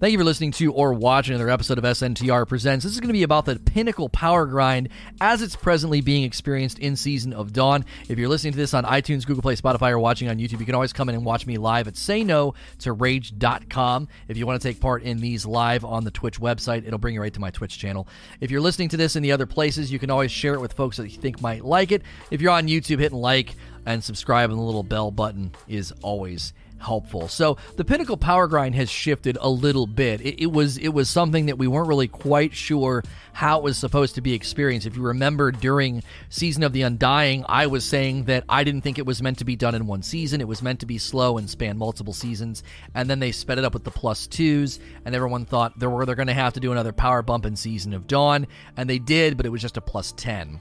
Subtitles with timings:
[0.00, 2.84] Thank you for listening to or watching another episode of SNTR Presents.
[2.84, 4.88] This is going to be about the pinnacle power grind
[5.20, 7.84] as it's presently being experienced in Season of Dawn.
[8.08, 10.64] If you're listening to this on iTunes, Google Play, Spotify, or watching on YouTube, you
[10.64, 14.08] can always come in and watch me live at sayno to Rage.com.
[14.26, 17.12] If you want to take part in these live on the Twitch website, it'll bring
[17.12, 18.08] you right to my Twitch channel.
[18.40, 20.72] If you're listening to this in the other places, you can always share it with
[20.72, 22.00] folks that you think might like it.
[22.30, 23.54] If you're on YouTube, hitting like
[23.84, 27.28] and subscribe and the little bell button is always helpful.
[27.28, 30.20] So the Pinnacle Power Grind has shifted a little bit.
[30.20, 33.78] It, it, was it was something that we weren't really quite sure how it was
[33.78, 34.86] supposed to be experienced.
[34.86, 38.98] If you remember during Season of the Undying, I was saying that I didn't think
[38.98, 40.40] it was meant to be done in one season.
[40.40, 42.62] It was meant to be slow and span multiple seasons.
[42.94, 46.06] And then they sped it up with the plus twos, and everyone thought they were
[46.06, 48.98] they're going to have to do another power bump in Season of Dawn, and they
[48.98, 50.60] did, but it was just a plus ten.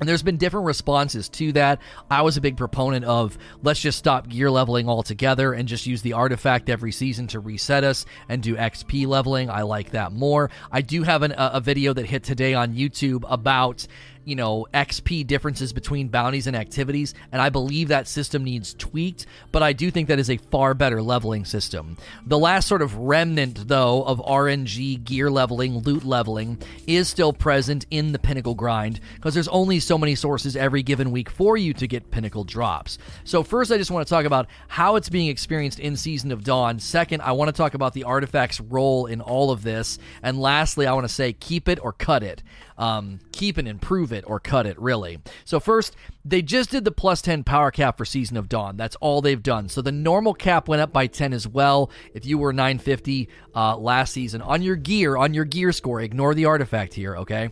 [0.00, 1.80] And there's been different responses to that.
[2.10, 6.02] I was a big proponent of let's just stop gear leveling altogether and just use
[6.02, 9.50] the artifact every season to reset us and do XP leveling.
[9.50, 10.50] I like that more.
[10.72, 13.86] I do have an, a, a video that hit today on YouTube about
[14.24, 19.26] you know, XP differences between bounties and activities, and I believe that system needs tweaked,
[19.52, 21.96] but I do think that is a far better leveling system.
[22.26, 27.86] The last sort of remnant, though, of RNG gear leveling, loot leveling, is still present
[27.90, 31.74] in the Pinnacle grind, because there's only so many sources every given week for you
[31.74, 32.98] to get Pinnacle drops.
[33.24, 36.44] So, first, I just want to talk about how it's being experienced in Season of
[36.44, 36.78] Dawn.
[36.78, 39.98] Second, I want to talk about the artifact's role in all of this.
[40.22, 42.42] And lastly, I want to say keep it or cut it
[42.78, 45.18] um, keep and improve it or cut it, really.
[45.44, 48.76] So, first, they just did the plus 10 power cap for Season of Dawn.
[48.76, 49.68] That's all they've done.
[49.68, 51.90] So, the normal cap went up by 10 as well.
[52.12, 56.34] If you were 950 uh, last season, on your gear, on your gear score, ignore
[56.34, 57.50] the artifact here, okay?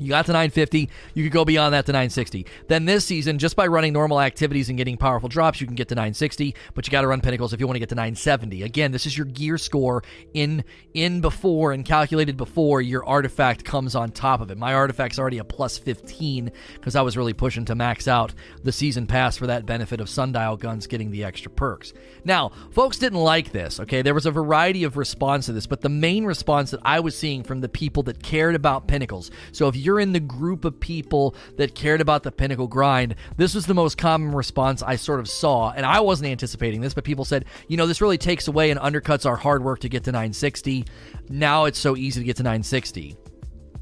[0.00, 0.88] You got to 950.
[1.14, 2.46] You could go beyond that to 960.
[2.68, 5.88] Then this season, just by running normal activities and getting powerful drops, you can get
[5.88, 6.54] to 960.
[6.74, 8.62] But you got to run pinnacles if you want to get to 970.
[8.62, 10.02] Again, this is your gear score
[10.34, 14.58] in in before and calculated before your artifact comes on top of it.
[14.58, 18.72] My artifact's already a plus 15 because I was really pushing to max out the
[18.72, 21.92] season pass for that benefit of sundial guns getting the extra perks.
[22.24, 23.80] Now, folks didn't like this.
[23.80, 27.00] Okay, there was a variety of response to this, but the main response that I
[27.00, 29.30] was seeing from the people that cared about pinnacles.
[29.52, 33.16] So if you're you're in the group of people that cared about the pinnacle grind,
[33.36, 35.72] this was the most common response I sort of saw.
[35.72, 38.78] And I wasn't anticipating this, but people said, you know, this really takes away and
[38.78, 40.84] undercuts our hard work to get to 960.
[41.28, 43.16] Now it's so easy to get to 960.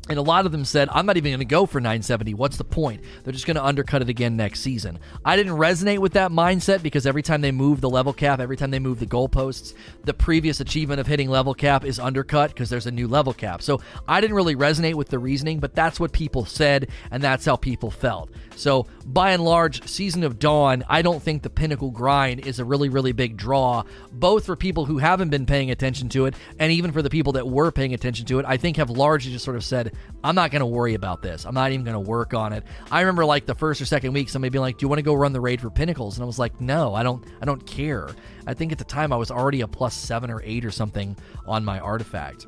[0.08, 2.34] And a lot of them said, I'm not even going to go for 970.
[2.34, 3.02] What's the point?
[3.24, 4.98] They're just going to undercut it again next season.
[5.24, 8.56] I didn't resonate with that mindset because every time they move the level cap, every
[8.56, 9.74] time they move the goalposts,
[10.04, 13.60] the previous achievement of hitting level cap is undercut because there's a new level cap.
[13.60, 17.44] So I didn't really resonate with the reasoning, but that's what people said, and that's
[17.44, 18.30] how people felt.
[18.56, 22.64] So by and large, Season of Dawn, I don't think the pinnacle grind is a
[22.64, 26.72] really, really big draw, both for people who haven't been paying attention to it and
[26.72, 28.47] even for the people that were paying attention to it.
[28.47, 29.94] I think have largely just sort of said,
[30.25, 31.44] I'm not going to worry about this.
[31.47, 32.64] I'm not even going to work on it.
[32.91, 35.04] I remember like the first or second week, somebody being like, "Do you want to
[35.04, 37.25] go run the raid for pinnacles?" And I was like, "No, I don't.
[37.41, 38.09] I don't care."
[38.47, 41.16] I think at the time I was already a plus seven or eight or something
[41.47, 42.47] on my artifact.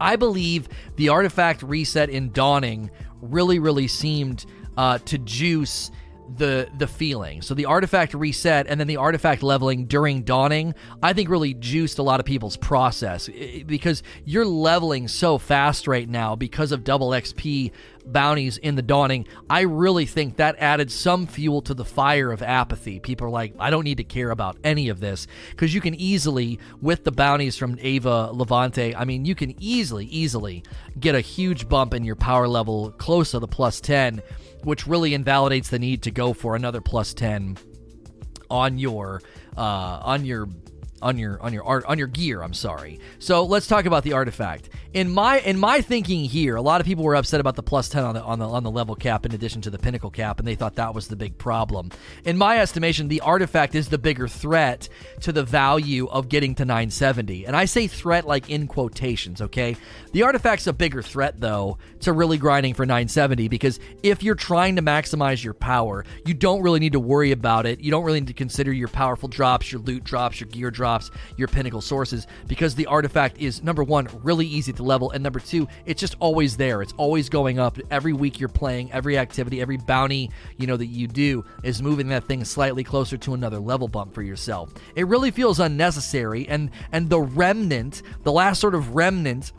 [0.00, 5.90] I believe the artifact reset in Dawning really, really seemed uh, to juice
[6.36, 7.42] the the feeling.
[7.42, 11.98] So the artifact reset and then the artifact leveling during dawning, I think really juiced
[11.98, 13.28] a lot of people's process
[13.66, 17.72] because you're leveling so fast right now because of double XP
[18.04, 19.26] bounties in the dawning.
[19.48, 22.98] I really think that added some fuel to the fire of apathy.
[22.98, 25.94] People are like, I don't need to care about any of this because you can
[25.94, 30.64] easily with the bounties from Eva Levante, I mean, you can easily easily
[30.98, 34.22] get a huge bump in your power level close to the plus 10
[34.64, 37.56] which really invalidates the need to go for another plus 10
[38.50, 39.22] on your
[39.56, 40.48] uh, on your
[41.02, 42.42] on your on your art on your gear.
[42.42, 43.00] I'm sorry.
[43.18, 44.70] So let's talk about the artifact.
[44.94, 47.88] In my in my thinking here, a lot of people were upset about the plus
[47.88, 50.38] ten on the on the on the level cap in addition to the pinnacle cap,
[50.38, 51.90] and they thought that was the big problem.
[52.24, 54.88] In my estimation, the artifact is the bigger threat
[55.20, 57.46] to the value of getting to 970.
[57.46, 59.42] And I say threat like in quotations.
[59.42, 59.76] Okay,
[60.12, 64.76] the artifact's a bigger threat though to really grinding for 970 because if you're trying
[64.76, 67.80] to maximize your power, you don't really need to worry about it.
[67.80, 70.91] You don't really need to consider your powerful drops, your loot drops, your gear drops
[71.36, 75.40] your pinnacle sources because the artifact is number one, really easy to level, and number
[75.40, 76.82] two, it's just always there.
[76.82, 77.78] It's always going up.
[77.90, 82.08] Every week you're playing, every activity, every bounty, you know, that you do is moving
[82.08, 84.72] that thing slightly closer to another level bump for yourself.
[84.94, 89.52] It really feels unnecessary, and and the remnant, the last sort of remnant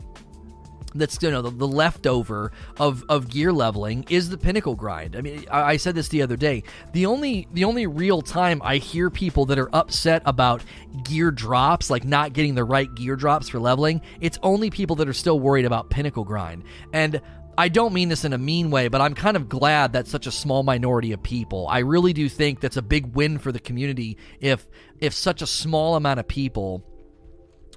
[0.94, 5.16] that's you know the, the, leftover of of gear leveling is the pinnacle grind.
[5.16, 6.62] I mean, I, I, said this the other day.
[6.92, 10.62] The only the only real time I hear people that are upset about
[11.04, 15.08] gear drops, like not getting the right gear drops for leveling, it's only people that
[15.08, 16.64] are still worried about pinnacle grind.
[16.92, 17.20] And
[17.56, 20.26] I don't mean this in a mean way, but I'm kind of glad that such
[20.26, 21.68] a small minority of people.
[21.68, 24.66] I really do think that's a big win for the community if
[25.00, 26.84] if such a small amount of people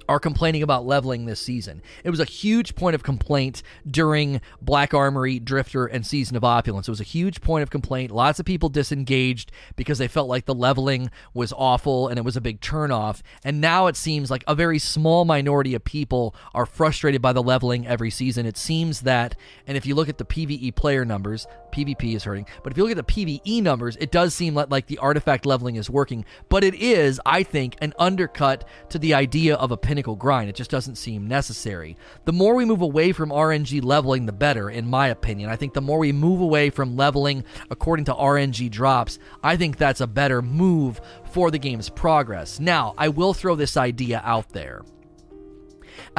[0.08, 1.82] are complaining about leveling this season.
[2.02, 6.88] It was a huge point of complaint during Black Armory, Drifter, and Season of Opulence.
[6.88, 8.10] It was a huge point of complaint.
[8.10, 12.36] Lots of people disengaged because they felt like the leveling was awful and it was
[12.36, 13.20] a big turnoff.
[13.44, 17.42] And now it seems like a very small minority of people are frustrated by the
[17.42, 18.46] leveling every season.
[18.46, 22.46] It seems that, and if you look at the PvE player numbers, PvP is hurting.
[22.62, 25.44] But if you look at the PvE numbers, it does seem like, like the artifact
[25.44, 26.24] leveling is working.
[26.48, 30.48] But it is, I think, an undercut to the idea of a grind.
[30.48, 31.96] It just doesn't seem necessary.
[32.24, 35.50] The more we move away from RNG leveling, the better, in my opinion.
[35.50, 39.76] I think the more we move away from leveling according to RNG drops, I think
[39.76, 41.00] that's a better move
[41.30, 42.60] for the game's progress.
[42.60, 44.82] Now, I will throw this idea out there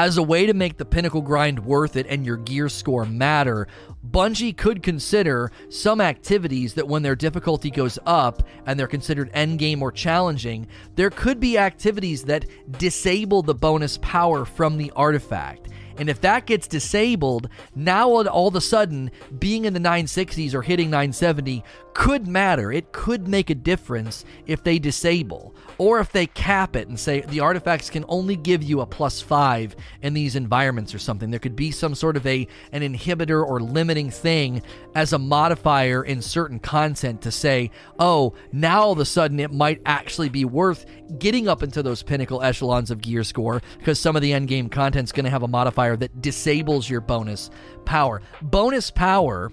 [0.06, 3.68] as a way to make the pinnacle grind worth it and your gear score matter,
[4.10, 9.82] Bungie could consider some activities that when their difficulty goes up and they're considered endgame
[9.82, 12.46] or challenging, there could be activities that
[12.78, 15.68] disable the bonus power from the artifact.
[15.98, 20.62] And if that gets disabled, now all of a sudden, being in the 960s or
[20.62, 21.62] hitting 970
[21.94, 22.72] could matter.
[22.72, 27.22] It could make a difference if they disable or if they cap it and say
[27.22, 31.32] the artifacts can only give you a plus five in these environments or something.
[31.32, 34.62] There could be some sort of a an inhibitor or limiting thing
[34.94, 39.52] as a modifier in certain content to say, oh, now all of a sudden it
[39.52, 40.86] might actually be worth
[41.18, 44.70] getting up into those pinnacle echelons of gear score because some of the end game
[44.70, 47.50] content's going to have a modifier that disables your bonus
[47.86, 48.22] power.
[48.42, 49.52] Bonus power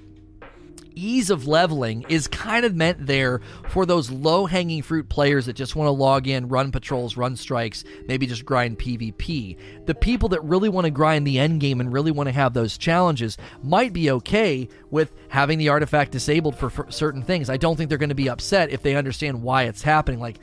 [0.97, 5.53] ease of leveling is kind of meant there for those low hanging fruit players that
[5.55, 9.57] just want to log in, run patrols, run strikes, maybe just grind PvP.
[9.87, 12.55] The people that really want to grind the end game and really want to have
[12.55, 17.51] those challenges might be okay with having the artifact disabled for, for certain things.
[17.51, 20.19] I don't think they're going to be upset if they understand why it's happening.
[20.19, 20.39] Like,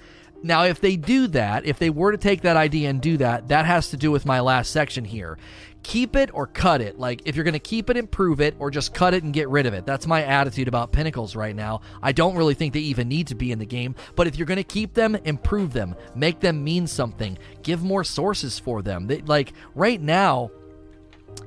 [0.46, 3.48] now, if they do that, if they were to take that idea and do that,
[3.48, 5.38] that has to do with my last section here
[5.84, 6.98] keep it or cut it.
[6.98, 9.50] Like, if you're going to keep it, improve it, or just cut it and get
[9.50, 9.86] rid of it.
[9.86, 11.82] That's my attitude about Pinnacles right now.
[12.02, 14.48] I don't really think they even need to be in the game, but if you're
[14.48, 19.08] going to keep them, improve them, make them mean something, give more sources for them.
[19.08, 20.52] They, like, right now,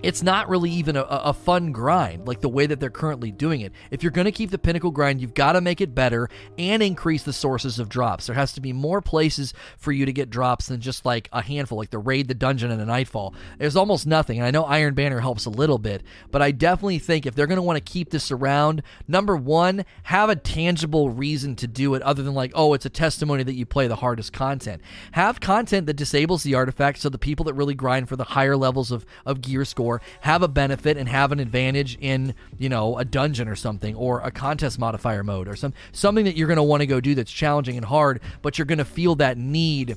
[0.02, 3.60] it's not really even a, a, fun grind like the way that they're currently doing
[3.60, 3.72] it.
[3.90, 6.28] If you're going to keep the pinnacle grind, you've got to make it better
[6.58, 8.26] and increase the sources of drops.
[8.26, 11.42] There has to be more places for you to get drops than just like a
[11.42, 13.34] handful, like the raid, the dungeon, and the nightfall.
[13.58, 14.38] There's almost nothing.
[14.38, 17.46] And I know Iron Banner helps a little bit, but I definitely think if they're
[17.46, 21.94] going to want to keep this around, number one, have a tangible reason to do
[21.94, 24.82] it other than like, oh, it's a testimony that you play the hardest content.
[25.12, 28.56] Have content that disables the artifact so the people that really grind for the higher
[28.56, 32.96] levels of, of gear score have a benefit and have an advantage in you know
[32.96, 36.56] a dungeon or something or a contest modifier mode or some something that you're going
[36.56, 39.36] to want to go do that's challenging and hard but you're going to feel that
[39.36, 39.94] need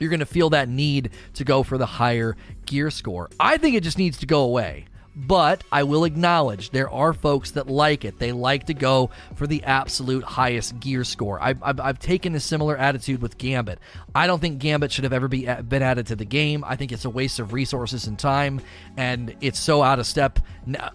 [0.00, 2.36] you're going to feel that need to go for the higher
[2.66, 3.30] gear score.
[3.38, 7.52] I think it just needs to go away but I will acknowledge there are folks
[7.52, 8.18] that like it.
[8.18, 11.42] They like to go for the absolute highest gear score.
[11.42, 13.78] I've, I've, I've, taken a similar attitude with Gambit.
[14.14, 16.64] I don't think Gambit should have ever be, uh, been added to the game.
[16.66, 18.60] I think it's a waste of resources and time,
[18.96, 20.90] and it's so out of step now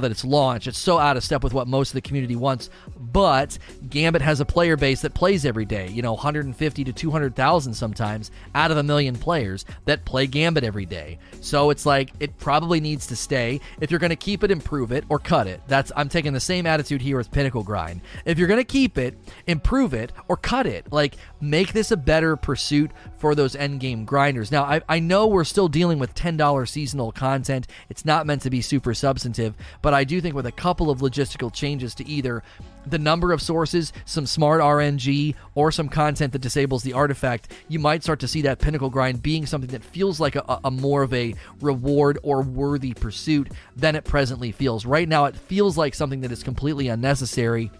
[0.00, 0.66] that it's launched.
[0.66, 2.70] It's so out of step with what most of the community wants.
[2.96, 3.58] But
[3.88, 8.30] Gambit has a player base that plays every day, you know, 150 to 200,000 sometimes
[8.54, 11.18] out of a million players that play Gambit every day.
[11.40, 13.60] So it's like it probably needs to stay.
[13.80, 15.60] If you're going to keep it, improve it or cut it.
[15.66, 18.00] That's I'm taking the same attitude here with Pinnacle Grind.
[18.24, 19.16] If you're going to keep it,
[19.46, 20.92] improve it or cut it.
[20.92, 24.50] Like make this a better pursuit for those end game grinders.
[24.50, 27.66] Now, I, I know we're still dealing with $10 seasonal content.
[27.88, 31.00] It's not meant to be super substantive, but I do think with a couple of
[31.00, 32.42] logistical changes to either
[32.86, 37.78] the number of sources, some smart RNG, or some content that disables the artifact, you
[37.78, 41.02] might start to see that pinnacle grind being something that feels like a, a, more
[41.02, 44.86] of a reward or worthy pursuit than it presently feels.
[44.86, 47.70] Right now, it feels like something that is completely unnecessary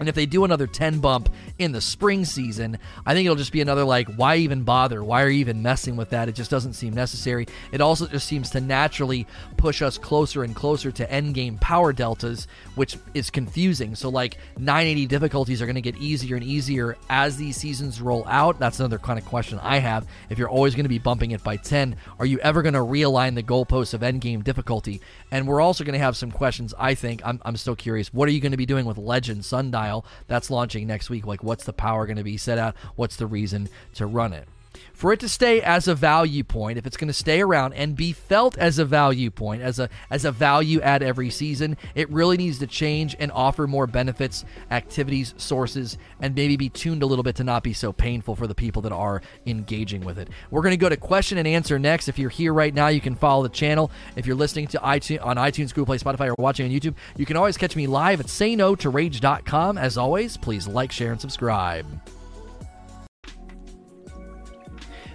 [0.00, 1.28] And if they do another 10 bump
[1.58, 5.04] in the spring season, I think it'll just be another like, why even bother?
[5.04, 6.26] Why are you even messing with that?
[6.26, 7.46] It just doesn't seem necessary.
[7.70, 9.26] It also just seems to naturally
[9.58, 13.94] push us closer and closer to endgame power deltas, which is confusing.
[13.94, 18.26] So, like, 980 difficulties are going to get easier and easier as these seasons roll
[18.26, 18.58] out.
[18.58, 20.06] That's another kind of question I have.
[20.30, 22.80] If you're always going to be bumping it by 10, are you ever going to
[22.80, 25.02] realign the goalposts of endgame difficulty?
[25.30, 27.20] And we're also going to have some questions, I think.
[27.22, 28.14] I'm, I'm still curious.
[28.14, 29.89] What are you going to be doing with Legend Sundial?
[30.26, 31.26] That's launching next week.
[31.26, 32.76] Like, what's the power going to be set at?
[32.96, 34.48] What's the reason to run it?
[34.92, 37.96] For it to stay as a value point, if it's going to stay around and
[37.96, 42.10] be felt as a value point, as a as a value add every season, it
[42.10, 47.06] really needs to change and offer more benefits, activities, sources, and maybe be tuned a
[47.06, 50.28] little bit to not be so painful for the people that are engaging with it.
[50.50, 52.08] We're going to go to question and answer next.
[52.08, 53.90] If you're here right now, you can follow the channel.
[54.16, 57.26] If you're listening to iTunes on iTunes, Google Play, Spotify, or watching on YouTube, you
[57.26, 59.78] can always catch me live at sayno2rage.com.
[59.78, 61.86] As always, please like, share, and subscribe.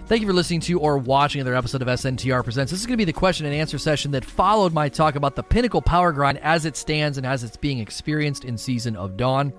[0.08, 2.70] Thank you for listening to or watching another episode of SNTR Presents.
[2.70, 5.36] This is going to be the question and answer session that followed my talk about
[5.36, 9.18] the Pinnacle Power Grind as it stands and as it's being experienced in Season of
[9.18, 9.52] Dawn.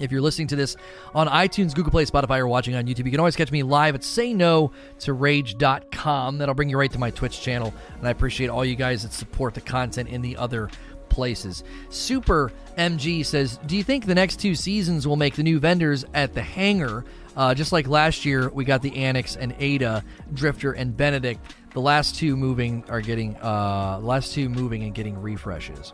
[0.00, 0.74] If you're listening to this
[1.14, 3.94] on iTunes, Google Play, Spotify, or watching on YouTube, you can always catch me live
[3.94, 6.38] at sayno2rage.com.
[6.38, 7.72] That'll bring you right to my Twitch channel.
[7.98, 10.70] And I appreciate all you guys that support the content in the other
[11.08, 11.62] places.
[11.88, 16.04] Super MG says, Do you think the next two seasons will make the new vendors
[16.14, 17.04] at the hangar
[17.36, 21.54] uh, just like last year, we got the Annex and Ada, Drifter and Benedict.
[21.72, 25.92] The last two moving are getting uh, last two moving and getting refreshes.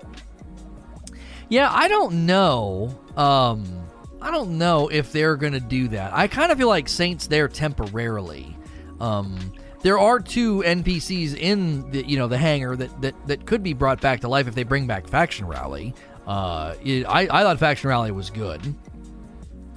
[1.49, 2.99] Yeah, I don't know.
[3.17, 3.87] Um,
[4.21, 6.13] I don't know if they're gonna do that.
[6.13, 8.57] I kind of feel like Saints there temporarily.
[9.01, 9.53] Um,
[9.83, 13.73] there are two NPCs in the you know the hangar that, that that could be
[13.73, 15.95] brought back to life if they bring back Faction Rally.
[16.27, 18.75] Uh, it, I I thought Faction Rally was good.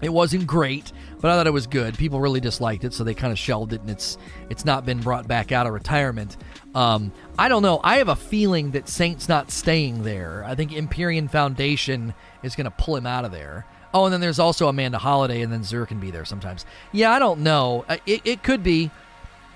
[0.01, 0.91] It wasn't great,
[1.21, 1.97] but I thought it was good.
[1.97, 4.17] People really disliked it, so they kind of shelved it, and it's
[4.49, 6.37] it's not been brought back out of retirement.
[6.73, 7.79] Um, I don't know.
[7.83, 10.43] I have a feeling that Saint's not staying there.
[10.45, 12.13] I think Empyrean Foundation
[12.43, 13.65] is going to pull him out of there.
[13.93, 16.65] Oh, and then there's also Amanda Holliday, and then Xur can be there sometimes.
[16.91, 17.85] Yeah, I don't know.
[17.87, 18.89] Uh, it, it could be.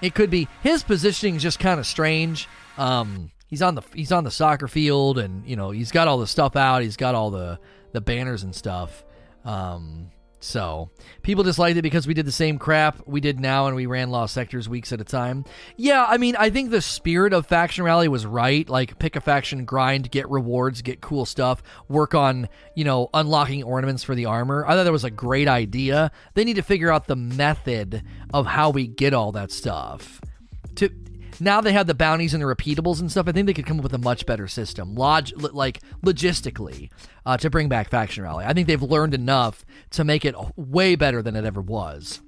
[0.02, 0.48] It could be.
[0.62, 2.50] His positioning is just kind of strange.
[2.78, 6.18] Um, he's on the he's on the soccer field, and you know he's got all
[6.18, 6.82] the stuff out.
[6.82, 7.60] He's got all the
[7.94, 9.06] the banners and stuff.
[9.46, 10.12] Um,
[10.46, 10.92] so,
[11.24, 14.12] people disliked it because we did the same crap we did now and we ran
[14.12, 15.44] lost sectors weeks at a time.
[15.76, 18.70] Yeah, I mean, I think the spirit of Faction Rally was right.
[18.70, 23.64] Like, pick a faction, grind, get rewards, get cool stuff, work on, you know, unlocking
[23.64, 24.64] ornaments for the armor.
[24.68, 26.12] I thought that was a great idea.
[26.36, 30.22] They need to figure out the method of how we get all that stuff.
[30.76, 30.90] To
[31.40, 33.28] now they have the bounties and the repeatables and stuff.
[33.28, 36.90] I think they could come up with a much better system, log like logistically,
[37.26, 38.46] uh, to bring back Faction Rally.
[38.46, 42.22] I think they've learned enough to make it way better than it ever was.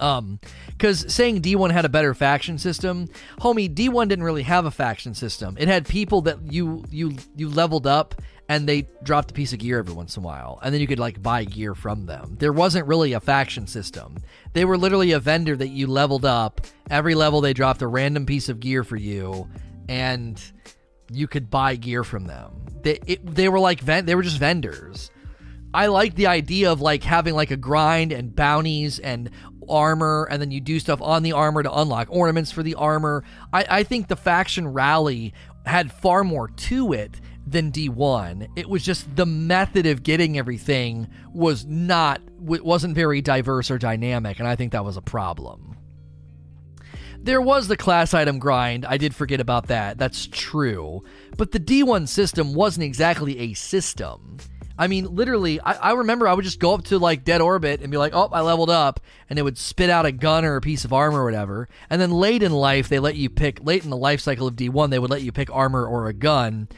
[0.00, 3.08] Um, because saying D1 had a better faction system,
[3.38, 5.56] homie, D1 didn't really have a faction system.
[5.60, 8.20] It had people that you you you leveled up
[8.52, 10.86] and they dropped a piece of gear every once in a while, and then you
[10.86, 12.36] could like buy gear from them.
[12.38, 14.18] There wasn't really a faction system.
[14.52, 16.60] They were literally a vendor that you leveled up.
[16.90, 19.48] Every level they dropped a random piece of gear for you,
[19.88, 20.38] and
[21.10, 22.66] you could buy gear from them.
[22.82, 25.10] They it, they were like they were just vendors.
[25.72, 29.30] I like the idea of like having like a grind and bounties and
[29.66, 33.24] armor, and then you do stuff on the armor to unlock ornaments for the armor.
[33.50, 35.32] I, I think the faction rally
[35.64, 38.48] had far more to it than D1.
[38.56, 44.38] It was just the method of getting everything was not wasn't very diverse or dynamic,
[44.38, 45.76] and I think that was a problem.
[47.22, 48.84] There was the class item grind.
[48.84, 49.96] I did forget about that.
[49.96, 51.04] That's true.
[51.36, 54.38] But the D1 system wasn't exactly a system.
[54.76, 57.82] I mean, literally, I, I, remember I would just go up to like dead orbit
[57.82, 58.98] and be like, "Oh, I leveled up,"
[59.30, 61.68] and it would spit out a gun or a piece of armor or whatever.
[61.90, 63.64] And then late in life, they let you pick.
[63.64, 66.12] Late in the life cycle of D1, they would let you pick armor or a
[66.12, 66.68] gun.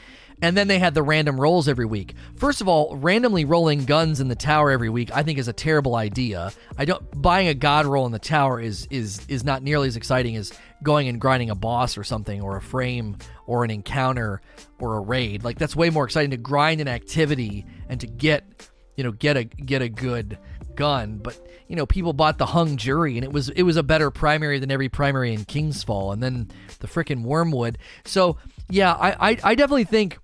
[0.43, 2.15] And then they had the random rolls every week.
[2.37, 5.53] First of all, randomly rolling guns in the tower every week, I think is a
[5.53, 6.53] terrible idea.
[6.77, 9.97] I don't buying a god roll in the tower is is is not nearly as
[9.97, 14.43] exciting as going and grinding a boss or something or a frame or an encounter
[14.79, 15.45] or a raid.
[15.45, 19.37] Like that's way more exciting to grind an activity and to get, you know, get
[19.37, 20.39] a get a good
[20.75, 21.19] gun.
[21.19, 21.39] But
[21.69, 24.59] you know, people bought the hung jury, and it was it was a better primary
[24.59, 26.51] than every primary in King's Fall, and then
[26.81, 27.79] the frickin' Wormwood.
[28.05, 28.37] So
[28.69, 30.19] yeah, I, I I definitely think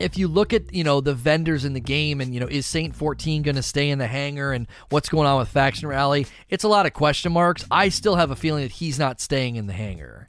[0.00, 2.66] if you look at you know the vendors in the game and you know is
[2.66, 6.26] Saint 14 going to stay in the hangar and what's going on with Faction Rally,
[6.48, 7.64] it's a lot of question marks.
[7.70, 10.26] I still have a feeling that he's not staying in the hangar.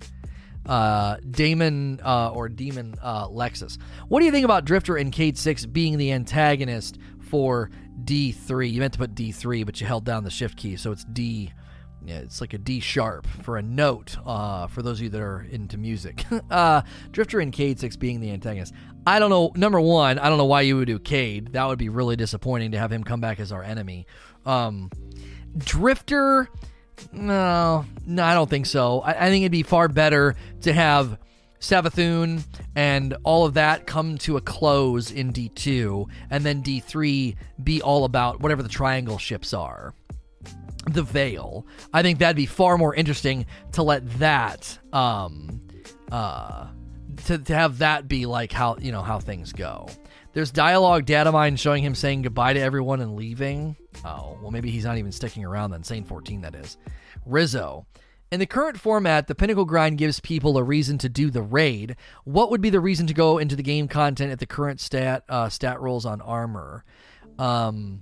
[0.65, 3.79] Uh, Damon uh, or Demon uh, Lexus.
[4.09, 7.71] What do you think about Drifter and Cayde Six being the antagonist for
[8.03, 8.71] D3.
[8.71, 11.51] You meant to put D3, but you held down the shift key, so it's D.
[12.05, 14.17] Yeah, it's like a D sharp for a note.
[14.25, 16.81] Uh, for those of you that are into music, uh,
[17.11, 18.73] Drifter and Cayde Six being the antagonist.
[19.05, 19.51] I don't know.
[19.55, 21.53] Number one, I don't know why you would do Cayde.
[21.53, 24.05] That would be really disappointing to have him come back as our enemy.
[24.45, 24.89] Um,
[25.57, 26.49] Drifter,
[27.11, 29.01] no, no, I don't think so.
[29.01, 31.17] I, I think it'd be far better to have
[31.59, 32.43] Savathun
[32.75, 38.05] and all of that come to a close in D2, and then D3 be all
[38.05, 39.93] about whatever the triangle ships are.
[40.89, 41.65] The Veil.
[41.93, 45.61] I think that'd be far more interesting to let that, um,
[46.11, 46.67] uh,
[47.25, 49.87] to, to have that be like how, you know, how things go.
[50.33, 53.75] There's dialogue data mine showing him saying goodbye to everyone and leaving.
[54.05, 55.83] Oh, well, maybe he's not even sticking around then.
[55.83, 56.77] Saint 14, that is.
[57.25, 57.85] Rizzo.
[58.31, 61.97] In the current format, the Pinnacle Grind gives people a reason to do the raid.
[62.23, 65.25] What would be the reason to go into the game content at the current stat
[65.27, 66.85] uh, stat rolls on armor?
[67.37, 68.01] Um,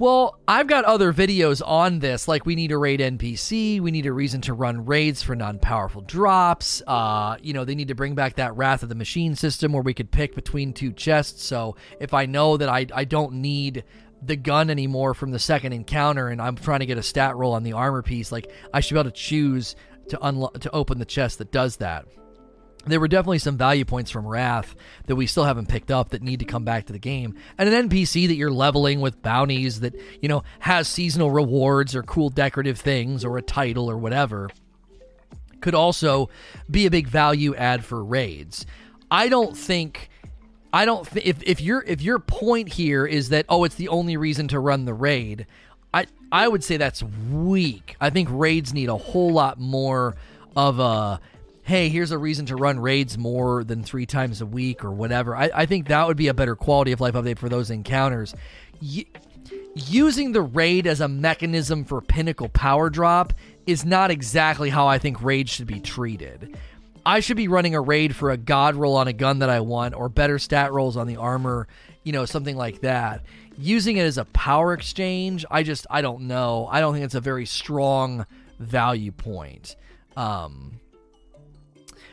[0.00, 4.06] well, I've got other videos on this, like we need to raid NPC, we need
[4.06, 6.82] a reason to run raids for non-powerful drops.
[6.86, 9.82] Uh, you know, they need to bring back that Wrath of the Machine system where
[9.82, 11.44] we could pick between two chests.
[11.44, 13.84] So if I know that I I don't need
[14.22, 17.52] the gun anymore from the second encounter and I'm trying to get a stat roll
[17.52, 19.76] on the armor piece, like I should be able to choose
[20.08, 22.06] to unlock to open the chest that does that.
[22.86, 24.74] There were definitely some value points from Wrath
[25.06, 27.36] that we still haven't picked up that need to come back to the game.
[27.58, 32.02] And an NPC that you're leveling with bounties that, you know, has seasonal rewards or
[32.02, 34.48] cool decorative things or a title or whatever
[35.60, 36.30] could also
[36.70, 38.66] be a big value add for raids.
[39.10, 40.08] I don't think
[40.72, 43.88] I don't th- if if your if your point here is that oh it's the
[43.88, 45.46] only reason to run the raid,
[45.92, 47.96] I I would say that's weak.
[48.00, 50.16] I think raids need a whole lot more
[50.56, 51.20] of a
[51.70, 55.36] hey here's a reason to run raids more than three times a week or whatever.
[55.36, 58.34] I, I think that would be a better quality of life update for those encounters.
[58.82, 59.04] Y-
[59.76, 63.34] using the raid as a mechanism for pinnacle power drop
[63.68, 66.56] is not exactly how I think raid should be treated.
[67.06, 69.60] I should be running a raid for a god roll on a gun that I
[69.60, 71.68] want, or better stat rolls on the armor,
[72.02, 73.22] you know, something like that.
[73.56, 76.66] Using it as a power exchange, I just, I don't know.
[76.68, 78.26] I don't think it's a very strong
[78.58, 79.76] value point.
[80.16, 80.79] Um,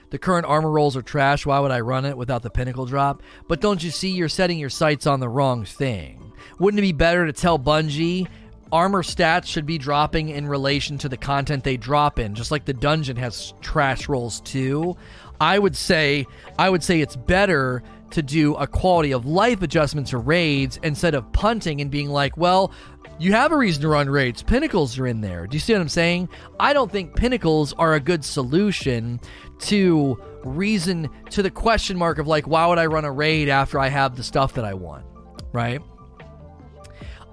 [0.09, 1.45] the current armor rolls are trash.
[1.45, 3.21] Why would I run it without the pinnacle drop?
[3.47, 6.31] But don't you see you're setting your sights on the wrong thing?
[6.59, 8.27] Wouldn't it be better to tell Bungie
[8.71, 12.65] armor stats should be dropping in relation to the content they drop in, just like
[12.65, 14.95] the dungeon has trash rolls too.
[15.39, 16.25] I would say
[16.57, 21.13] I would say it's better to do a quality of life adjustment to raids instead
[21.13, 22.71] of punting and being like, well,
[23.19, 24.43] you have a reason to run raids.
[24.43, 25.47] Pinnacles are in there.
[25.47, 26.29] Do you see what I'm saying?
[26.59, 29.19] I don't think pinnacles are a good solution
[29.59, 33.79] to reason to the question mark of like, why would I run a raid after
[33.79, 35.05] I have the stuff that I want?
[35.51, 35.81] Right?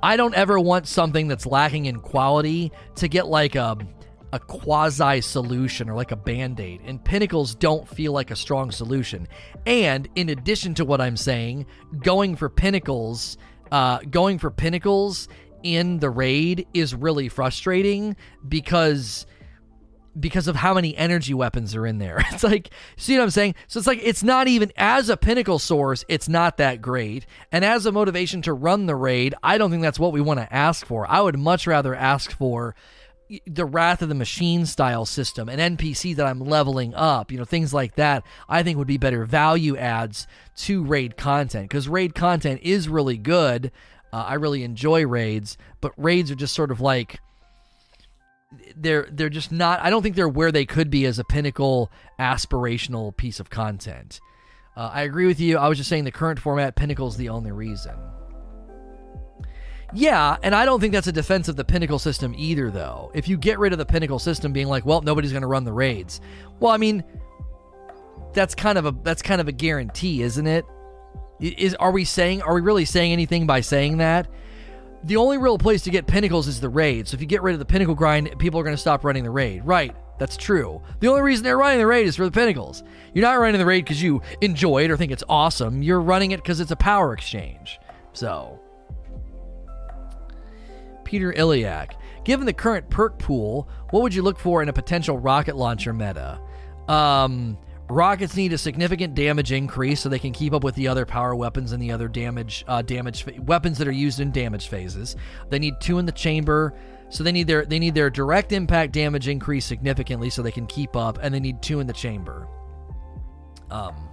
[0.03, 3.77] I don't ever want something that's lacking in quality to get like a
[4.35, 8.73] a quasi solution or like a band aid, and pinnacles don't feel like a strong
[8.73, 9.29] solution.
[9.65, 11.67] And in addition to what I'm saying,
[12.03, 13.39] going for pinnacles,
[13.71, 15.29] uh, going for pinnacles
[15.65, 18.15] in the raid is really frustrating
[18.47, 19.27] because
[20.19, 22.25] because of how many energy weapons are in there.
[22.35, 23.57] It's like, see what I'm saying?
[23.67, 27.27] So it's like, it's not even as a pinnacle source, it's not that great.
[27.51, 30.39] And as a motivation to run the raid, I don't think that's what we want
[30.39, 31.11] to ask for.
[31.11, 32.77] I would much rather ask for
[33.47, 37.45] the Wrath of the Machine style system, an NPC that I'm leveling up, you know,
[37.45, 42.15] things like that, I think would be better value adds to raid content because raid
[42.15, 43.73] content is really good.
[44.15, 47.19] Uh, I really enjoy raids, but raids are just sort of like
[48.77, 51.91] they're they're just not I don't think they're where they could be as a pinnacle
[52.21, 54.21] aspirational piece of content.
[54.77, 55.59] Uh, I agree with you.
[55.59, 57.97] I was just saying the current format pinnacle is the only reason.
[59.93, 63.11] Yeah, and I don't think that's a defense of the pinnacle system either though.
[63.15, 65.65] If you get rid of the pinnacle system being like, well, nobody's going to run
[65.65, 66.21] the raids.
[66.61, 67.03] Well, I mean
[68.33, 70.65] that's kind of a that's kind of a guarantee, isn't it?
[71.41, 74.29] Is are we saying are we really saying anything by saying that?
[75.05, 77.07] the only real place to get pinnacles is the raid.
[77.07, 79.23] So if you get rid of the pinnacle grind, people are going to stop running
[79.23, 79.65] the raid.
[79.65, 79.95] Right.
[80.19, 80.81] That's true.
[81.01, 82.83] The only reason they're running the raid is for the pinnacles.
[83.13, 85.83] You're not running the raid because you enjoy it or think it's awesome.
[85.83, 87.79] You're running it because it's a power exchange.
[88.13, 88.61] So,
[91.05, 91.95] Peter Iliak,
[92.25, 95.93] given the current perk pool, what would you look for in a potential rocket launcher
[95.93, 96.41] meta?
[96.87, 101.05] Um, Rockets need a significant damage increase so they can keep up with the other
[101.05, 104.69] power weapons and the other damage uh, damage fa- weapons that are used in damage
[104.69, 105.17] phases.
[105.51, 106.75] They need two in the chamber,
[107.11, 110.67] so they need their they need their direct impact damage increase significantly so they can
[110.67, 112.49] keep up, and they need two in the chamber.
[113.71, 114.09] Um,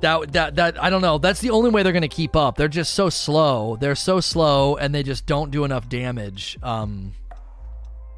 [0.00, 1.18] that that that I don't know.
[1.18, 2.56] That's the only way they're going to keep up.
[2.56, 3.76] They're just so slow.
[3.76, 6.56] They're so slow, and they just don't do enough damage.
[6.62, 7.14] Um,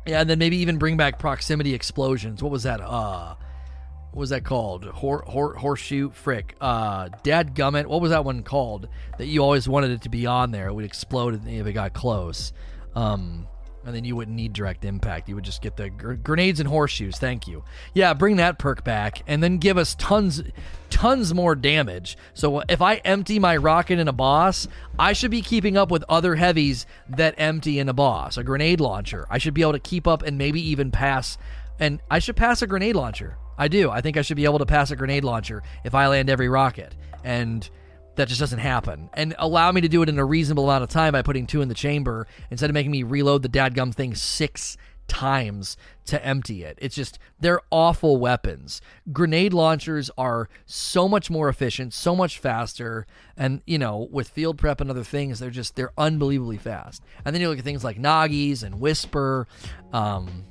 [0.09, 2.43] yeah, and then maybe even bring back proximity explosions.
[2.43, 2.81] What was that?
[2.81, 3.35] Uh,
[4.11, 4.85] what was that called?
[4.87, 6.57] Hor- hor- horseshoe frick.
[6.61, 7.87] Uh, Dad Gummit.
[7.87, 8.89] What was that one called?
[9.19, 10.69] That you always wanted it to be on there.
[10.69, 12.53] It would explode if it got close.
[12.95, 13.47] Um,
[13.89, 15.31] and then you wouldn't need direct impact.
[15.31, 17.17] You would just get the gr- grenades and horseshoes.
[17.17, 17.65] Thank you.
[17.95, 20.43] Yeah, bring that perk back, and then give us tons,
[20.91, 22.19] tons more damage.
[22.35, 26.05] So if I empty my rocket in a boss, I should be keeping up with
[26.07, 28.37] other heavies that empty in a boss.
[28.37, 29.27] A grenade launcher.
[29.31, 31.39] I should be able to keep up and maybe even pass.
[31.81, 33.39] And I should pass a grenade launcher.
[33.57, 33.91] I do.
[33.91, 36.51] I think I should be able to pass a grenade launcher if I land every
[36.51, 36.95] rocket.
[37.25, 37.69] And
[38.19, 39.09] that just doesn't happen.
[39.15, 41.63] And allow me to do it in a reasonable amount of time by putting two
[41.63, 44.77] in the chamber instead of making me reload the dadgum thing six
[45.07, 46.77] times to empty it.
[46.83, 48.83] It's just they're awful weapons.
[49.13, 54.59] Grenade launchers are so much more efficient, so much faster, and you know, with field
[54.59, 57.03] prep and other things, they're just they're unbelievably fast.
[57.25, 59.47] And then you look at things like Nagis and Whisper,
[59.93, 60.45] um,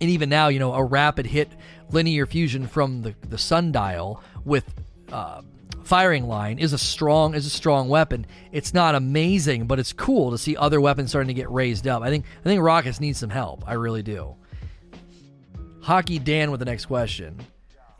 [0.00, 1.48] and even now, you know, a rapid hit
[1.90, 4.72] linear fusion from the the sundial with
[5.10, 5.40] uh,
[5.84, 8.26] firing line is a strong is a strong weapon.
[8.52, 12.02] It's not amazing, but it's cool to see other weapons starting to get raised up.
[12.02, 13.64] I think I think rockets need some help.
[13.66, 14.34] I really do.
[15.82, 17.38] Hockey Dan with the next question.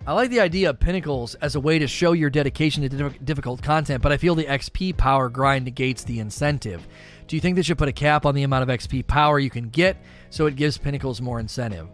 [0.06, 3.62] I like the idea of pinnacles as a way to show your dedication to difficult
[3.62, 6.86] content, but I feel the XP power grind negates the incentive.
[7.26, 9.48] Do you think they should put a cap on the amount of XP power you
[9.48, 9.96] can get
[10.28, 11.88] so it gives pinnacles more incentive?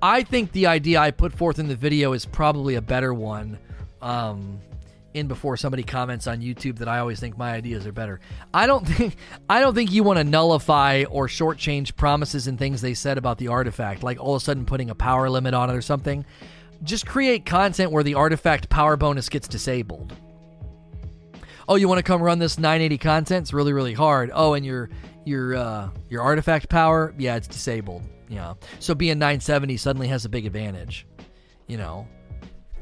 [0.00, 3.58] I think the idea I put forth in the video is probably a better one.
[4.00, 4.58] Um,
[5.14, 8.20] in before somebody comments on YouTube that I always think my ideas are better.
[8.52, 9.16] I don't think
[9.48, 13.38] I don't think you want to nullify or shortchange promises and things they said about
[13.38, 16.24] the artifact, like all of a sudden putting a power limit on it or something.
[16.82, 20.14] Just create content where the artifact power bonus gets disabled.
[21.68, 23.44] Oh, you want to come run this 980 content?
[23.44, 24.30] It's really really hard.
[24.34, 24.90] Oh, and your
[25.24, 28.02] your uh, your artifact power, yeah, it's disabled.
[28.28, 31.06] Yeah, so being 970 suddenly has a big advantage.
[31.68, 32.08] You know,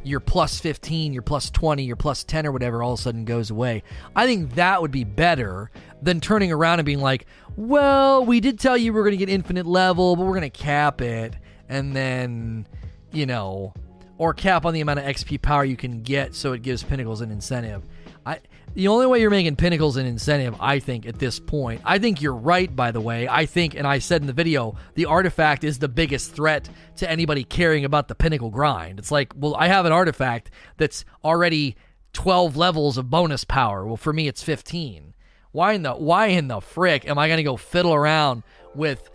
[0.03, 3.25] your plus 15, your plus 20, your plus 10 or whatever all of a sudden
[3.25, 3.83] goes away.
[4.17, 5.71] I think that would be better
[6.03, 9.29] than turning around and being like, well, we did tell you we're going to get
[9.29, 11.35] infinite level, but we're going to cap it.
[11.69, 12.67] And then,
[13.13, 13.75] you know,
[14.19, 17.21] or cap on the amount of XP power you can get so it gives Pinnacles
[17.21, 17.83] an incentive.
[18.27, 18.41] I
[18.75, 22.23] the only way you're making pinnacles an incentive, I think, at this point, I think
[22.23, 23.29] you're right, by the way.
[23.29, 27.11] I think, and I said in the video, the artifact is the biggest threat to
[27.11, 28.99] anybody caring about the pinnacle grind.
[28.99, 31.77] It's like, well, I have an artifact that's already
[32.13, 33.87] 12 levels of bonus power.
[33.87, 35.15] Well, for me, it's 15.
[35.53, 39.11] Why in the why in the frick am I going to go fiddle around with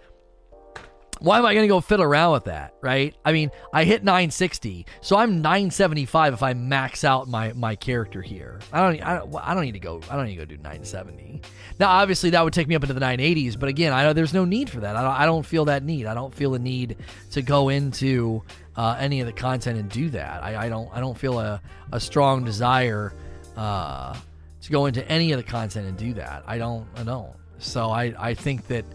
[1.20, 3.16] why am I going to go fiddle around with that, right?
[3.24, 8.22] I mean, I hit 960, so I'm 975 if I max out my my character
[8.22, 8.60] here.
[8.72, 10.58] I don't I don't, I don't need to go I don't need to go do
[10.58, 11.42] 970.
[11.80, 14.34] Now, obviously, that would take me up into the 980s, but again, I know there's
[14.34, 14.96] no need for that.
[14.96, 16.06] I don't, I don't feel that need.
[16.06, 16.98] I don't feel the need
[17.32, 18.44] to go into
[18.76, 20.44] uh, any of the content and do that.
[20.44, 23.14] I, I don't I don't feel a, a strong desire
[23.56, 24.16] uh,
[24.62, 26.44] to go into any of the content and do that.
[26.48, 27.34] I don't I don't.
[27.58, 28.86] So I I think that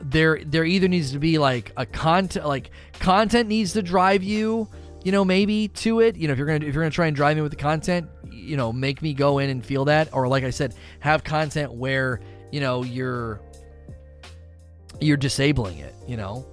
[0.00, 4.68] there there either needs to be like a content like content needs to drive you
[5.04, 6.16] you know maybe to it.
[6.16, 8.08] You know if you're gonna if you're gonna try and drive me with the content
[8.30, 10.08] you know make me go in and feel that.
[10.12, 13.40] Or like i said have content where you know you're
[15.00, 16.44] you're disabling it you know?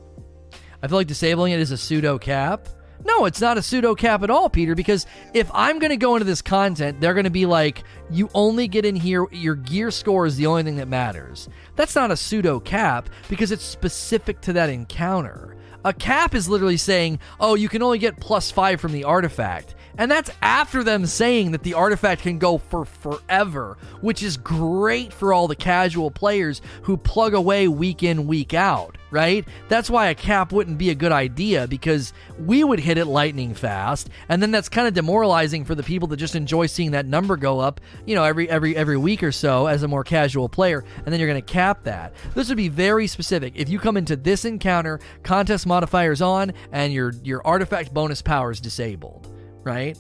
[0.84, 2.68] I feel like disabling it is a pseudo cap
[3.04, 6.16] no, it's not a pseudo cap at all, Peter, because if I'm going to go
[6.16, 9.92] into this content, they're going to be like, you only get in here, your gear
[9.92, 11.50] score is the only thing that matters.
[11.76, 15.56] That's not a pseudo cap because it's specific to that encounter.
[15.84, 19.76] A cap is literally saying, oh, you can only get plus five from the artifact.
[19.98, 25.14] And that's after them saying that the artifact can go for forever, which is great
[25.14, 29.48] for all the casual players who plug away week in, week out, right?
[29.70, 33.54] That's why a cap wouldn't be a good idea because we would hit it lightning
[33.54, 37.06] fast, and then that's kind of demoralizing for the people that just enjoy seeing that
[37.06, 40.50] number go up, you know, every every every week or so as a more casual
[40.50, 42.14] player, and then you're going to cap that.
[42.34, 43.54] This would be very specific.
[43.56, 48.52] If you come into this encounter, contest modifiers on and your your artifact bonus power
[48.52, 49.32] is disabled
[49.66, 49.98] right?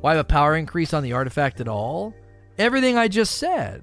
[0.00, 2.14] Why have a power increase on the artifact at all?
[2.58, 3.82] Everything I just said.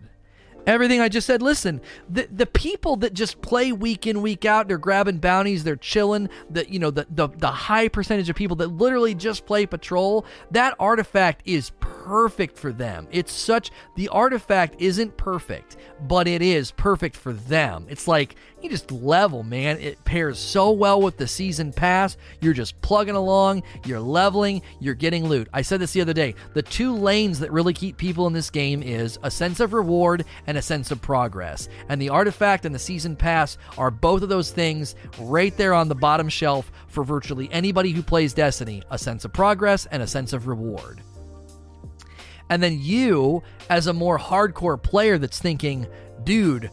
[0.68, 1.42] Everything I just said.
[1.42, 5.76] Listen, the the people that just play week in week out, they're grabbing bounties, they're
[5.76, 6.30] chilling.
[6.52, 10.26] The you know the the the high percentage of people that literally just play patrol.
[10.52, 13.08] That artifact is perfect for them.
[13.12, 17.88] It's such the artifact isn't perfect, but it is perfect for them.
[17.90, 19.78] It's like you just level, man.
[19.80, 22.18] It pairs so well with the season pass.
[22.40, 25.48] You're just plugging along, you're leveling, you're getting loot.
[25.54, 26.36] I said this the other day.
[26.54, 30.26] The two lanes that really keep people in this game is a sense of reward
[30.48, 31.70] and a sense of progress.
[31.90, 35.88] And the artifact and the season pass are both of those things right there on
[35.88, 40.08] the bottom shelf for virtually anybody who plays Destiny, a sense of progress and a
[40.08, 41.02] sense of reward.
[42.50, 45.88] And then you, as a more hardcore player that's thinking,
[46.26, 46.70] dude,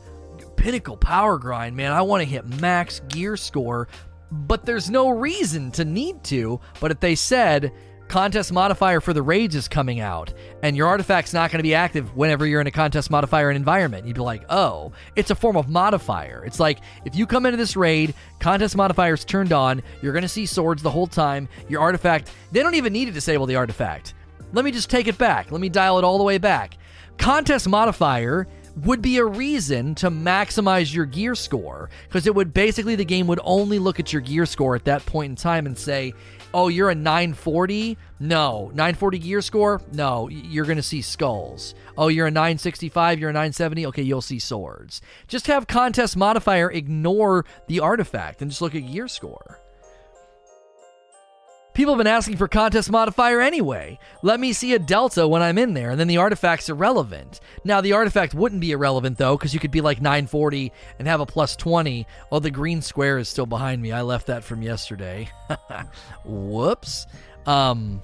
[0.58, 1.92] pinnacle power grind, man.
[1.92, 3.88] I want to hit max gear score,
[4.30, 6.60] but there's no reason to need to.
[6.80, 7.72] But if they said
[8.08, 11.74] contest modifier for the raids is coming out and your artifact's not going to be
[11.74, 15.56] active whenever you're in a contest modifier environment, you'd be like, oh, it's a form
[15.56, 16.42] of modifier.
[16.44, 20.28] It's like if you come into this raid, contest modifier's turned on, you're going to
[20.28, 21.48] see swords the whole time.
[21.68, 24.14] Your artifact, they don't even need to disable the artifact.
[24.52, 25.52] Let me just take it back.
[25.52, 26.78] Let me dial it all the way back.
[27.18, 28.46] Contest modifier
[28.84, 33.26] would be a reason to maximize your gear score because it would basically the game
[33.26, 36.14] would only look at your gear score at that point in time and say
[36.54, 38.70] oh you're a 940 no.
[38.74, 39.80] 940 gear score?
[39.92, 40.28] No.
[40.28, 41.74] You're gonna see skulls.
[41.96, 45.00] Oh you're a 965 you're a 970 okay you'll see swords.
[45.28, 49.60] Just have contest modifier ignore the artifact and just look at gear score
[51.78, 54.00] People have been asking for contest modifier anyway.
[54.22, 57.38] Let me see a delta when I'm in there, and then the artifact's irrelevant.
[57.62, 61.20] Now, the artifact wouldn't be irrelevant, though, because you could be like 940 and have
[61.20, 62.04] a plus 20.
[62.32, 63.92] Oh, the green square is still behind me.
[63.92, 65.30] I left that from yesterday.
[66.24, 67.06] Whoops.
[67.46, 68.02] Um.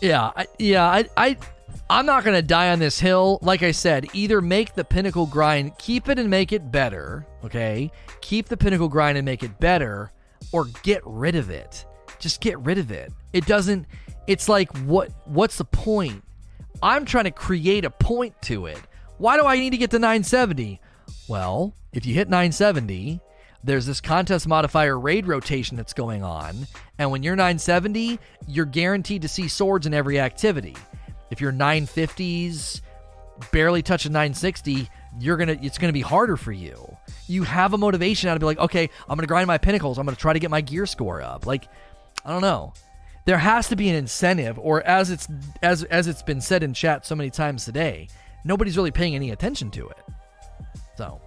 [0.00, 1.36] Yeah, I, yeah, I, I,
[1.90, 3.40] I'm not gonna die on this hill.
[3.42, 7.26] Like I said, either make the pinnacle grind, keep it and make it better.
[7.44, 7.90] Okay,
[8.22, 10.10] keep the pinnacle grind and make it better
[10.54, 11.84] or get rid of it.
[12.20, 13.12] Just get rid of it.
[13.32, 13.86] It doesn't
[14.28, 16.22] it's like what what's the point?
[16.80, 18.78] I'm trying to create a point to it.
[19.18, 20.80] Why do I need to get to 970?
[21.26, 23.20] Well, if you hit 970,
[23.64, 29.22] there's this contest modifier raid rotation that's going on, and when you're 970, you're guaranteed
[29.22, 30.76] to see swords in every activity.
[31.32, 32.80] If you're 950s,
[33.50, 34.88] barely touching 960,
[35.18, 36.93] you're gonna it's gonna be harder for you
[37.26, 39.98] you have a motivation now to be like, okay, I'm gonna grind my pinnacles.
[39.98, 41.46] I'm gonna try to get my gear score up.
[41.46, 41.68] Like,
[42.24, 42.72] I don't know.
[43.24, 45.28] There has to be an incentive, or as it's
[45.62, 48.08] as as it's been said in chat so many times today,
[48.44, 49.98] nobody's really paying any attention to it.
[50.96, 51.20] So,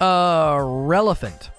[0.00, 1.50] uh, relevant.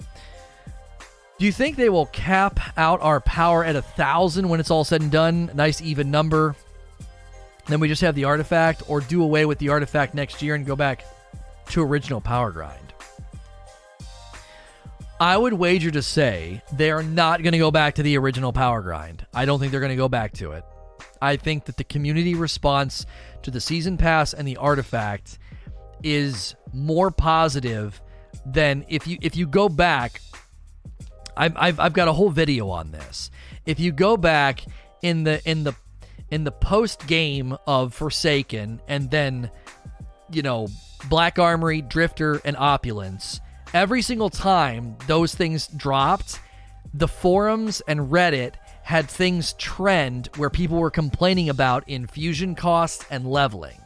[1.38, 4.84] Do you think they will cap out our power at a thousand when it's all
[4.84, 5.50] said and done?
[5.54, 6.56] Nice even number.
[7.66, 10.64] Then we just have the artifact, or do away with the artifact next year and
[10.64, 11.04] go back
[11.70, 12.94] to original Power Grind.
[15.18, 18.52] I would wager to say they are not going to go back to the original
[18.52, 19.26] Power Grind.
[19.32, 20.64] I don't think they're going to go back to it.
[21.22, 23.06] I think that the community response
[23.42, 25.38] to the season pass and the artifact
[26.02, 28.00] is more positive
[28.44, 30.20] than if you if you go back.
[31.38, 33.30] I've, I've, I've got a whole video on this.
[33.66, 34.64] If you go back
[35.02, 35.74] in the in the
[36.30, 39.50] in the post game of Forsaken and then
[40.30, 40.68] you know
[41.08, 43.40] Black Armory, Drifter, and Opulence,
[43.72, 46.40] every single time those things dropped,
[46.92, 53.26] the forums and Reddit had things trend where people were complaining about infusion costs and
[53.26, 53.80] leveling.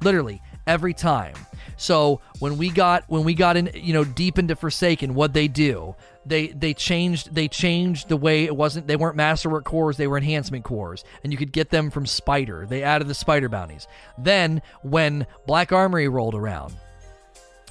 [0.00, 1.34] Literally every time.
[1.76, 5.48] So when we got when we got in you know deep into Forsaken, what they
[5.48, 5.94] do?
[6.26, 10.16] They they changed they changed the way it wasn't they weren't masterwork cores, they were
[10.16, 12.66] enhancement cores, and you could get them from Spider.
[12.66, 13.86] They added the Spider bounties.
[14.16, 16.74] Then when Black Armory rolled around,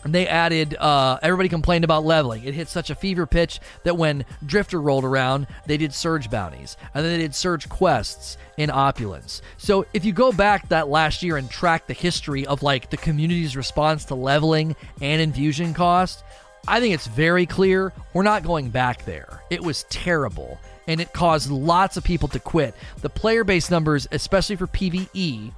[0.05, 2.43] they added uh, everybody complained about leveling.
[2.43, 6.77] It hit such a fever pitch that when drifter rolled around they did surge bounties.
[6.93, 9.41] And then they did surge quests in opulence.
[9.57, 12.97] So if you go back that last year and track the history of like the
[12.97, 16.23] community's response to leveling and infusion cost
[16.67, 19.41] i think it's very clear we're not going back there.
[19.49, 20.59] It was terrible.
[20.87, 22.75] And it caused lots of people to quit.
[23.01, 25.51] The player base numbers especially for pve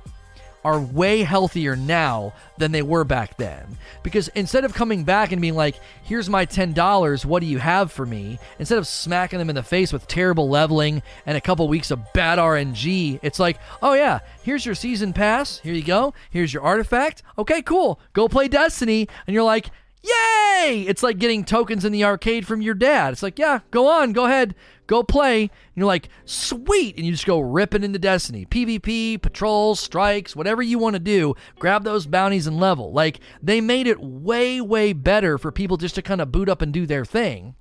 [0.66, 3.78] are way healthier now than they were back then.
[4.02, 7.92] Because instead of coming back and being like, here's my $10, what do you have
[7.92, 8.40] for me?
[8.58, 12.12] Instead of smacking them in the face with terrible leveling and a couple weeks of
[12.14, 15.60] bad RNG, it's like, oh yeah, here's your season pass.
[15.60, 16.16] Here you go.
[16.32, 17.22] Here's your artifact.
[17.38, 18.00] Okay, cool.
[18.14, 19.08] Go play Destiny.
[19.28, 19.70] And you're like,
[20.06, 20.86] yay!
[20.88, 23.14] It's like getting tokens in the arcade from your dad.
[23.14, 24.56] It's like, yeah, go on, go ahead,
[24.88, 25.42] go play.
[25.42, 26.96] And you're like, sweet.
[26.98, 28.46] And you just go ripping into Destiny.
[28.46, 32.92] PvP, patrols, strikes, whatever you want to do, grab those bounties and level.
[32.92, 36.62] Like, they made it way, way better for people just to kind of boot up
[36.62, 37.56] and do their thing.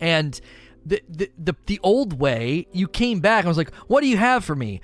[0.00, 0.40] And
[0.84, 4.16] the, the, the, the old way, you came back and was like, what do you
[4.16, 4.80] have for me?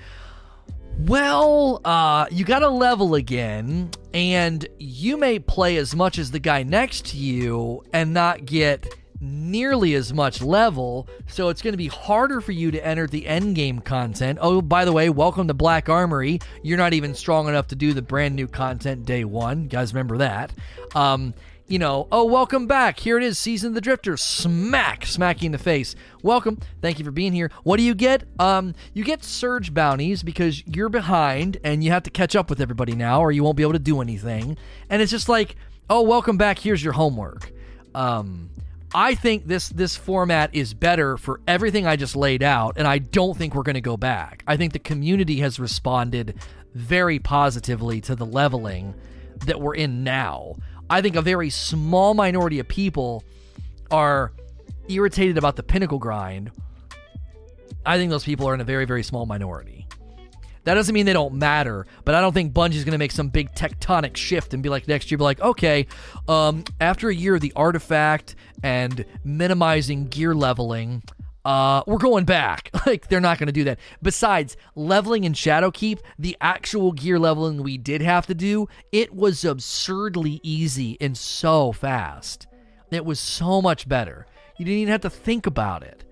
[0.98, 6.38] Well, uh, you got to level again, and you may play as much as the
[6.38, 8.86] guy next to you and not get
[9.20, 13.26] nearly as much level, so it's going to be harder for you to enter the
[13.26, 14.38] end game content.
[14.40, 16.40] Oh, by the way, welcome to Black Armory.
[16.62, 19.64] You're not even strong enough to do the brand new content day one.
[19.64, 20.50] You guys remember that?
[20.94, 21.34] Um,
[21.68, 23.00] you know, oh, welcome back.
[23.00, 24.16] Here it is, Season of the Drifter.
[24.16, 25.96] Smack, smacking the face.
[26.22, 26.60] Welcome.
[26.80, 27.50] Thank you for being here.
[27.64, 28.22] What do you get?
[28.38, 32.60] Um, you get surge bounties because you're behind and you have to catch up with
[32.60, 34.56] everybody now, or you won't be able to do anything.
[34.88, 35.56] And it's just like,
[35.90, 36.60] oh, welcome back.
[36.60, 37.50] Here's your homework.
[37.94, 38.50] Um,
[38.94, 42.98] I think this this format is better for everything I just laid out, and I
[42.98, 44.44] don't think we're going to go back.
[44.46, 46.38] I think the community has responded
[46.74, 48.94] very positively to the leveling
[49.46, 50.56] that we're in now.
[50.88, 53.24] I think a very small minority of people
[53.90, 54.32] are
[54.88, 56.50] irritated about the pinnacle grind.
[57.84, 59.86] I think those people are in a very, very small minority.
[60.64, 63.28] That doesn't mean they don't matter, but I don't think Bungie's going to make some
[63.28, 65.86] big tectonic shift and be like next year, be like, okay,
[66.26, 71.04] um, after a year of the artifact and minimizing gear leveling,
[71.46, 72.70] uh, we're going back.
[72.86, 73.80] Like, they're not going to do that.
[74.00, 79.44] Besides, leveling in Shadowkeep, the actual gear leveling we did have to do, it was
[79.44, 82.46] absurdly easy and so fast.
[82.92, 84.24] It was so much better.
[84.56, 86.04] You didn't even have to think about it.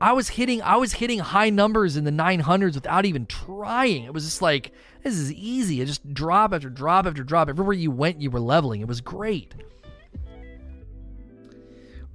[0.00, 4.04] I was hitting I was hitting high numbers in the 900s without even trying.
[4.04, 5.82] It was just like this is easy.
[5.82, 7.50] It just drop after drop after drop.
[7.50, 8.80] Everywhere you went, you were leveling.
[8.80, 9.54] It was great.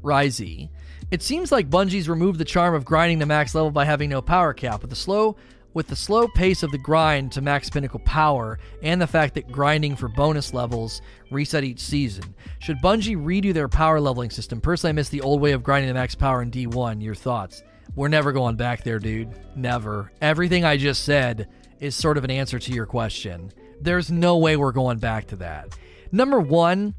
[0.04, 0.70] Risey.
[1.10, 4.22] It seems like Bungie's removed the charm of grinding to max level by having no
[4.22, 4.82] power cap.
[4.82, 5.38] With the slow
[5.74, 9.52] with the slow pace of the grind to max pinnacle power and the fact that
[9.52, 12.34] grinding for bonus levels reset each season.
[12.58, 14.60] Should Bungie redo their power leveling system?
[14.60, 17.04] Personally, I miss the old way of grinding to max power in D1.
[17.04, 17.62] Your thoughts?
[17.96, 19.30] We're never going back there, dude.
[19.56, 20.12] Never.
[20.20, 21.48] Everything I just said
[21.80, 23.52] is sort of an answer to your question.
[23.80, 25.78] There's no way we're going back to that.
[26.12, 26.96] Number one,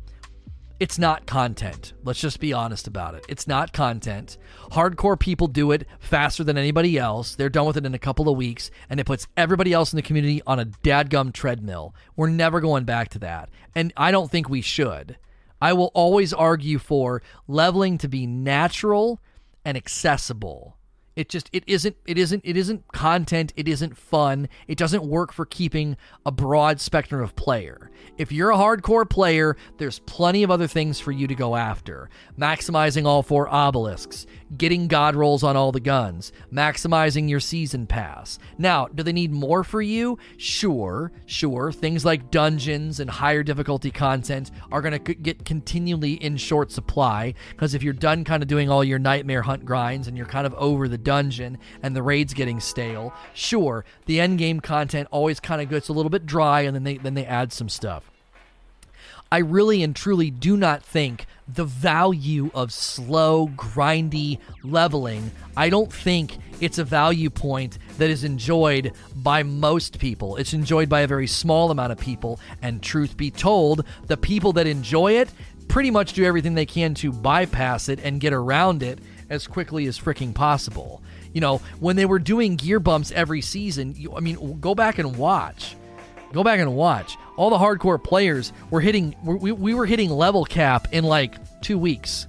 [0.80, 1.92] it's not content.
[2.04, 3.24] Let's just be honest about it.
[3.28, 4.38] It's not content.
[4.70, 7.34] Hardcore people do it faster than anybody else.
[7.34, 9.96] They're done with it in a couple of weeks, and it puts everybody else in
[9.96, 11.94] the community on a dadgum treadmill.
[12.14, 13.50] We're never going back to that.
[13.74, 15.16] And I don't think we should.
[15.60, 19.20] I will always argue for leveling to be natural
[19.64, 20.76] and accessible.
[21.16, 24.48] It just it isn't it isn't it isn't content, it isn't fun.
[24.68, 27.87] It doesn't work for keeping a broad spectrum of player.
[28.16, 32.10] If you're a hardcore player, there's plenty of other things for you to go after.
[32.38, 38.38] Maximizing all four obelisks, getting god rolls on all the guns, maximizing your season pass.
[38.56, 40.18] Now, do they need more for you?
[40.36, 41.72] Sure, sure.
[41.72, 47.34] Things like dungeons and higher difficulty content are going to get continually in short supply
[47.50, 50.46] because if you're done kind of doing all your nightmare hunt grinds and you're kind
[50.46, 55.40] of over the dungeon and the raid's getting stale, sure, the end game content always
[55.40, 57.87] kind of gets a little bit dry and then they then they add some stuff.
[59.30, 65.92] I really and truly do not think the value of slow, grindy leveling, I don't
[65.92, 70.36] think it's a value point that is enjoyed by most people.
[70.36, 72.40] It's enjoyed by a very small amount of people.
[72.62, 75.30] And truth be told, the people that enjoy it
[75.68, 79.86] pretty much do everything they can to bypass it and get around it as quickly
[79.86, 81.02] as freaking possible.
[81.34, 84.98] You know, when they were doing gear bumps every season, you, I mean, go back
[84.98, 85.76] and watch.
[86.32, 87.16] Go back and watch.
[87.38, 91.78] All the hardcore players were hitting, we, we were hitting level cap in like two
[91.78, 92.26] weeks.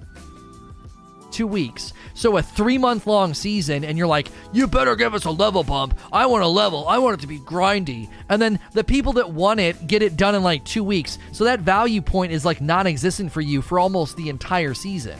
[1.32, 1.92] Two weeks.
[2.14, 5.64] So a three month long season, and you're like, you better give us a level
[5.64, 5.98] bump.
[6.12, 6.86] I want a level.
[6.86, 8.08] I want it to be grindy.
[8.28, 11.18] And then the people that want it get it done in like two weeks.
[11.32, 15.18] So that value point is like non existent for you for almost the entire season.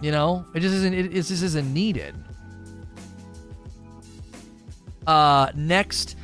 [0.00, 0.92] You know, it just isn't.
[0.92, 2.16] It, it just isn't needed.
[5.06, 6.16] Uh, next,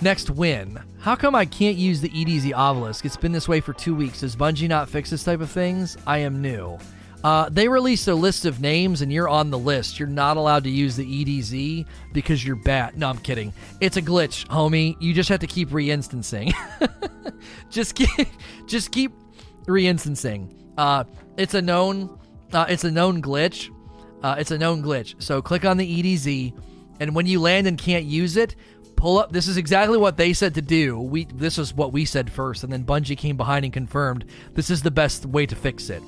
[0.00, 0.78] next win.
[1.00, 3.04] How come I can't use the EDZ obelisk?
[3.04, 4.20] It's been this way for two weeks.
[4.20, 5.96] Does Bungie not fix this type of things?
[6.06, 6.78] I am new.
[7.22, 9.98] Uh, they released a list of names, and you're on the list.
[9.98, 12.98] You're not allowed to use the EDZ because you're bad.
[12.98, 13.52] No, I'm kidding.
[13.80, 14.96] It's a glitch, homie.
[15.00, 16.52] You just have to keep reinstancing.
[17.70, 18.10] just keep,
[18.66, 19.12] just keep
[19.66, 20.54] reinstancing.
[20.76, 21.04] Uh,
[21.38, 22.18] it's a known
[22.54, 23.70] uh, it's a known glitch.
[24.22, 25.20] Uh, it's a known glitch.
[25.20, 26.52] So click on the EDZ,
[27.00, 28.54] and when you land and can't use it,
[29.04, 29.30] pull up.
[29.30, 30.98] This is exactly what they said to do.
[30.98, 34.70] We this is what we said first, and then Bungie came behind and confirmed this
[34.70, 36.02] is the best way to fix it.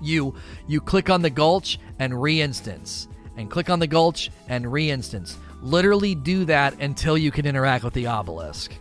[0.00, 0.34] You
[0.66, 5.36] you click on the gulch and reinstance, and click on the gulch and reinstance.
[5.60, 8.72] Literally do that until you can interact with the obelisk.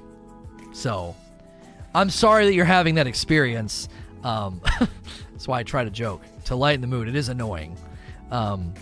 [0.72, 1.14] So,
[1.94, 3.90] I'm sorry that you're having that experience.
[4.24, 4.62] Um,
[5.34, 7.10] that's why I try to joke to lighten the mood.
[7.10, 7.76] It is annoying.
[8.32, 8.74] Um,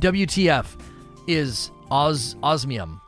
[0.00, 0.66] WTF
[1.28, 3.00] is os- osmium.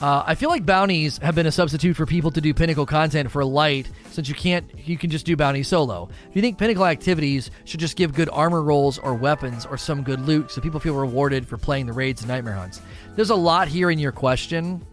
[0.00, 3.32] Uh, I feel like bounties have been a substitute for people to do pinnacle content
[3.32, 6.08] for light, since you can't, you can just do bounty solo.
[6.30, 10.04] If you think pinnacle activities should just give good armor rolls or weapons or some
[10.04, 12.80] good loot, so people feel rewarded for playing the raids and nightmare hunts.
[13.16, 14.86] There's a lot here in your question.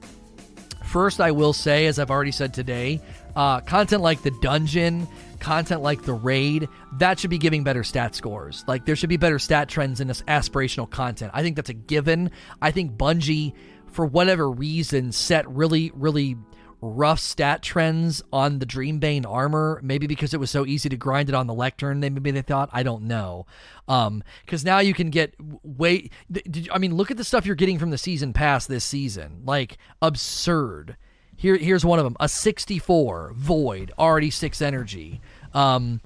[0.84, 3.00] First, I will say, as I've already said today,
[3.36, 5.08] uh, content like the dungeon,
[5.40, 8.64] content like the raid, that should be giving better stat scores.
[8.68, 11.32] Like there should be better stat trends in this aspirational content.
[11.34, 12.32] I think that's a given.
[12.62, 13.54] I think Bungie
[13.96, 16.36] for whatever reason, set really, really
[16.82, 19.80] rough stat trends on the Dreambane armor.
[19.82, 22.02] Maybe because it was so easy to grind it on the lectern.
[22.02, 22.70] Maybe they thought.
[22.74, 23.46] I don't know.
[23.88, 25.34] Um, because now you can get
[25.64, 26.10] way.
[26.30, 29.42] Did, I mean, look at the stuff you're getting from the season pass this season.
[29.46, 30.98] Like absurd.
[31.38, 35.22] Here, here's one of them: a 64 void, already six energy.
[35.54, 36.02] Um,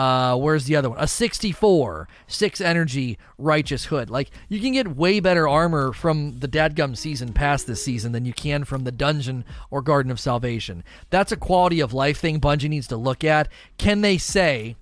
[0.00, 0.98] uh, where's the other one?
[0.98, 4.08] A 64, 6 energy, Righteous Hood.
[4.08, 8.24] Like, you can get way better armor from the Dadgum season past this season than
[8.24, 10.84] you can from the Dungeon or Garden of Salvation.
[11.10, 13.48] That's a quality of life thing Bungie needs to look at.
[13.76, 14.76] Can they say,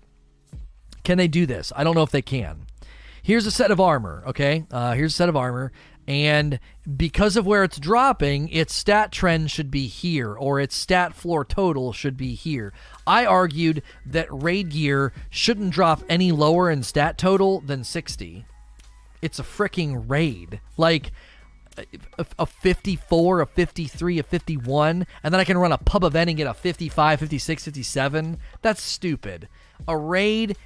[1.02, 1.72] can they do this?
[1.74, 2.66] I don't know if they can.
[3.20, 4.66] Here's a set of armor, okay?
[4.70, 5.72] Uh, here's a set of armor,
[6.08, 6.58] and
[6.96, 11.44] because of where it's dropping, its stat trend should be here, or its stat floor
[11.44, 12.72] total should be here.
[13.06, 18.46] I argued that raid gear shouldn't drop any lower in stat total than 60.
[19.20, 20.62] It's a freaking raid.
[20.78, 21.12] Like,
[21.76, 26.30] a, a 54, a 53, a 51, and then I can run a pub event
[26.30, 28.38] and get a 55, 56, 57.
[28.62, 29.46] That's stupid.
[29.86, 30.56] A raid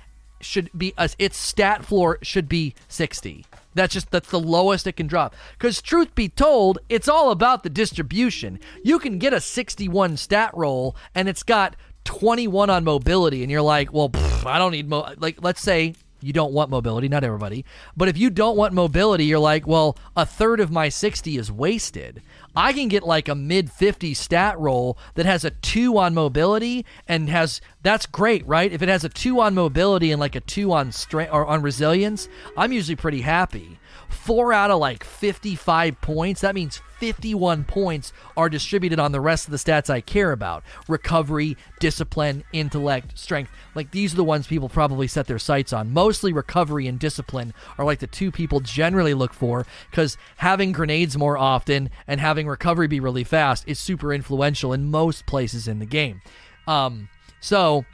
[0.41, 3.45] should be, a, its stat floor should be 60.
[3.75, 5.35] That's just that's the lowest it can drop.
[5.53, 8.59] Because truth be told, it's all about the distribution.
[8.85, 13.63] You can get a 61 stat roll and it's got 21 on mobility, and you're
[13.63, 15.15] like, well, pff, I don't need mo.
[15.19, 17.65] Like, let's say you don't want mobility, not everybody,
[17.97, 21.51] but if you don't want mobility, you're like, well, a third of my 60 is
[21.51, 22.23] wasted.
[22.55, 26.85] I can get like a mid 50 stat roll that has a 2 on mobility
[27.09, 28.73] and has that's great, right?
[28.73, 31.63] If it has a 2 on mobility and like a 2 on strength or on
[31.63, 33.79] resilience, I'm usually pretty happy.
[34.13, 39.47] 4 out of like 55 points, that means 51 points are distributed on the rest
[39.47, 43.51] of the stats I care about recovery, discipline, intellect, strength.
[43.75, 45.93] Like these are the ones people probably set their sights on.
[45.93, 51.19] Mostly recovery and discipline are like the two people generally look for because having grenades
[51.19, 55.81] more often and having recovery be really fast is super influential in most places in
[55.81, 56.21] the game.
[56.69, 57.09] Um,
[57.41, 57.85] so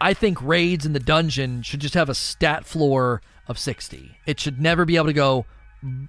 [0.00, 4.18] I think raids in the dungeon should just have a stat floor of 60.
[4.26, 5.46] It should never be able to go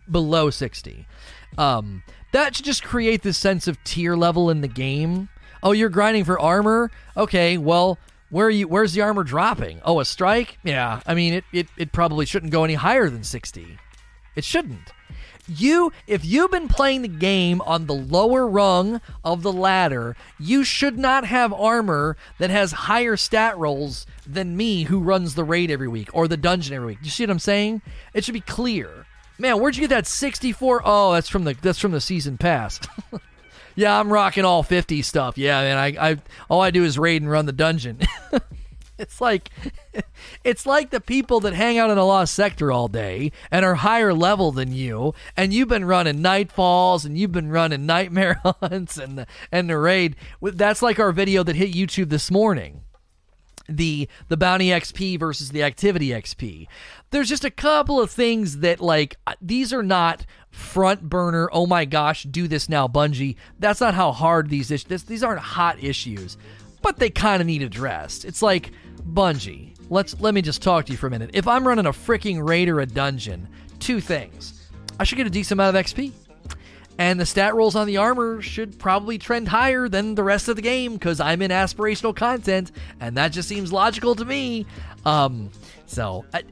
[0.10, 1.08] below 60.
[1.58, 5.30] Um, that should just create this sense of tier level in the game.
[5.64, 6.92] Oh, you're grinding for armor?
[7.18, 7.98] Okay, well,
[8.30, 9.82] where are you where's the armor dropping?
[9.84, 10.60] Oh, a strike?
[10.64, 11.02] Yeah.
[11.06, 13.78] I mean it, it, it probably shouldn't go any higher than 60.
[14.36, 14.94] It shouldn't.
[15.50, 20.64] You if you've been playing the game on the lower rung of the ladder, you
[20.64, 25.72] should not have armor that has higher stat rolls than me who runs the raid
[25.72, 27.00] every week or the dungeon every week.
[27.02, 27.82] You see what I'm saying?
[28.14, 29.06] It should be clear.
[29.38, 30.82] Man, where'd you get that 64?
[30.84, 32.80] Oh, that's from the that's from the season pass.
[33.76, 35.38] yeah, I'm rocking all 50 stuff.
[35.38, 36.18] Yeah, man, I, I
[36.50, 38.00] all I do is raid and run the dungeon.
[39.04, 39.50] it's like
[40.44, 43.76] it's like the people that hang out in a lost sector all day and are
[43.76, 48.98] higher level than you, and you've been running nightfalls and you've been running nightmare hunts
[48.98, 50.16] and the, and the raid.
[50.42, 52.82] That's like our video that hit YouTube this morning
[53.70, 56.68] the the bounty XP versus the activity XP.
[57.12, 61.50] There's just a couple of things that like uh, these are not front burner.
[61.54, 63.36] Oh my gosh, do this now, Bungie.
[63.60, 65.04] That's not how hard these issues.
[65.04, 66.38] These aren't hot issues,
[66.82, 68.26] but they kind of need addressed.
[68.26, 68.72] It's like
[69.02, 69.76] Bungie.
[69.90, 71.32] Let's let me just talk to you for a minute.
[71.34, 73.48] If I'm running a freaking raid or a dungeon,
[73.80, 74.68] two things.
[75.00, 76.12] I should get a decent amount of XP
[77.00, 80.58] and the stat rolls on the armor should probably trend higher than the rest of
[80.58, 84.66] the game because I'm in aspirational content, and that just seems logical to me.
[85.06, 85.50] Um,
[85.86, 86.44] so I,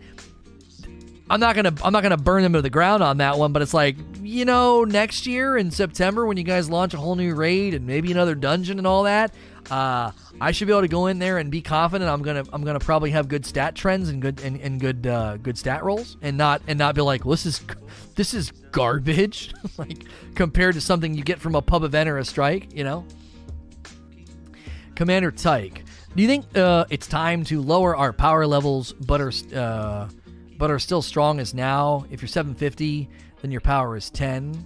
[1.30, 3.62] I'm not gonna I'm not gonna burn them to the ground on that one, but
[3.62, 7.36] it's like you know next year in September when you guys launch a whole new
[7.36, 9.34] raid and maybe another dungeon and all that,
[9.72, 12.10] uh, I should be able to go in there and be confident.
[12.10, 15.38] I'm gonna I'm gonna probably have good stat trends and good and, and good uh,
[15.38, 17.62] good stat rolls and not and not be like well, this is
[18.16, 19.54] this is garbage.
[19.78, 23.06] Like compared to something you get from a pub event or a strike you know?
[24.96, 25.84] Commander tyke
[26.16, 30.10] do you think uh, it's time to lower our power levels but are uh,
[30.58, 32.06] but are still strong as now?
[32.10, 33.08] If you're 750
[33.42, 34.66] then your power is 10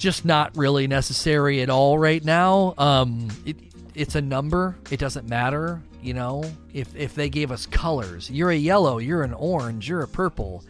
[0.00, 3.56] just not really necessary at all right now um, it,
[3.94, 6.42] it's a number it doesn't matter you know
[6.72, 10.64] if if they gave us colors you're a yellow you're an orange you're a purple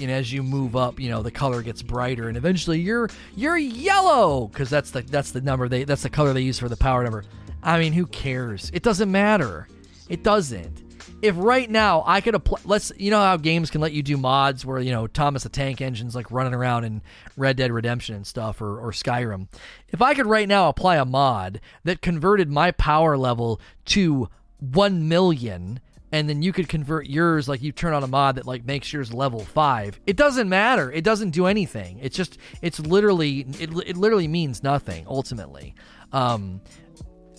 [0.00, 3.56] and as you move up, you know the color gets brighter, and eventually you're you're
[3.56, 6.76] yellow because that's the that's the number they that's the color they use for the
[6.76, 7.24] power number.
[7.62, 8.70] I mean, who cares?
[8.74, 9.68] It doesn't matter.
[10.08, 10.85] It doesn't.
[11.22, 14.16] If right now I could apply, let's you know how games can let you do
[14.16, 17.02] mods where you know Thomas the Tank Engine's like running around in
[17.36, 19.48] Red Dead Redemption and stuff or or Skyrim.
[19.88, 25.08] If I could right now apply a mod that converted my power level to one
[25.08, 25.80] million
[26.12, 28.92] and then you could convert yours like you turn on a mod that like makes
[28.92, 30.92] yours level 5 it doesn't matter.
[30.92, 31.98] It doesn't do anything.
[32.00, 35.74] It's just it's literally it, it literally means nothing ultimately.
[36.12, 36.60] Um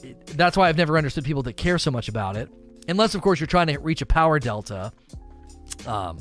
[0.04, 2.52] it, that's why i've never understood people that care so much about it
[2.88, 4.92] unless of course you're trying to reach a power delta
[5.86, 6.18] um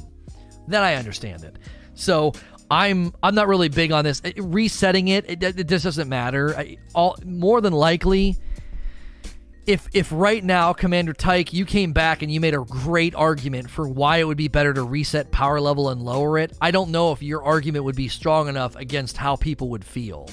[0.69, 1.59] then i understand it
[1.95, 2.33] so
[2.69, 5.25] I'm I'm not really big on this resetting it.
[5.31, 6.53] It, it just doesn't matter.
[6.57, 8.37] I, all more than likely,
[9.67, 13.69] if if right now commander tyke you came back and you made a great argument
[13.69, 16.91] for why it would be better to reset power level and lower it i don't
[16.91, 20.29] know if your argument would be strong enough against how people would feel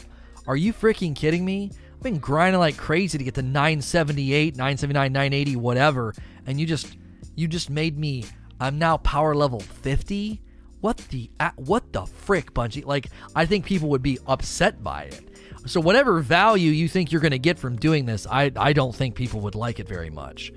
[0.45, 1.71] are you freaking kidding me
[2.03, 6.13] been grinding like crazy to get to 978 979 980 whatever
[6.45, 6.97] and you just
[7.35, 8.25] you just made me
[8.59, 10.41] i'm now power level 50
[10.81, 15.33] what the what the frick bungie like i think people would be upset by it
[15.65, 18.93] so whatever value you think you're going to get from doing this, I I don't
[18.93, 20.51] think people would like it very much.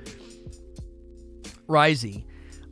[1.68, 2.24] Risey.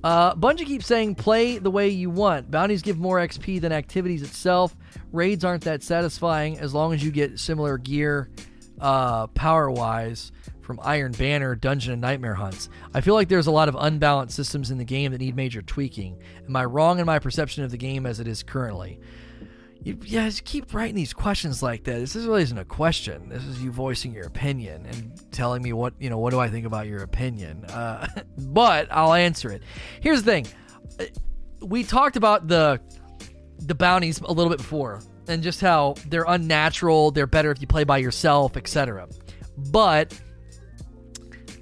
[0.03, 2.51] Uh, Bungie keeps saying play the way you want.
[2.51, 4.77] Bounties give more XP than activities itself.
[5.12, 8.29] Raids aren't that satisfying as long as you get similar gear
[8.81, 12.68] uh, power wise from Iron Banner, Dungeon, and Nightmare hunts.
[12.95, 15.62] I feel like there's a lot of unbalanced systems in the game that need major
[15.62, 16.18] tweaking.
[16.47, 18.99] Am I wrong in my perception of the game as it is currently?
[19.85, 22.01] you guys keep writing these questions like that.
[22.01, 23.29] This really isn't a question.
[23.29, 26.16] This is you voicing your opinion and telling me what you know.
[26.16, 27.66] What do I think about your opinion?
[27.66, 28.07] Uh,
[28.39, 29.62] but I'll answer it.
[30.01, 30.47] Here's the thing:
[30.99, 31.05] uh,
[31.61, 32.81] we talked about the
[33.59, 37.11] the bounties a little bit before, and just how they're unnatural.
[37.11, 39.09] They're better if you play by yourself, etc.
[39.57, 40.18] But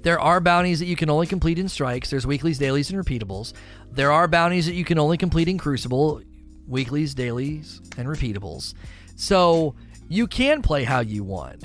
[0.03, 2.09] there are bounties that you can only complete in strikes.
[2.09, 3.53] There's weeklies, dailies, and repeatables.
[3.91, 6.21] There are bounties that you can only complete in Crucible
[6.67, 8.73] weeklies, dailies, and repeatables.
[9.15, 9.75] So
[10.09, 11.63] you can play how you want.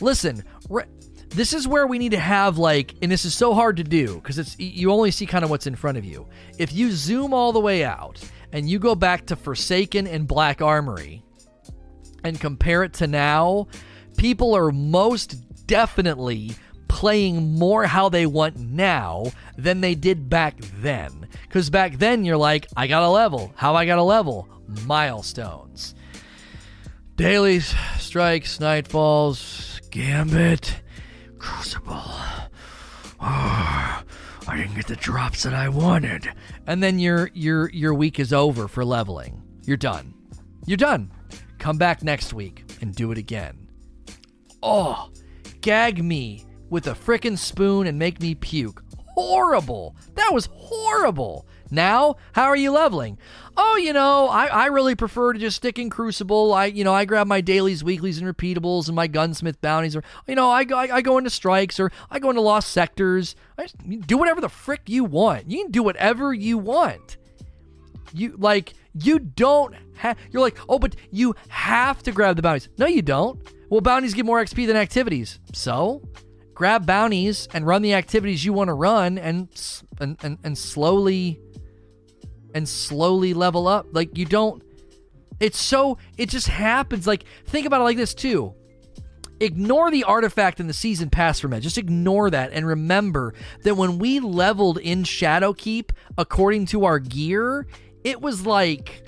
[0.00, 0.84] Listen, re-
[1.28, 4.14] this is where we need to have like, and this is so hard to do
[4.14, 6.26] because it's you only see kind of what's in front of you.
[6.58, 8.20] If you zoom all the way out
[8.52, 11.22] and you go back to Forsaken and Black Armory
[12.24, 13.68] and compare it to now,
[14.16, 16.52] people are most definitely
[16.88, 19.26] playing more how they want now
[19.56, 21.28] than they did back then.
[21.42, 23.52] Because back then, you're like, I got a level.
[23.54, 24.48] How I got a level?
[24.86, 25.94] Milestones.
[27.16, 30.80] Dailies, strikes, nightfalls, gambit,
[31.38, 32.02] crucible.
[33.20, 34.02] Oh,
[34.48, 36.28] I didn't get the drops that I wanted.
[36.66, 39.42] And then your your your week is over for leveling.
[39.64, 40.14] You're done.
[40.66, 41.10] You're done.
[41.58, 43.68] Come back next week and do it again.
[44.62, 45.10] Oh,
[45.60, 48.82] gag me with a frickin' spoon and make me puke
[49.18, 49.96] horrible.
[50.14, 51.44] That was horrible.
[51.72, 53.18] Now, how are you leveling?
[53.60, 56.54] Oh, you know, I, I really prefer to just stick in Crucible.
[56.54, 60.04] I, you know, I grab my dailies, weeklies, and repeatables, and my gunsmith bounties, or
[60.28, 63.34] you know, I, I, I go into strikes, or I go into lost sectors.
[63.58, 65.50] I just, do whatever the frick you want.
[65.50, 67.16] You can do whatever you want.
[68.14, 70.16] You like, you don't have.
[70.30, 72.68] You're like, oh, but you have to grab the bounties.
[72.78, 73.42] No, you don't.
[73.70, 75.40] Well, bounties give more XP than activities.
[75.52, 76.00] So,
[76.54, 79.48] grab bounties and run the activities you want to run and,
[79.98, 81.40] and and and slowly
[82.54, 83.86] and slowly level up.
[83.92, 84.62] Like you don't
[85.40, 87.06] it's so it just happens.
[87.06, 88.54] Like think about it like this too.
[89.40, 93.76] Ignore the artifact in the season pass from it just ignore that and remember that
[93.76, 97.68] when we leveled in shadowkeep according to our gear
[98.02, 99.06] it was like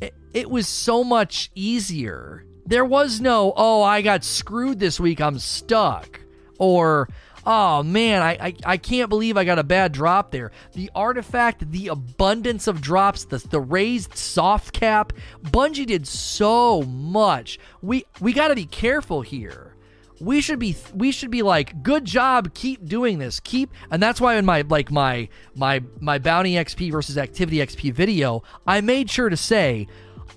[0.00, 2.44] it, it was so much easier.
[2.66, 6.20] There was no oh i got screwed this week i'm stuck
[6.58, 7.08] or
[7.46, 10.52] oh man, I, I, I can't believe I got a bad drop there.
[10.72, 15.12] The artifact, the abundance of drops, the, the raised soft cap,
[15.42, 17.58] Bungie did so much.
[17.82, 19.74] We we got to be careful here.
[20.20, 24.20] We should be we should be like, good job, keep doing this, keep, and that's
[24.20, 29.10] why in my like my my my bounty XP versus activity XP video, I made
[29.10, 29.86] sure to say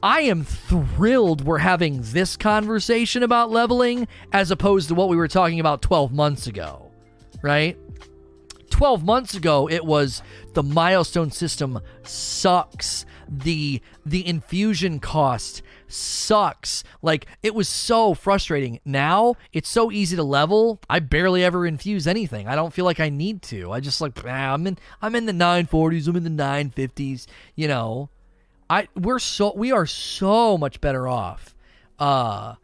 [0.04, 5.28] I am thrilled we're having this conversation about leveling as opposed to what we were
[5.28, 6.91] talking about 12 months ago,
[7.42, 7.78] right?
[8.70, 10.24] 12 months ago it was
[10.54, 13.06] the milestone system sucks.
[13.28, 16.84] The the infusion cost sucks.
[17.02, 18.80] Like it was so frustrating.
[18.86, 20.80] Now it's so easy to level.
[20.90, 22.48] I barely ever infuse anything.
[22.48, 23.72] I don't feel like I need to.
[23.72, 27.68] I just like ah, I'm in I'm in the 940s, I'm in the 950s, you
[27.68, 28.10] know
[28.72, 31.54] I we're so we are so much better off
[32.00, 32.56] uh,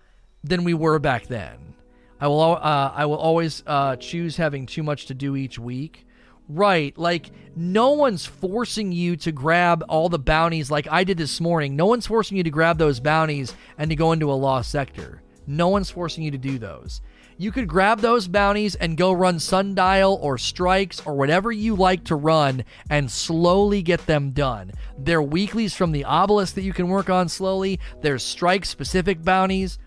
[0.42, 1.74] than we were back then.
[2.20, 6.06] I will uh, I will always uh, choose having too much to do each week.
[6.50, 11.42] Right, like no one's forcing you to grab all the bounties like I did this
[11.42, 11.76] morning.
[11.76, 15.22] No one's forcing you to grab those bounties and to go into a lost sector.
[15.46, 17.02] No one's forcing you to do those.
[17.40, 22.04] You could grab those bounties and go run Sundial or Strikes or whatever you like
[22.06, 24.72] to run and slowly get them done.
[24.98, 29.24] There are weeklies from the Obelisk that you can work on slowly, there's Strike specific
[29.24, 29.78] bounties.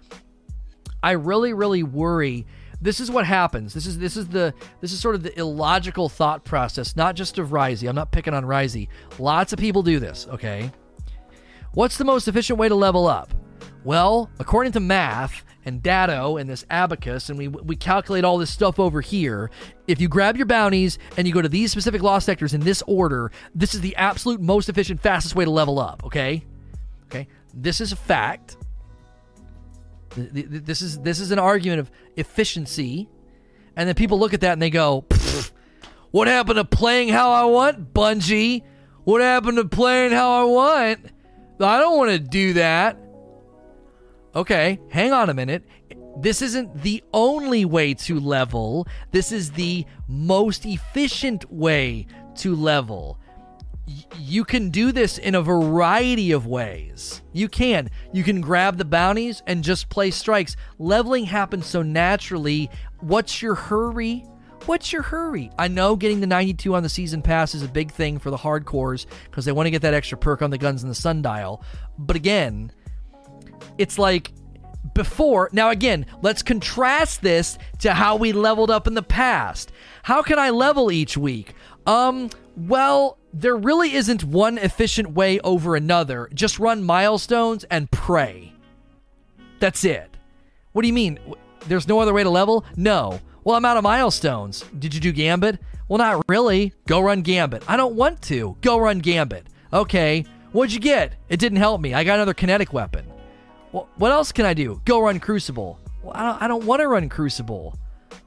[1.02, 2.46] I really, really worry.
[2.80, 3.74] This is what happens.
[3.74, 7.38] This is this is the this is sort of the illogical thought process, not just
[7.38, 7.88] of Risey.
[7.88, 8.88] I'm not picking on Risey.
[9.18, 10.70] Lots of people do this, okay?
[11.72, 13.32] What's the most efficient way to level up?
[13.84, 18.50] Well, according to math, and Datto and this abacus, and we we calculate all this
[18.50, 19.50] stuff over here.
[19.86, 22.82] If you grab your bounties and you go to these specific lost sectors in this
[22.86, 26.04] order, this is the absolute most efficient, fastest way to level up.
[26.04, 26.44] Okay,
[27.06, 28.56] okay, this is a fact.
[30.16, 33.08] This is this is an argument of efficiency,
[33.76, 35.04] and then people look at that and they go,
[36.10, 38.62] "What happened to playing how I want, Bungie?
[39.04, 41.06] What happened to playing how I want?
[41.60, 42.98] I don't want to do that."
[44.34, 45.64] okay, hang on a minute.
[46.18, 48.86] This isn't the only way to level.
[49.10, 52.06] This is the most efficient way
[52.36, 53.18] to level.
[54.18, 57.22] You can do this in a variety of ways.
[57.32, 57.90] You can.
[58.12, 60.56] You can grab the bounties and just play strikes.
[60.78, 62.70] Leveling happens so naturally.
[63.00, 64.24] What's your hurry?
[64.66, 65.50] What's your hurry?
[65.58, 68.36] I know getting the 92 on the season pass is a big thing for the
[68.36, 71.64] hardcores because they want to get that extra perk on the guns and the sundial.
[71.98, 72.72] But again,
[73.78, 74.32] it's like
[74.94, 75.48] before.
[75.52, 79.72] Now, again, let's contrast this to how we leveled up in the past.
[80.02, 81.54] How can I level each week?
[81.86, 86.28] Um, well, there really isn't one efficient way over another.
[86.34, 88.52] Just run milestones and pray.
[89.58, 90.16] That's it.
[90.72, 91.18] What do you mean?
[91.66, 92.64] There's no other way to level?
[92.76, 93.20] No.
[93.44, 94.64] Well, I'm out of milestones.
[94.78, 95.58] Did you do Gambit?
[95.88, 96.72] Well, not really.
[96.86, 97.64] Go run Gambit.
[97.68, 98.56] I don't want to.
[98.60, 99.46] Go run Gambit.
[99.72, 100.24] Okay.
[100.52, 101.14] What'd you get?
[101.28, 101.94] It didn't help me.
[101.94, 103.06] I got another kinetic weapon.
[103.72, 104.80] Well, what else can I do?
[104.84, 105.78] Go run Crucible.
[106.02, 107.78] Well, I don't, I don't want to run Crucible.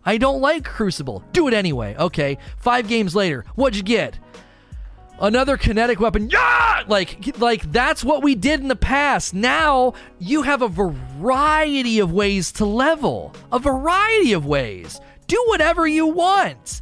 [0.05, 1.23] I don't like Crucible.
[1.31, 1.95] Do it anyway.
[1.97, 2.37] Okay.
[2.57, 4.19] Five games later, what'd you get?
[5.19, 6.29] Another kinetic weapon.
[6.29, 6.83] Yeah!
[6.87, 9.33] Like, like that's what we did in the past.
[9.33, 13.33] Now you have a variety of ways to level.
[13.51, 14.99] A variety of ways.
[15.27, 16.81] Do whatever you want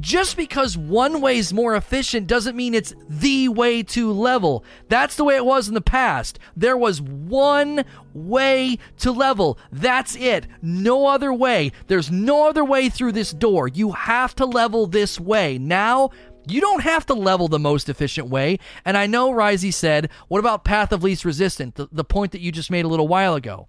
[0.00, 4.64] just because one way is more efficient doesn't mean it's the way to level.
[4.88, 6.38] That's the way it was in the past.
[6.56, 9.58] There was one way to level.
[9.72, 10.46] That's it.
[10.60, 11.72] No other way.
[11.86, 13.68] There's no other way through this door.
[13.68, 15.58] You have to level this way.
[15.58, 16.10] Now,
[16.46, 18.58] you don't have to level the most efficient way.
[18.84, 21.74] And I know Risey said, what about Path of Least Resistance?
[21.74, 23.68] The, the point that you just made a little while ago.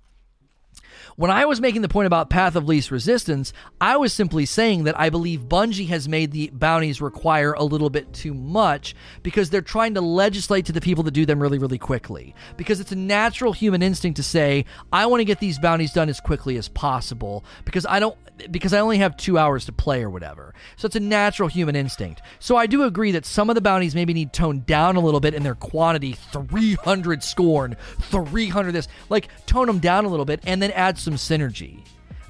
[1.20, 3.52] When I was making the point about Path of Least Resistance,
[3.82, 7.90] I was simply saying that I believe Bungie has made the bounties require a little
[7.90, 11.58] bit too much because they're trying to legislate to the people to do them really,
[11.58, 12.36] really quickly.
[12.56, 16.08] Because it's a natural human instinct to say, I want to get these bounties done
[16.08, 18.16] as quickly as possible because I don't
[18.52, 20.54] because I only have two hours to play or whatever.
[20.76, 22.22] So it's a natural human instinct.
[22.40, 25.20] So I do agree that some of the bounties maybe need toned down a little
[25.20, 28.88] bit in their quantity 300 scorn, 300 this.
[29.10, 31.80] Like, tone them down a little bit and then add some synergy.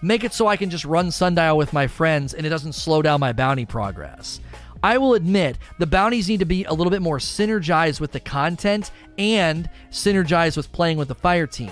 [0.04, 3.02] Make it so I can just run Sundial with my friends and it doesn't slow
[3.02, 4.40] down my bounty progress.
[4.84, 8.20] I will admit the bounties need to be a little bit more synergized with the
[8.20, 11.72] content and synergized with playing with the fire team.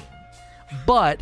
[0.87, 1.21] But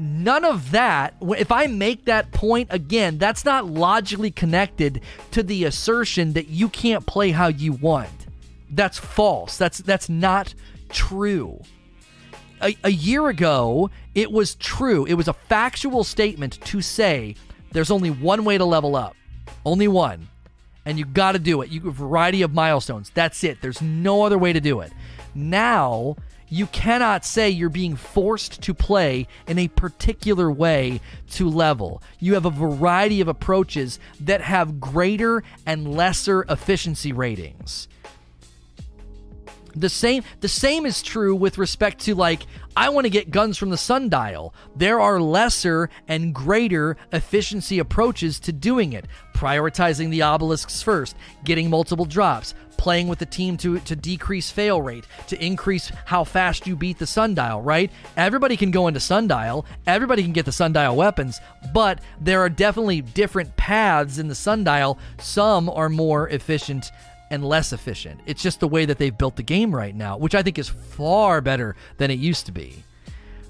[0.00, 5.00] none of that if i make that point again that's not logically connected
[5.30, 8.26] to the assertion that you can't play how you want
[8.70, 10.52] that's false that's that's not
[10.88, 11.60] true
[12.64, 15.04] a, a year ago, it was true.
[15.06, 17.36] It was a factual statement to say
[17.72, 19.14] there's only one way to level up,
[19.64, 20.28] only one,
[20.84, 21.70] and you got to do it.
[21.70, 23.10] You a variety of milestones.
[23.10, 23.60] That's it.
[23.60, 24.92] There's no other way to do it.
[25.34, 26.16] Now
[26.48, 31.00] you cannot say you're being forced to play in a particular way
[31.32, 32.02] to level.
[32.20, 37.88] You have a variety of approaches that have greater and lesser efficiency ratings.
[39.76, 42.46] The same the same is true with respect to like
[42.76, 44.54] I want to get guns from the sundial.
[44.76, 49.06] There are lesser and greater efficiency approaches to doing it.
[49.34, 54.80] Prioritizing the obelisks first, getting multiple drops, playing with the team to, to decrease fail
[54.80, 57.90] rate, to increase how fast you beat the sundial, right?
[58.16, 61.40] Everybody can go into sundial, everybody can get the sundial weapons,
[61.72, 64.98] but there are definitely different paths in the sundial.
[65.18, 66.90] Some are more efficient
[67.30, 68.20] and less efficient.
[68.26, 70.68] It's just the way that they've built the game right now, which I think is
[70.68, 72.84] far better than it used to be.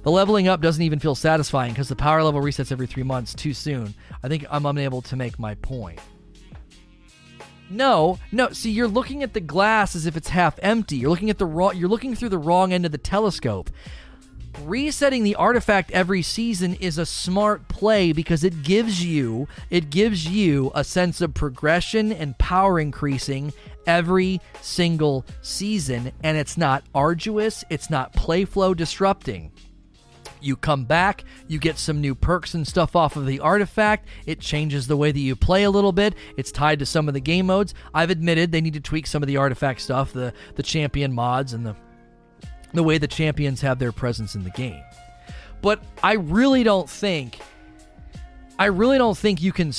[0.03, 3.35] The leveling up doesn't even feel satisfying because the power level resets every three months
[3.35, 3.95] too soon.
[4.22, 5.99] I think I'm unable to make my point.
[7.70, 8.51] No, no.
[8.51, 10.97] See, you're looking at the glass as if it's half empty.
[10.97, 11.77] You're looking at the wrong.
[11.77, 13.70] You're looking through the wrong end of the telescope.
[14.63, 20.27] Resetting the artifact every season is a smart play because it gives you it gives
[20.27, 23.53] you a sense of progression and power increasing
[23.87, 27.65] every single season, and it's not arduous.
[27.69, 29.53] It's not play flow disrupting.
[30.41, 34.09] You come back, you get some new perks and stuff off of the artifact.
[34.27, 36.15] It changes the way that you play a little bit.
[36.37, 37.75] It's tied to some of the game modes.
[37.95, 41.55] I've admitted they need to tweak some of the artifact stuff, the the champion mods
[41.55, 41.75] and the
[42.75, 44.83] the way the champions have their presence in the game.
[45.62, 47.39] But I really don't think
[48.59, 49.72] I really don't think you can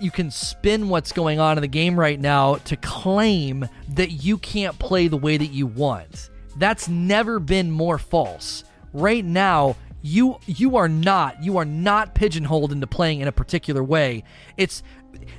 [0.00, 4.36] you can spin what's going on in the game right now to claim that you
[4.38, 6.30] can't play the way that you want.
[6.56, 8.64] That's never been more false
[8.96, 13.82] right now you you are not you are not pigeonholed into playing in a particular
[13.82, 14.24] way.
[14.56, 14.82] It's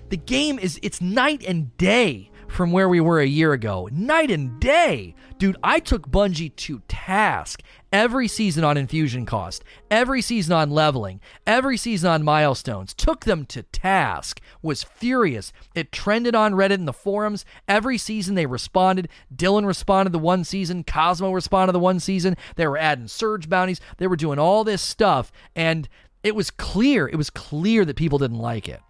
[0.09, 3.89] the game is it's night and day from where we were a year ago.
[3.91, 5.15] Night and day.
[5.37, 11.21] Dude, I took Bungie to task every season on infusion cost, every season on leveling,
[11.45, 12.93] every season on milestones.
[12.93, 14.41] Took them to task.
[14.61, 15.53] Was furious.
[15.75, 17.45] It trended on Reddit in the forums.
[17.67, 19.09] Every season they responded.
[19.35, 20.83] Dylan responded the one season.
[20.83, 22.35] Cozmo responded the one season.
[22.55, 23.81] They were adding surge bounties.
[23.97, 25.31] They were doing all this stuff.
[25.55, 25.87] And
[26.23, 28.81] it was clear, it was clear that people didn't like it.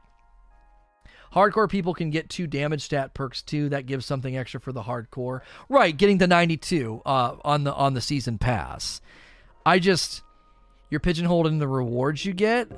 [1.34, 3.70] Hardcore people can get two damage stat perks too.
[3.70, 5.42] That gives something extra for the hardcore.
[5.70, 9.02] Right, getting the 92 uh, on the on the season pass.
[9.66, 10.24] I just
[10.90, 12.70] you're pigeonholed in the rewards you get.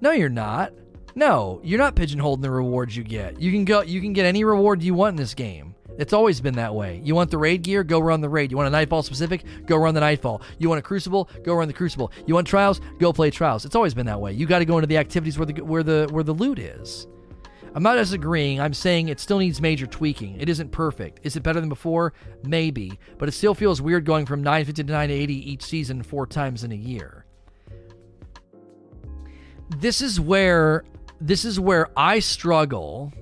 [0.00, 0.72] No, you're not.
[1.14, 3.40] No, you're not pigeonholed in the rewards you get.
[3.40, 5.74] You can go you can get any reward you want in this game.
[5.98, 7.02] It's always been that way.
[7.04, 7.84] You want the raid gear?
[7.84, 8.50] Go run the raid.
[8.50, 9.44] You want a Nightfall specific?
[9.66, 10.40] Go run the Nightfall.
[10.58, 11.28] You want a Crucible?
[11.42, 12.10] Go run the Crucible.
[12.26, 12.80] You want trials?
[12.98, 13.66] Go play trials.
[13.66, 14.32] It's always been that way.
[14.32, 17.06] You got to go into the activities where the where the where the loot is.
[17.74, 18.60] I'm not disagreeing.
[18.60, 20.40] I'm saying it still needs major tweaking.
[20.40, 21.20] It isn't perfect.
[21.22, 22.12] Is it better than before?
[22.44, 26.64] Maybe, but it still feels weird going from 950 to 980 each season four times
[26.64, 27.24] in a year.
[29.78, 30.84] This is where
[31.20, 33.12] this is where I struggle.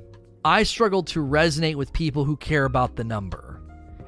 [0.44, 3.61] I struggle to resonate with people who care about the number.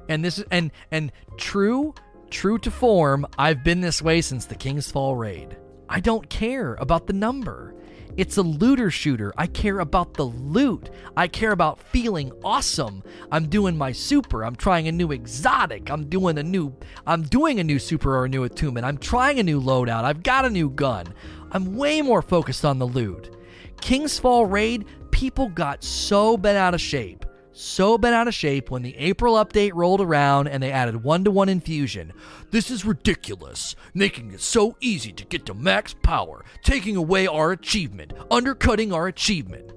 [0.08, 1.94] And this is and and true
[2.30, 5.56] true to form, I've been this way since the King's Fall raid.
[5.88, 7.74] I don't care about the number.
[8.16, 9.32] It's a looter shooter.
[9.36, 10.90] I care about the loot.
[11.16, 13.02] I care about feeling awesome.
[13.30, 14.44] I'm doing my super.
[14.44, 15.90] I'm trying a new exotic.
[15.90, 16.74] I'm doing a new
[17.06, 18.86] I'm doing a new super or a new attunement.
[18.86, 20.04] I'm trying a new loadout.
[20.04, 21.06] I've got a new gun.
[21.52, 23.36] I'm way more focused on the loot.
[23.80, 27.24] King's Fall raid, people got so bent out of shape
[27.60, 31.24] so bent out of shape when the April update rolled around and they added one
[31.24, 32.12] to one infusion.
[32.50, 37.52] This is ridiculous, making it so easy to get to max power, taking away our
[37.52, 39.72] achievement, undercutting our achievement.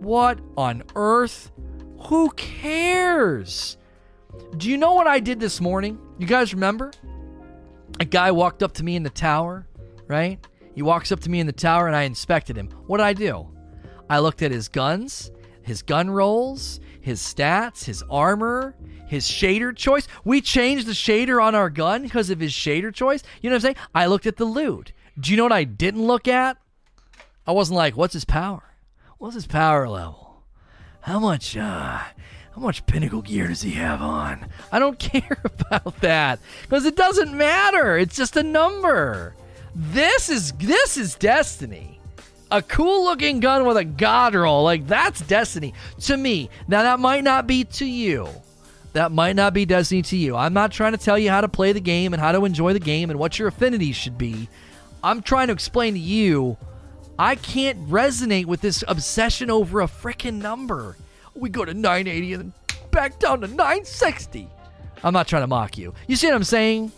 [0.00, 1.50] What on earth?
[2.06, 3.76] Who cares?
[4.56, 5.98] Do you know what I did this morning?
[6.18, 6.92] You guys remember?
[8.00, 9.66] A guy walked up to me in the tower,
[10.06, 10.38] right?
[10.74, 12.68] He walks up to me in the tower and I inspected him.
[12.86, 13.48] What did I do?
[14.10, 15.30] I looked at his guns,
[15.68, 18.74] his gun rolls, his stats, his armor,
[19.06, 20.08] his shader choice.
[20.24, 23.22] We changed the shader on our gun because of his shader choice.
[23.42, 23.86] You know what I'm saying?
[23.94, 24.92] I looked at the loot.
[25.20, 26.56] Do you know what I didn't look at?
[27.46, 28.62] I wasn't like, what's his power?
[29.18, 30.42] What's his power level?
[31.02, 31.98] How much uh
[32.54, 34.48] how much pinnacle gear does he have on?
[34.72, 37.98] I don't care about that because it doesn't matter.
[37.98, 39.36] It's just a number.
[39.74, 41.97] This is this is destiny
[42.50, 44.64] a cool looking gun with a god roll.
[44.64, 46.50] Like that's destiny to me.
[46.66, 48.28] Now that might not be to you.
[48.94, 50.34] That might not be destiny to you.
[50.34, 52.72] I'm not trying to tell you how to play the game and how to enjoy
[52.72, 54.48] the game and what your affinities should be.
[55.04, 56.56] I'm trying to explain to you
[57.18, 60.96] I can't resonate with this obsession over a freaking number.
[61.34, 62.52] We go to 980 and
[62.92, 64.48] back down to 960.
[65.02, 65.94] I'm not trying to mock you.
[66.06, 66.92] You see what I'm saying?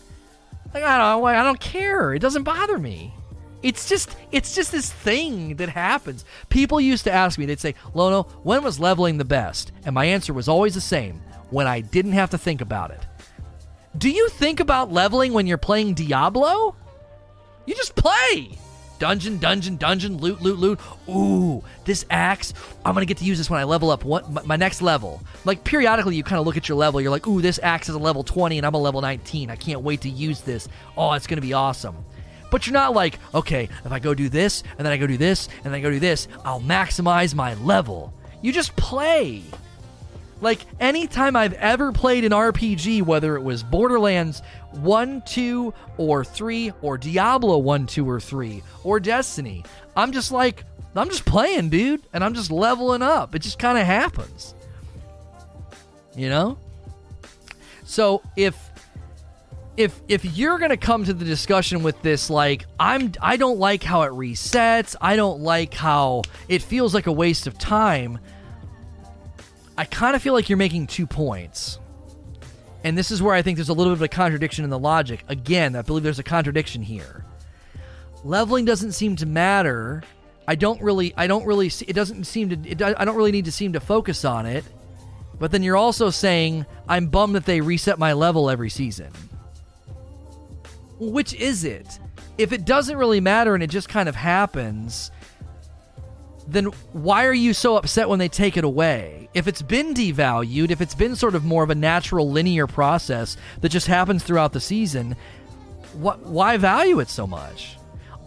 [0.73, 2.13] Like I don't I don't care.
[2.13, 3.13] It doesn't bother me.
[3.63, 6.25] It's just it's just this thing that happens.
[6.49, 9.71] People used to ask me, they'd say, Lono, when was leveling the best?
[9.85, 13.05] And my answer was always the same when I didn't have to think about it.
[13.97, 16.75] Do you think about leveling when you're playing Diablo?
[17.65, 18.57] You just play.
[19.01, 20.79] Dungeon, dungeon, dungeon, loot, loot, loot.
[21.09, 22.53] Ooh, this axe.
[22.85, 25.23] I'm gonna get to use this when I level up what my next level.
[25.43, 27.01] Like periodically, you kind of look at your level.
[27.01, 29.49] You're like, ooh, this axe is a level 20 and I'm a level 19.
[29.49, 30.67] I can't wait to use this.
[30.95, 31.95] Oh, it's gonna be awesome.
[32.51, 35.17] But you're not like, okay, if I go do this, and then I go do
[35.17, 38.13] this, and then I go do this, I'll maximize my level.
[38.43, 39.41] You just play.
[40.41, 44.41] Like anytime I've ever played an RPG, whether it was Borderlands
[44.71, 49.63] 1, 2, or 3, or Diablo 1, 2, or 3, or Destiny,
[49.95, 50.63] I'm just like,
[50.95, 53.33] I'm just playing, dude, and I'm just leveling up.
[53.33, 54.55] It just kind of happens.
[56.15, 56.57] You know?
[57.85, 58.70] So if
[59.77, 63.83] if if you're to come to the discussion with this like I'm I don't like
[63.83, 68.19] how it resets, I don't like how it feels like a waste of time,
[69.77, 71.79] I kind of feel like you're making two points.
[72.83, 74.79] And this is where I think there's a little bit of a contradiction in the
[74.79, 75.23] logic.
[75.27, 77.25] Again, I believe there's a contradiction here.
[78.23, 80.03] Leveling doesn't seem to matter.
[80.47, 83.31] I don't really I don't really see, it doesn't seem to it, I don't really
[83.31, 84.65] need to seem to focus on it.
[85.39, 89.11] But then you're also saying I'm bummed that they reset my level every season.
[91.01, 91.99] Which is it?
[92.37, 95.09] If it doesn't really matter and it just kind of happens,
[96.47, 99.27] then why are you so upset when they take it away?
[99.33, 103.35] If it's been devalued, if it's been sort of more of a natural linear process
[103.61, 105.15] that just happens throughout the season,
[105.93, 107.77] what why value it so much?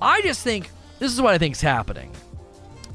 [0.03, 0.69] I just think
[0.99, 2.11] this is what I think is happening.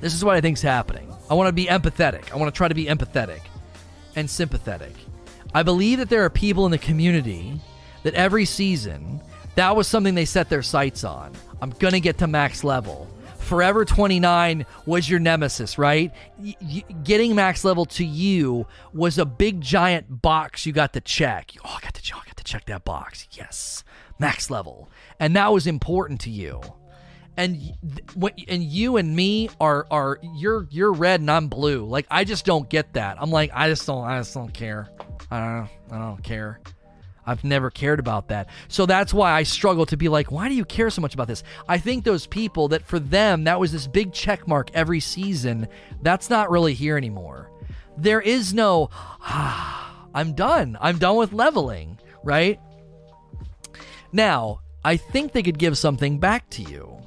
[0.02, 1.10] This is what I think is happening.
[1.30, 2.34] I want to be empathetic.
[2.34, 3.42] I want to try to be empathetic
[4.18, 4.94] and sympathetic.
[5.54, 7.62] I believe that there are people in the community
[8.04, 9.22] that every season
[9.60, 11.34] that was something they set their sights on.
[11.62, 13.10] I'm going to get to max level.
[13.40, 16.14] Forever 29 was your nemesis, right?
[16.38, 21.02] Y- y- getting max level to you was a big giant box you got to
[21.02, 21.52] check.
[21.66, 23.28] Oh, I got to, I got to check that box.
[23.34, 23.84] Yes,
[24.18, 24.90] max level,
[25.20, 26.62] and that was important to you.
[27.36, 27.74] And
[28.48, 31.86] and you and me are are you're you're red and I'm blue.
[31.86, 33.18] Like I just don't get that.
[33.20, 34.90] I'm like I just don't I just don't care.
[35.32, 36.60] I don't I don't care.
[37.30, 38.50] I've never cared about that.
[38.70, 41.28] So that's why I struggle to be like, why do you care so much about
[41.28, 41.44] this?
[41.68, 45.68] I think those people that for them, that was this big check mark every season,
[46.02, 47.52] that's not really here anymore.
[47.98, 50.76] There is no, ah, I'm done.
[50.82, 52.60] I'm done with leveling, right?
[54.12, 57.00] Now, I think they could give something back to you.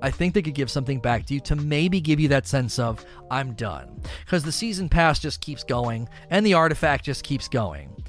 [0.00, 2.78] I think they could give something back to you to maybe give you that sense
[2.78, 4.00] of, I'm done.
[4.24, 8.02] Because the season pass just keeps going and the artifact just keeps going.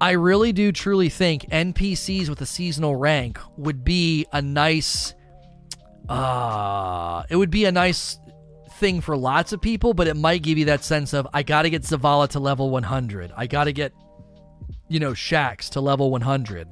[0.00, 5.14] I really do truly think NPCs with a seasonal rank would be a nice
[6.08, 8.18] uh it would be a nice
[8.78, 11.62] thing for lots of people, but it might give you that sense of I got
[11.62, 13.32] to get Zavala to level 100.
[13.36, 13.92] I got to get
[14.88, 16.66] you know Shaxx to level 100.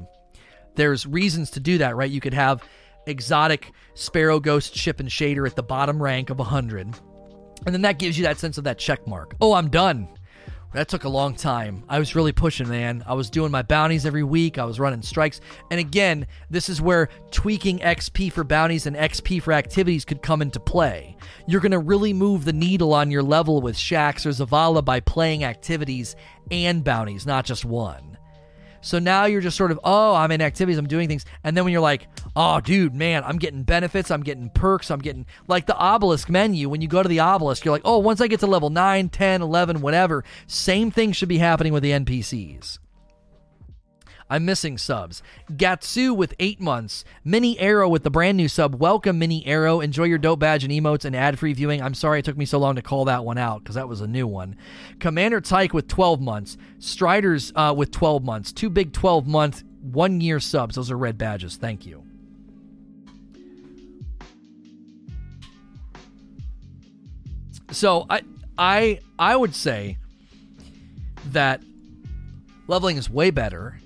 [0.74, 2.10] There's reasons to do that, right?
[2.10, 2.62] You could have
[3.06, 6.94] exotic Sparrow Ghost ship and shader at the bottom rank of 100.
[7.66, 9.34] And then that gives you that sense of that check mark.
[9.40, 10.08] Oh, I'm done.
[10.74, 11.82] That took a long time.
[11.88, 13.02] I was really pushing, man.
[13.06, 14.58] I was doing my bounties every week.
[14.58, 15.40] I was running strikes.
[15.70, 20.42] And again, this is where tweaking XP for bounties and XP for activities could come
[20.42, 21.16] into play.
[21.46, 25.00] You're going to really move the needle on your level with Shaxx or Zavala by
[25.00, 26.16] playing activities
[26.50, 28.07] and bounties, not just one.
[28.88, 31.26] So now you're just sort of, oh, I'm in activities, I'm doing things.
[31.44, 35.00] And then when you're like, oh, dude, man, I'm getting benefits, I'm getting perks, I'm
[35.00, 36.70] getting like the obelisk menu.
[36.70, 39.10] When you go to the obelisk, you're like, oh, once I get to level 9,
[39.10, 42.78] 10, 11, whatever, same thing should be happening with the NPCs.
[44.30, 45.22] I'm missing subs.
[45.52, 47.04] Gatsu with eight months.
[47.24, 48.74] Mini Arrow with the brand new sub.
[48.74, 49.80] Welcome, Mini Arrow.
[49.80, 51.82] Enjoy your dope badge and emotes and ad free viewing.
[51.82, 54.00] I'm sorry it took me so long to call that one out because that was
[54.00, 54.56] a new one.
[54.98, 56.58] Commander Tyke with 12 months.
[56.78, 58.52] Striders uh, with 12 months.
[58.52, 60.74] Two big 12 month, one year subs.
[60.74, 61.56] Those are red badges.
[61.56, 62.04] Thank you.
[67.70, 68.22] So I
[68.56, 69.98] I I would say
[71.26, 71.62] that
[72.66, 73.78] leveling is way better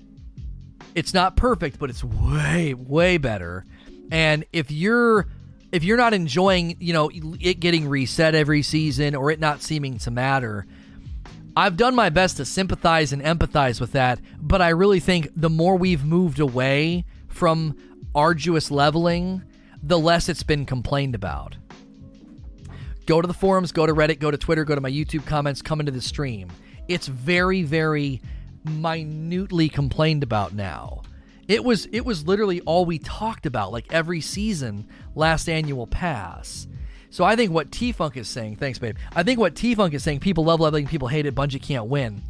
[0.95, 3.65] it's not perfect, but it's way way better.
[4.11, 5.27] And if you're
[5.71, 9.97] if you're not enjoying, you know, it getting reset every season or it not seeming
[9.99, 10.67] to matter,
[11.57, 15.49] I've done my best to sympathize and empathize with that, but I really think the
[15.49, 17.75] more we've moved away from
[18.13, 19.43] arduous leveling,
[19.81, 21.57] the less it's been complained about.
[23.05, 25.61] Go to the forums, go to Reddit, go to Twitter, go to my YouTube comments,
[25.61, 26.49] come into the stream.
[26.87, 28.21] It's very, very
[28.65, 31.01] minutely complained about now.
[31.47, 36.67] It was it was literally all we talked about like every season last annual pass.
[37.09, 38.95] So I think what T Funk is saying, thanks babe.
[39.15, 41.87] I think what T Funk is saying, people love leveling, people hate it, Bungie can't
[41.87, 42.23] win.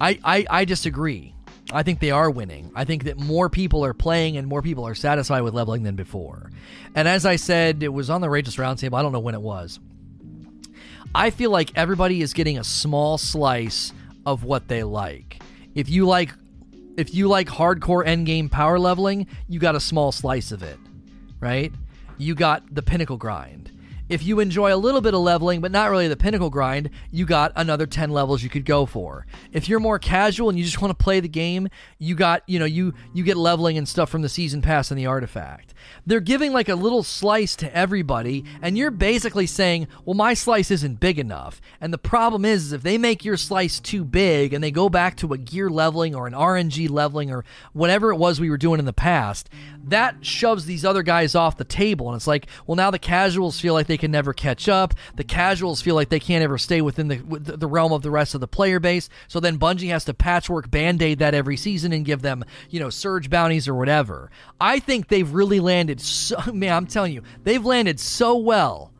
[0.00, 1.34] I, I I disagree.
[1.72, 2.70] I think they are winning.
[2.74, 5.96] I think that more people are playing and more people are satisfied with leveling than
[5.96, 6.50] before.
[6.94, 8.96] And as I said, it was on the Rageous Roundtable.
[8.96, 9.80] I don't know when it was.
[11.14, 13.92] I feel like everybody is getting a small slice
[14.24, 15.35] of what they like.
[15.76, 16.32] If you like
[16.96, 20.78] if you like hardcore endgame power leveling, you got a small slice of it,
[21.38, 21.70] right?
[22.16, 23.70] You got the pinnacle grind.
[24.08, 27.26] If you enjoy a little bit of leveling, but not really the pinnacle grind, you
[27.26, 29.26] got another 10 levels you could go for.
[29.52, 32.58] If you're more casual and you just want to play the game, you got, you
[32.58, 35.74] know, you you get leveling and stuff from the season pass and the artifact.
[36.06, 40.70] They're giving like a little slice to everybody, and you're basically saying, well, my slice
[40.70, 41.60] isn't big enough.
[41.80, 44.88] And the problem is, is if they make your slice too big and they go
[44.88, 48.56] back to a gear leveling or an RNG leveling or whatever it was we were
[48.56, 49.48] doing in the past,
[49.86, 52.08] that shoves these other guys off the table.
[52.08, 54.94] And it's like, well, now the casuals feel like they can never catch up.
[55.14, 58.34] The casuals feel like they can't ever stay within the, the realm of the rest
[58.34, 59.08] of the player base.
[59.28, 62.80] So then Bungie has to patchwork band aid that every season and give them, you
[62.80, 64.30] know, surge bounties or whatever.
[64.60, 68.92] I think they've really landed so, man, I'm telling you, they've landed so well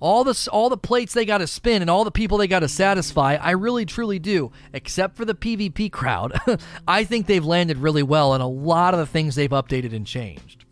[0.00, 2.60] all the all the plates they got to spin and all the people they got
[2.60, 3.36] to satisfy.
[3.36, 6.32] I really truly do, except for the PvP crowd.
[6.88, 10.06] I think they've landed really well in a lot of the things they've updated and
[10.06, 10.64] changed.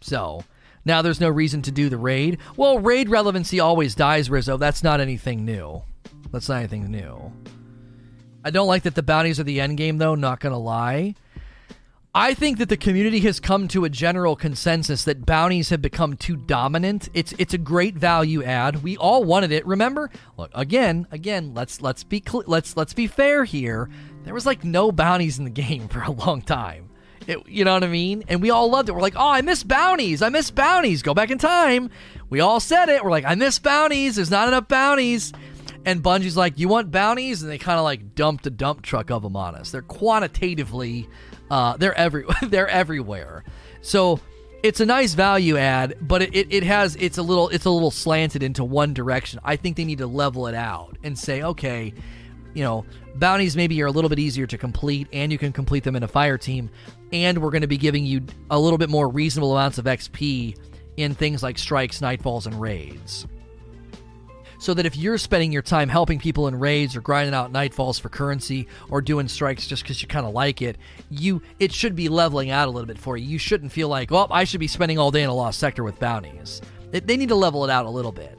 [0.00, 0.44] So,
[0.84, 2.38] now there's no reason to do the raid.
[2.56, 4.56] Well, raid relevancy always dies, Rizzo.
[4.56, 5.82] That's not anything new.
[6.32, 7.32] That's not anything new.
[8.42, 11.14] I don't like that the bounties are the end game though, not going to lie.
[12.14, 16.16] I think that the community has come to a general consensus that bounties have become
[16.16, 17.08] too dominant.
[17.14, 18.82] It's it's a great value add.
[18.82, 19.64] We all wanted it.
[19.64, 20.10] Remember?
[20.36, 23.88] Look, again, again, let's let's be cl- let's let's be fair here.
[24.24, 26.90] There was like no bounties in the game for a long time.
[27.28, 28.24] It, you know what I mean?
[28.26, 28.92] And we all loved it.
[28.92, 30.20] We're like, "Oh, I miss bounties.
[30.20, 31.02] I miss bounties.
[31.02, 31.90] Go back in time."
[32.28, 33.04] We all said it.
[33.04, 34.16] We're like, "I miss bounties.
[34.16, 35.32] There's not enough bounties."
[35.84, 39.12] And Bungie's like, "You want bounties?" And they kind of like dumped a dump truck
[39.12, 39.70] of them on us.
[39.70, 41.08] They're quantitatively
[41.50, 43.44] uh, they're every they're everywhere.
[43.82, 44.20] So
[44.62, 47.70] it's a nice value add, but it, it, it, has it's a little it's a
[47.70, 49.40] little slanted into one direction.
[49.44, 51.94] I think they need to level it out and say, okay,
[52.54, 52.84] you know,
[53.14, 56.02] bounties maybe are a little bit easier to complete, and you can complete them in
[56.02, 56.70] a fire team,
[57.12, 60.56] and we're going to be giving you a little bit more reasonable amounts of XP
[60.96, 63.26] in things like strikes, nightfalls, and raids
[64.60, 67.98] so that if you're spending your time helping people in raids or grinding out nightfalls
[67.98, 70.76] for currency or doing strikes just because you kind of like it,
[71.08, 73.26] you it should be leveling out a little bit for you.
[73.26, 75.82] You shouldn't feel like, well, I should be spending all day in a lost sector
[75.82, 76.60] with bounties.
[76.90, 78.38] They need to level it out a little bit.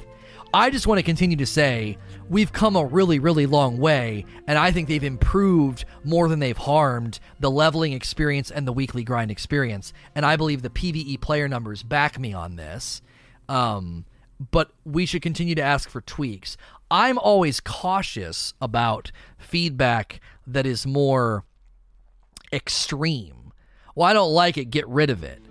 [0.54, 1.98] I just want to continue to say
[2.30, 6.58] we've come a really, really long way, and I think they've improved more than they've
[6.58, 9.92] harmed the leveling experience and the weekly grind experience.
[10.14, 13.02] And I believe the PVE player numbers back me on this.
[13.48, 14.06] Um,
[14.50, 16.58] but we should continue to ask for tweaks.
[16.90, 21.46] I'm always cautious about feedback that is more
[22.52, 23.54] extreme.
[23.96, 25.42] Well, I don't like it, get rid of it.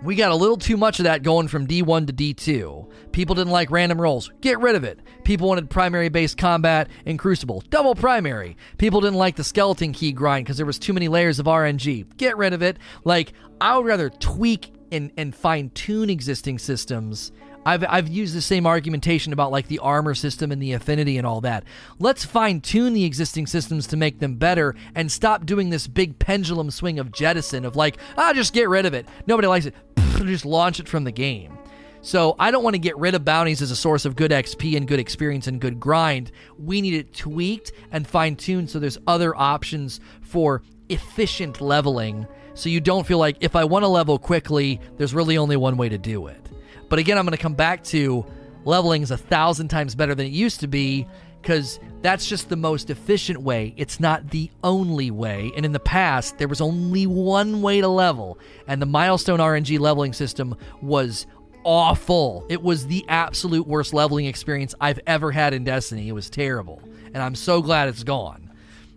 [0.00, 3.10] We got a little too much of that going from D1 to D2.
[3.10, 4.30] People didn't like random rolls.
[4.40, 5.00] Get rid of it.
[5.24, 7.64] People wanted primary based combat in Crucible.
[7.68, 8.56] Double primary.
[8.76, 12.16] People didn't like the skeleton key grind because there was too many layers of RNG.
[12.16, 12.78] Get rid of it.
[13.02, 17.32] Like, I would rather tweak and, and fine tune existing systems
[17.66, 21.26] I've, I've used the same argumentation about like the armor system and the affinity and
[21.26, 21.64] all that.
[21.98, 26.18] Let's fine tune the existing systems to make them better and stop doing this big
[26.18, 29.06] pendulum swing of jettison of like, ah, just get rid of it.
[29.26, 29.74] Nobody likes it.
[30.24, 31.58] just launch it from the game.
[32.00, 34.76] So I don't want to get rid of bounties as a source of good XP
[34.76, 36.30] and good experience and good grind.
[36.58, 42.26] We need it tweaked and fine tuned so there's other options for efficient leveling.
[42.54, 45.76] So you don't feel like if I want to level quickly, there's really only one
[45.76, 46.47] way to do it.
[46.88, 48.24] But again, I'm going to come back to
[48.64, 51.06] leveling is a thousand times better than it used to be
[51.40, 53.74] because that's just the most efficient way.
[53.76, 55.52] It's not the only way.
[55.56, 59.78] And in the past, there was only one way to level, and the milestone RNG
[59.78, 61.26] leveling system was
[61.64, 62.46] awful.
[62.48, 66.08] It was the absolute worst leveling experience I've ever had in Destiny.
[66.08, 66.82] It was terrible.
[67.14, 68.50] And I'm so glad it's gone.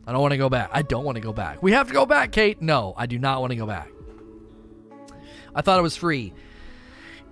[0.05, 0.69] I don't want to go back.
[0.73, 1.61] I don't want to go back.
[1.61, 2.61] We have to go back, Kate.
[2.61, 3.89] No, I do not want to go back.
[5.53, 6.33] I thought it was free.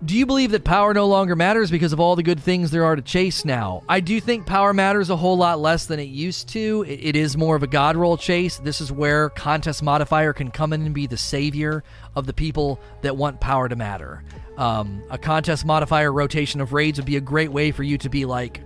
[0.06, 2.86] Do you believe that power no longer matters because of all the good things there
[2.86, 3.84] are to chase now?
[3.90, 6.86] I do think power matters a whole lot less than it used to.
[6.88, 8.60] it, it is more of a god roll chase.
[8.60, 11.84] This is where contest modifier can come in and be the savior
[12.16, 14.24] of the people that want power to matter.
[14.58, 18.08] Um, a contest modifier rotation of raids would be a great way for you to
[18.08, 18.62] be like,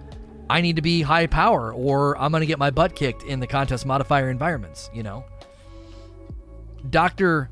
[0.52, 3.40] I need to be high power, or I'm going to get my butt kicked in
[3.40, 5.26] the contest modifier environments, you know?
[6.92, 7.50] Dr.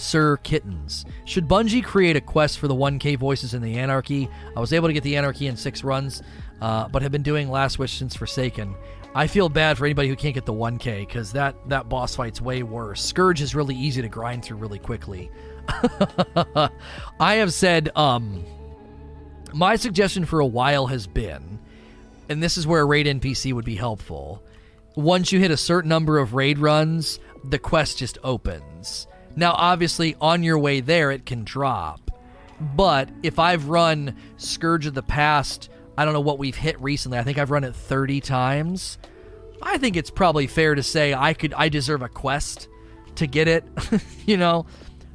[0.00, 1.04] Sir Kittens.
[1.24, 4.28] Should Bungie create a quest for the 1K voices in the Anarchy?
[4.56, 6.22] I was able to get the Anarchy in six runs,
[6.60, 8.74] uh, but have been doing Last Wish since Forsaken.
[9.14, 12.40] I feel bad for anybody who can't get the 1K because that, that boss fight's
[12.40, 13.02] way worse.
[13.02, 15.30] Scourge is really easy to grind through really quickly.
[17.20, 18.44] I have said, um,
[19.52, 21.58] my suggestion for a while has been,
[22.28, 24.42] and this is where a raid NPC would be helpful.
[24.94, 29.06] Once you hit a certain number of raid runs, the quest just opens.
[29.36, 32.10] Now, obviously, on your way there, it can drop.
[32.60, 37.18] But if I've run Scourge of the Past, I don't know what we've hit recently.
[37.18, 38.98] I think I've run it 30 times.
[39.62, 42.68] I think it's probably fair to say I could I deserve a quest
[43.16, 43.64] to get it,
[44.26, 44.66] you know,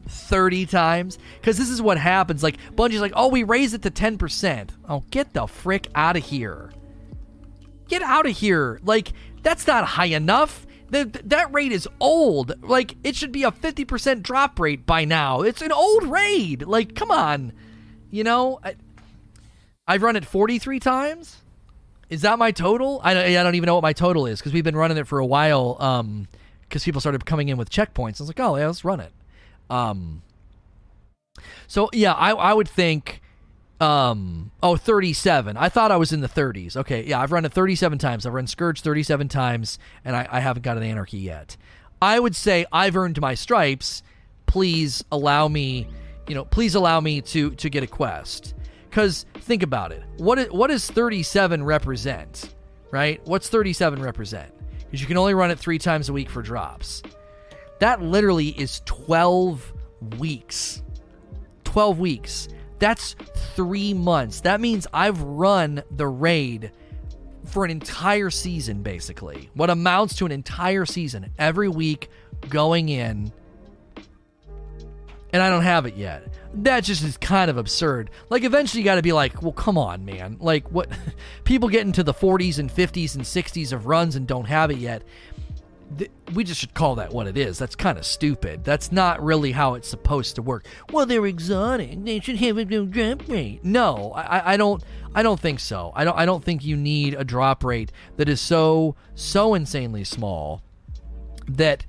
[0.08, 3.90] 30 times cuz this is what happens like Bungie's like, "Oh, we raise it to
[3.90, 6.72] 10%." Oh, get the frick out of here.
[7.88, 8.80] Get out of here.
[8.84, 10.68] Like that's not high enough.
[11.04, 12.64] That rate is old.
[12.64, 15.42] Like it should be a 50% drop rate by now.
[15.42, 16.64] It's an old raid.
[16.64, 17.54] Like come on.
[18.12, 18.76] You know, I,
[19.88, 21.38] I've run it 43 times.
[22.10, 23.02] Is that my total?
[23.04, 25.08] I don't, I don't even know what my total is because we've been running it
[25.08, 25.78] for a while.
[25.80, 26.28] Um,
[26.62, 28.20] because people started coming in with checkpoints.
[28.20, 29.12] I was like, oh yeah, let's run it.
[29.70, 30.22] Um.
[31.68, 33.22] So yeah, I I would think,
[33.80, 35.58] um, oh 37.
[35.58, 36.78] I thought I was in the 30s.
[36.78, 38.26] Okay, yeah, I've run it 37 times.
[38.26, 41.58] I've run Scourge 37 times, and I, I haven't got an Anarchy yet.
[42.02, 44.04] I would say I've earned my stripes.
[44.46, 45.88] Please allow me,
[46.28, 48.54] you know, please allow me to to get a quest.
[48.90, 50.04] Because think about it.
[50.18, 52.56] What is, what does 37 represent?
[52.92, 53.20] Right?
[53.26, 54.54] What's 37 represent?
[54.86, 57.04] Because you can only run it three times a week for drops.
[57.80, 59.74] That literally is 12
[60.18, 60.82] weeks.
[61.66, 62.48] 12 weeks.
[62.80, 63.16] That's
[63.56, 64.42] three months.
[64.42, 66.72] That means I've run the raid
[67.46, 69.50] for an entire season, basically.
[69.54, 72.10] What amounts to an entire season every week
[72.50, 73.32] going in.
[75.32, 76.28] And I don't have it yet
[76.64, 78.10] that just is kind of absurd.
[78.30, 80.38] Like, eventually, you got to be like, well, come on, man.
[80.40, 80.90] Like, what?
[81.44, 84.78] People get into the 40s and 50s and 60s of runs and don't have it
[84.78, 85.04] yet.
[86.34, 87.60] We just should call that what it is.
[87.60, 88.64] That's kind of stupid.
[88.64, 90.66] That's not really how it's supposed to work.
[90.92, 92.04] Well, they're exotic.
[92.04, 93.64] They should have a drop rate.
[93.64, 94.84] No, I, I don't.
[95.14, 95.92] I don't think so.
[95.96, 96.18] I don't.
[96.18, 100.64] I don't think you need a drop rate that is so so insanely small
[101.48, 101.86] that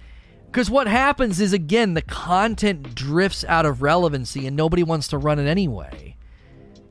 [0.57, 5.18] because what happens is, again, the content drifts out of relevancy and nobody wants to
[5.18, 6.16] run it anyway.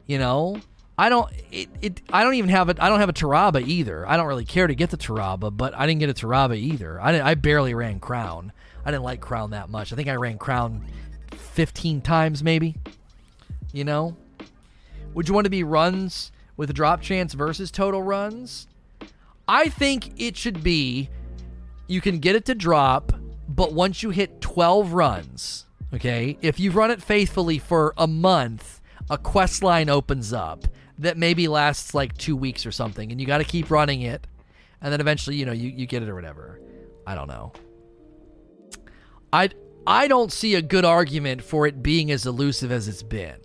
[0.05, 0.61] You know?
[0.97, 4.07] I don't it, it I don't even have it I don't have a Tarrabah either.
[4.07, 6.99] I don't really care to get the Tarrabah, but I didn't get a Tarrabah either.
[7.01, 8.51] I I barely ran Crown.
[8.85, 9.91] I didn't like Crown that much.
[9.91, 10.85] I think I ran Crown
[11.31, 12.75] 15 times maybe.
[13.73, 14.15] You know?
[15.13, 18.67] Would you want to be runs with a drop chance versus total runs?
[19.47, 21.09] I think it should be
[21.87, 23.13] you can get it to drop
[23.47, 28.81] but once you hit 12 runs, okay, if you run it faithfully for a month,
[29.09, 30.67] a quest line opens up
[30.99, 34.25] that maybe lasts like two weeks or something, and you got to keep running it,
[34.81, 36.59] and then eventually, you know, you, you get it or whatever.
[37.05, 37.53] I don't know.
[39.31, 39.49] I
[39.87, 43.39] I don't see a good argument for it being as elusive as it's been.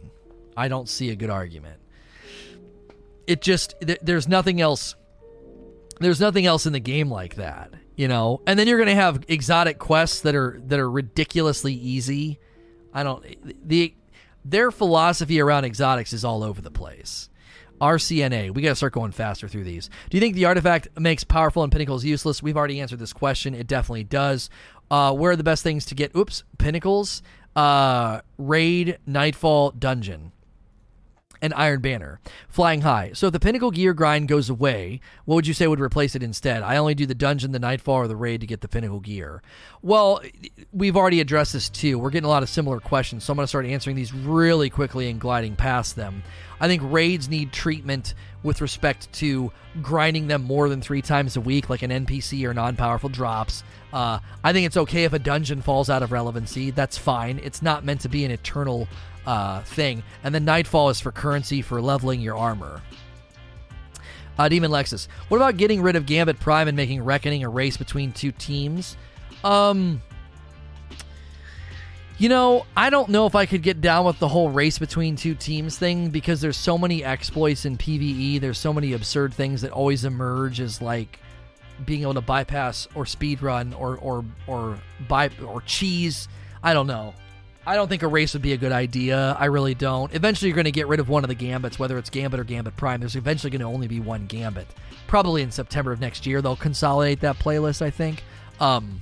[0.57, 1.81] I don't see a good argument.
[3.27, 4.95] It just th- there's nothing else.
[6.01, 9.23] There's nothing else in the game like that you know and then you're gonna have
[9.29, 12.39] exotic quests that are that are ridiculously easy
[12.95, 13.23] i don't
[13.69, 13.95] the
[14.43, 17.29] their philosophy around exotics is all over the place
[17.81, 19.89] rcna we gotta start going faster through these.
[20.11, 22.43] Do you think the artifact makes powerful and pinnacles useless?
[22.43, 23.55] We've already answered this question.
[23.55, 24.51] It definitely does.
[24.91, 26.15] Uh, where are the best things to get?
[26.15, 27.23] Oops pinnacles.
[27.57, 30.33] Uh, raid nightfall dungeon
[31.43, 32.21] and Iron Banner.
[32.49, 33.13] Flying high.
[33.15, 36.23] So if the Pinnacle gear grind goes away, what would you say would replace it
[36.23, 36.63] instead?
[36.63, 39.43] I only do the dungeon, the Nightfall, or the raid to get the Pinnacle gear.
[39.83, 40.21] Well,
[40.73, 41.99] we've already addressed this too.
[41.99, 44.71] We're getting a lot of similar questions, so I'm going to start answering these really
[44.71, 46.23] quickly and gliding past them.
[46.61, 49.51] I think raids need treatment with respect to
[49.83, 53.65] grinding them more than three times a week, like an NPC or non powerful drops.
[53.93, 56.71] Uh, I think it's okay if a dungeon falls out of relevancy.
[56.71, 57.41] That's fine.
[57.43, 58.89] It's not meant to be an eternal
[59.27, 60.03] uh, thing.
[60.23, 62.83] And then Nightfall is for currency for leveling your armor.
[64.39, 65.07] Uh, Demon Lexus.
[65.29, 68.97] What about getting rid of Gambit Prime and making Reckoning a race between two teams?
[69.45, 70.01] Um,
[72.21, 75.17] you know, I don't know if I could get down with the whole race between
[75.17, 78.41] two teams thing because there's so many exploits in PvE.
[78.41, 81.19] There's so many absurd things that always emerge as like
[81.87, 86.29] being able to bypass or speed run or or or buy or cheese.
[86.63, 87.15] I don't know.
[87.67, 89.37] I don't think a race would be a good idea.
[89.39, 90.15] I really don't.
[90.15, 92.45] Eventually, you're going to get rid of one of the gambits, whether it's Gambit or
[92.45, 93.01] Gambit Prime.
[93.01, 94.67] There's eventually going to only be one Gambit.
[95.07, 98.23] Probably in September of next year, they'll consolidate that playlist, I think.
[98.61, 99.01] Um,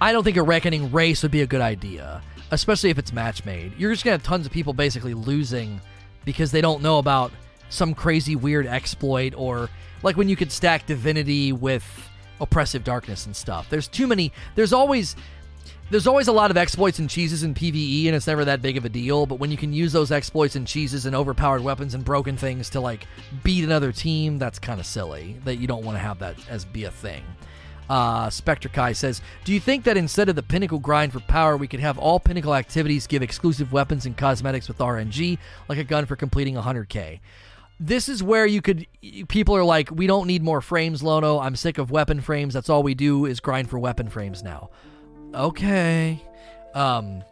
[0.00, 3.44] I don't think a Reckoning race would be a good idea, especially if it's match
[3.44, 3.72] made.
[3.78, 5.80] You're just going to have tons of people basically losing
[6.24, 7.30] because they don't know about
[7.68, 9.70] some crazy weird exploit or
[10.02, 11.84] like when you could stack Divinity with
[12.40, 13.70] Oppressive Darkness and stuff.
[13.70, 14.32] There's too many.
[14.54, 15.16] There's always
[15.90, 18.76] there's always a lot of exploits and cheeses in PvE, and it's never that big
[18.76, 19.24] of a deal.
[19.26, 22.70] But when you can use those exploits and cheeses and overpowered weapons and broken things
[22.70, 23.06] to like
[23.44, 25.36] beat another team, that's kind of silly.
[25.44, 27.22] That you don't want to have that as be a thing.
[27.88, 31.56] Uh, Spectre Kai says, Do you think that instead of the pinnacle grind for power,
[31.56, 35.38] we could have all pinnacle activities give exclusive weapons and cosmetics with RNG,
[35.68, 37.20] like a gun for completing 100k?
[37.78, 38.86] This is where you could.
[39.28, 41.38] People are like, we don't need more frames, Lono.
[41.38, 42.54] I'm sick of weapon frames.
[42.54, 44.70] That's all we do is grind for weapon frames now.
[45.36, 46.22] Okay.
[46.74, 47.22] Um,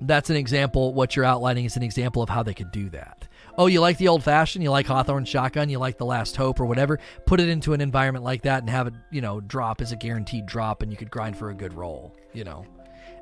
[0.00, 0.94] that's an example.
[0.94, 3.26] What you're outlining is an example of how they could do that.
[3.58, 4.62] Oh, you like the old fashioned?
[4.62, 5.68] You like Hawthorne shotgun?
[5.68, 6.98] You like the Last Hope or whatever?
[7.26, 9.96] Put it into an environment like that and have it, you know, drop as a
[9.96, 12.16] guaranteed drop, and you could grind for a good roll.
[12.32, 12.64] You know,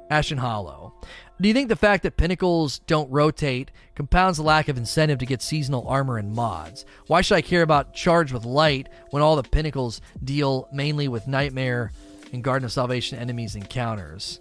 [0.08, 0.94] Ashen Hollow.
[1.40, 5.26] Do you think the fact that pinnacles don't rotate compounds the lack of incentive to
[5.26, 6.84] get seasonal armor and mods?
[7.08, 11.26] Why should I care about Charge with Light when all the pinnacles deal mainly with
[11.26, 11.90] Nightmare
[12.32, 14.40] and Garden of Salvation enemies encounters?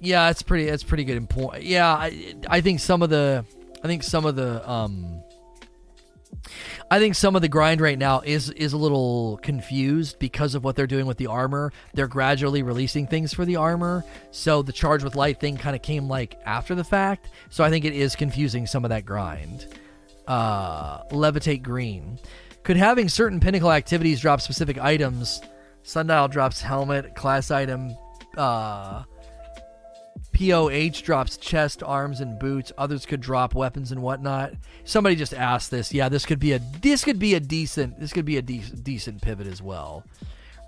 [0.00, 0.64] Yeah, it's pretty.
[0.66, 1.62] That's pretty good point.
[1.62, 3.44] Yeah, I, I think some of the
[3.82, 5.22] I think some of the um
[6.90, 10.64] I think some of the grind right now is is a little confused because of
[10.64, 11.72] what they're doing with the armor.
[11.94, 15.82] They're gradually releasing things for the armor, so the charge with light thing kind of
[15.82, 17.30] came like after the fact.
[17.50, 19.66] So I think it is confusing some of that grind.
[20.26, 22.18] Uh, levitate green.
[22.62, 25.40] Could having certain pinnacle activities drop specific items?
[25.82, 27.96] Sundial drops helmet, class item,
[28.36, 29.04] uh,
[30.32, 32.72] POH drops chest, arms, and boots.
[32.78, 34.52] Others could drop weapons and whatnot.
[34.84, 35.92] Somebody just asked this.
[35.92, 38.62] Yeah, this could be a this could be a decent this could be a de-
[38.82, 40.04] decent pivot as well.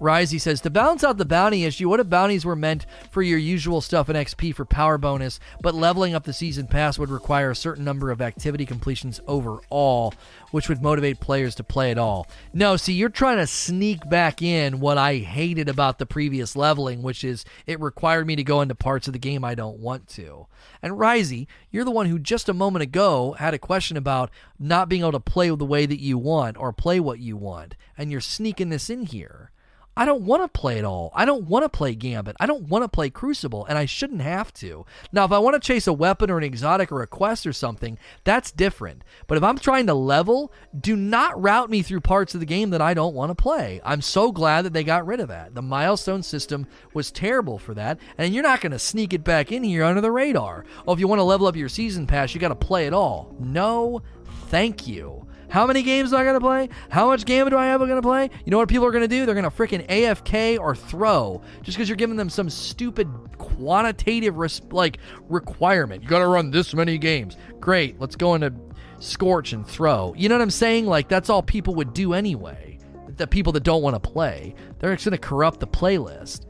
[0.03, 3.39] Risey says to balance out the bounty issue, what if bounties were meant for your
[3.39, 7.53] usual stuff and XP for power bonus, but leveling up the season pass would require
[7.53, 10.12] a certain number of activity completions overall,
[10.51, 12.27] which would motivate players to play it all.
[12.53, 17.03] No, see, you're trying to sneak back in what I hated about the previous leveling,
[17.03, 20.09] which is it required me to go into parts of the game I don't want
[20.09, 20.49] to.
[20.83, 24.89] And Risey, you're the one who just a moment ago had a question about not
[24.89, 28.11] being able to play the way that you want or play what you want, and
[28.11, 29.52] you're sneaking this in here.
[29.97, 31.12] I don't want to play it all.
[31.14, 32.36] I don't want to play Gambit.
[32.40, 34.86] I don't want to play Crucible, and I shouldn't have to.
[35.12, 37.52] Now, if I want to chase a weapon or an exotic or a quest or
[37.52, 39.02] something, that's different.
[39.27, 42.70] But if I'm trying to level, do not route me through parts of the game
[42.70, 43.81] that I don't want to play.
[43.85, 45.55] I'm so glad that they got rid of that.
[45.55, 49.52] The milestone system was terrible for that, and you're not going to sneak it back
[49.52, 50.64] in here under the radar.
[50.86, 52.94] Oh, if you want to level up your season pass, you got to play it
[52.94, 53.36] all.
[53.39, 54.02] No,
[54.48, 55.22] thank you.
[55.53, 56.70] How many games do I gotta play?
[56.89, 58.31] How much game do I have gonna play?
[58.47, 59.27] You know what people are gonna do?
[59.27, 63.07] They're gonna freaking AFK or throw just because you're giving them some stupid
[63.37, 64.97] quantitative res- like
[65.29, 66.03] requirement.
[66.03, 67.37] You gotta run this many games.
[67.61, 68.51] Great, let's go into
[68.99, 70.15] Scorch and throw.
[70.16, 70.87] You know what I'm saying?
[70.87, 72.79] Like that's all people would do anyway.
[73.19, 76.47] The people that don't want to play, they're just gonna corrupt the playlist.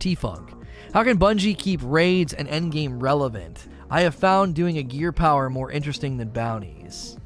[0.00, 0.52] T Funk.
[0.92, 3.68] How can Bungie keep raids and endgame relevant?
[3.88, 7.18] I have found doing a gear power more interesting than bounties.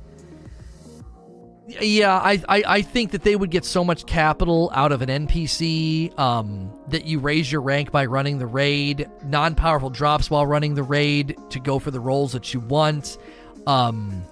[1.69, 5.27] Yeah, I, I, I think that they would get so much capital out of an
[5.27, 10.47] NPC um, that you raise your rank by running the raid, non powerful drops while
[10.47, 13.19] running the raid to go for the roles that you want.
[13.67, 14.25] Um,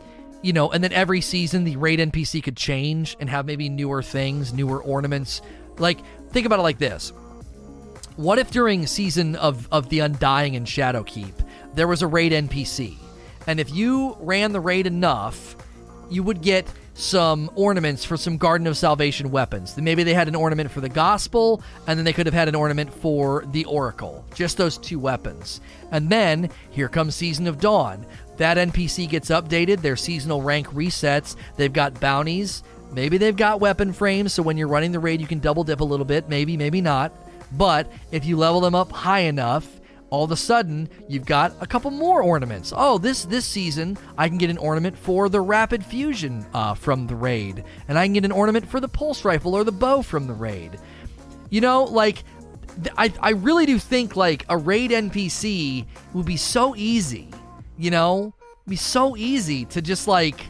[0.42, 4.02] you know, and then every season the raid NPC could change and have maybe newer
[4.02, 5.42] things, newer ornaments.
[5.78, 5.98] Like,
[6.30, 7.12] think about it like this.
[8.14, 11.32] What if during season of, of the Undying and Shadowkeep,
[11.74, 12.96] there was a raid NPC?
[13.48, 15.56] And if you ran the raid enough,
[16.10, 19.76] you would get some ornaments for some Garden of Salvation weapons.
[19.76, 22.54] Maybe they had an ornament for the Gospel, and then they could have had an
[22.54, 24.24] ornament for the Oracle.
[24.34, 25.60] Just those two weapons.
[25.90, 28.06] And then here comes Season of Dawn.
[28.36, 32.62] That NPC gets updated, their seasonal rank resets, they've got bounties.
[32.92, 35.80] Maybe they've got weapon frames, so when you're running the raid, you can double dip
[35.80, 36.28] a little bit.
[36.28, 37.12] Maybe, maybe not.
[37.52, 39.68] But if you level them up high enough,
[40.14, 42.72] all of a sudden you've got a couple more ornaments.
[42.74, 47.08] Oh, this this season I can get an ornament for the rapid fusion uh, from
[47.08, 50.02] the raid, and I can get an ornament for the pulse rifle or the bow
[50.02, 50.78] from the raid.
[51.50, 52.22] You know, like
[52.96, 57.28] I I really do think like a raid NPC would be so easy.
[57.76, 58.32] You know,
[58.62, 60.46] It'd be so easy to just like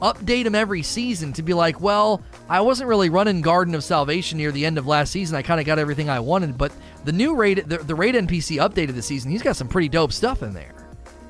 [0.00, 4.38] update them every season to be like, well, I wasn't really running Garden of Salvation
[4.38, 5.36] near the end of last season.
[5.36, 6.72] I kind of got everything I wanted, but
[7.08, 9.30] the new raid, the, the raid NPC updated the season.
[9.30, 10.74] He's got some pretty dope stuff in there.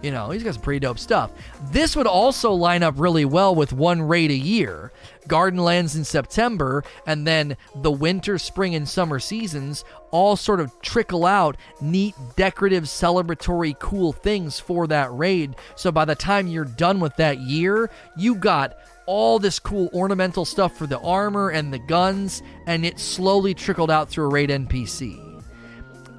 [0.02, 1.30] You know, he's got some pretty dope stuff.
[1.70, 4.90] This would also line up really well with one raid a year.
[5.28, 10.72] Garden lands in September, and then the winter, spring, and summer seasons all sort of
[10.82, 15.54] trickle out neat, decorative, celebratory, cool things for that raid.
[15.76, 18.76] So by the time you're done with that year, you got
[19.06, 23.92] all this cool ornamental stuff for the armor and the guns, and it slowly trickled
[23.92, 25.27] out through a raid NPC.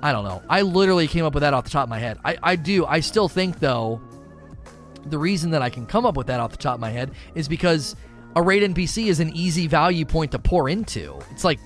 [0.02, 0.42] I don't know.
[0.50, 2.20] I literally came up with that off the top of my head.
[2.24, 2.86] I, I do.
[2.86, 4.02] I still think, though,
[5.06, 7.12] the reason that I can come up with that off the top of my head
[7.36, 7.96] is because
[8.36, 11.20] a raid NPC is an easy value point to pour into.
[11.32, 11.60] It's like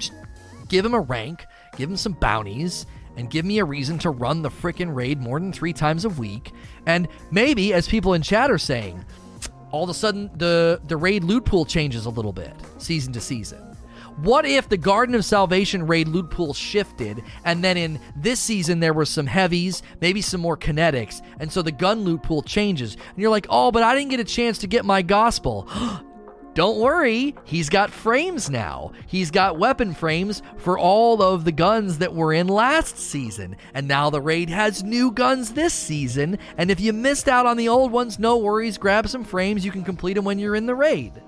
[0.74, 1.46] Give him a rank,
[1.78, 5.40] give him some bounties, and give me a reason to run the frickin' raid more
[5.40, 6.52] than three times a week.
[6.88, 9.06] And maybe, as people in chat are saying,
[9.72, 13.22] all of a sudden the, the raid loot pool changes a little bit season to
[13.22, 13.73] season.
[14.18, 18.80] What if the Garden of Salvation raid loot pool shifted, and then in this season
[18.80, 22.94] there were some heavies, maybe some more kinetics, and so the gun loot pool changes,
[22.94, 25.68] and you're like, oh, but I didn't get a chance to get my gospel.
[26.54, 28.92] Don't worry, he's got frames now.
[29.08, 33.56] He's got weapon frames for all of the guns that were in last season.
[33.74, 36.38] And now the raid has new guns this season.
[36.56, 39.66] And if you missed out on the old ones, no worries, grab some frames.
[39.66, 41.24] You can complete them when you're in the raid.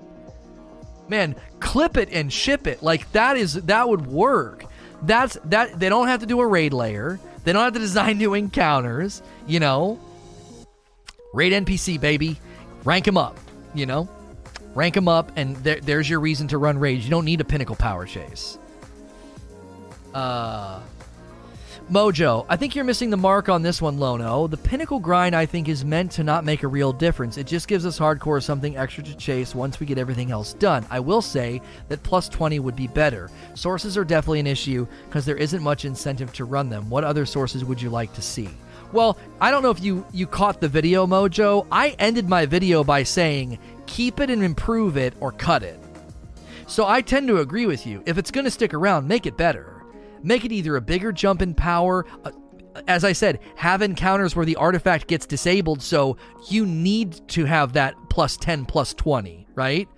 [1.08, 2.82] Man, clip it and ship it.
[2.82, 4.64] Like that is that would work.
[5.02, 7.20] That's that they don't have to do a raid lair.
[7.44, 10.00] They don't have to design new encounters, you know.
[11.32, 12.40] Raid NPC baby.
[12.84, 13.38] Rank them up,
[13.74, 14.08] you know.
[14.74, 17.04] Rank them up, and there, there's your reason to run raids.
[17.04, 18.58] You don't need a pinnacle power chase.
[20.12, 20.80] Uh,
[21.90, 24.48] Mojo, I think you're missing the mark on this one, Lono.
[24.48, 27.38] The pinnacle grind, I think, is meant to not make a real difference.
[27.38, 30.84] It just gives us hardcore something extra to chase once we get everything else done.
[30.90, 33.30] I will say that plus 20 would be better.
[33.54, 36.90] Sources are definitely an issue because there isn't much incentive to run them.
[36.90, 38.48] What other sources would you like to see?
[38.90, 41.68] Well, I don't know if you you caught the video, Mojo.
[41.70, 45.78] I ended my video by saying keep it and improve it or cut it.
[46.66, 48.02] So I tend to agree with you.
[48.06, 49.75] If it's going to stick around, make it better.
[50.26, 52.04] Make it either a bigger jump in power.
[52.24, 52.32] Uh,
[52.88, 56.16] as I said, have encounters where the artifact gets disabled, so
[56.50, 59.88] you need to have that plus 10, plus 20, right?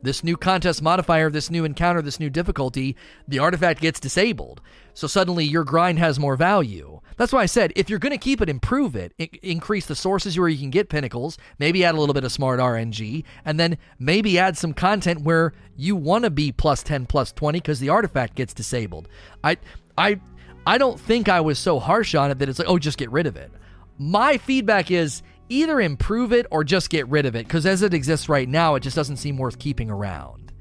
[0.00, 2.96] This new contest modifier, this new encounter, this new difficulty,
[3.26, 4.60] the artifact gets disabled.
[4.94, 7.00] So suddenly your grind has more value.
[7.16, 9.12] That's why I said if you're going to keep it, improve it.
[9.20, 11.36] I- increase the sources where you can get pinnacles.
[11.58, 15.52] Maybe add a little bit of smart RNG, and then maybe add some content where
[15.76, 19.08] you want to be plus ten, plus twenty because the artifact gets disabled.
[19.42, 19.56] I,
[19.96, 20.20] I,
[20.66, 23.10] I don't think I was so harsh on it that it's like, oh, just get
[23.10, 23.50] rid of it.
[23.98, 27.94] My feedback is either improve it or just get rid of it because as it
[27.94, 30.52] exists right now, it just doesn't seem worth keeping around.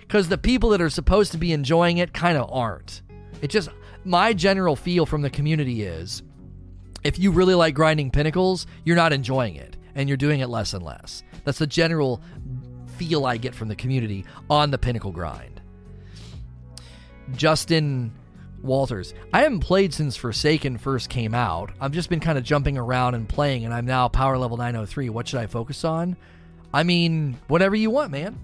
[0.00, 3.02] Because the people that are supposed to be enjoying it kind of aren't.
[3.42, 3.68] It just
[4.04, 6.22] my general feel from the community is
[7.02, 10.74] if you really like grinding pinnacles, you're not enjoying it and you're doing it less
[10.74, 11.22] and less.
[11.44, 12.22] That's the general
[12.96, 15.60] feel I get from the community on the pinnacle grind.
[17.34, 18.12] Justin
[18.62, 21.72] Walters, I haven't played since Forsaken first came out.
[21.80, 25.10] I've just been kind of jumping around and playing, and I'm now power level 903.
[25.10, 26.16] What should I focus on?
[26.72, 28.38] I mean, whatever you want, man.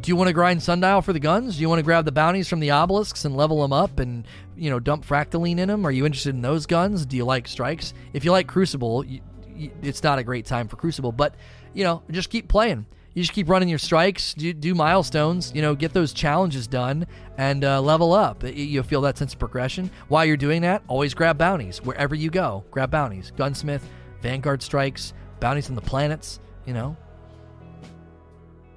[0.00, 1.56] Do you want to grind Sundial for the guns?
[1.56, 4.26] Do you want to grab the bounties from the obelisks and level them up and,
[4.56, 5.86] you know, dump Fractaline in them?
[5.86, 7.06] Are you interested in those guns?
[7.06, 7.94] Do you like strikes?
[8.12, 9.20] If you like Crucible, you,
[9.54, 11.34] you, it's not a great time for Crucible, but,
[11.72, 12.86] you know, just keep playing.
[13.16, 17.06] You just keep running your strikes, do, do milestones, you know, get those challenges done,
[17.38, 18.44] and uh, level up.
[18.44, 19.90] You'll feel that sense of progression.
[20.08, 22.62] While you're doing that, always grab bounties wherever you go.
[22.70, 23.32] Grab bounties.
[23.34, 23.88] Gunsmith,
[24.20, 26.94] Vanguard strikes, bounties on the planets, you know,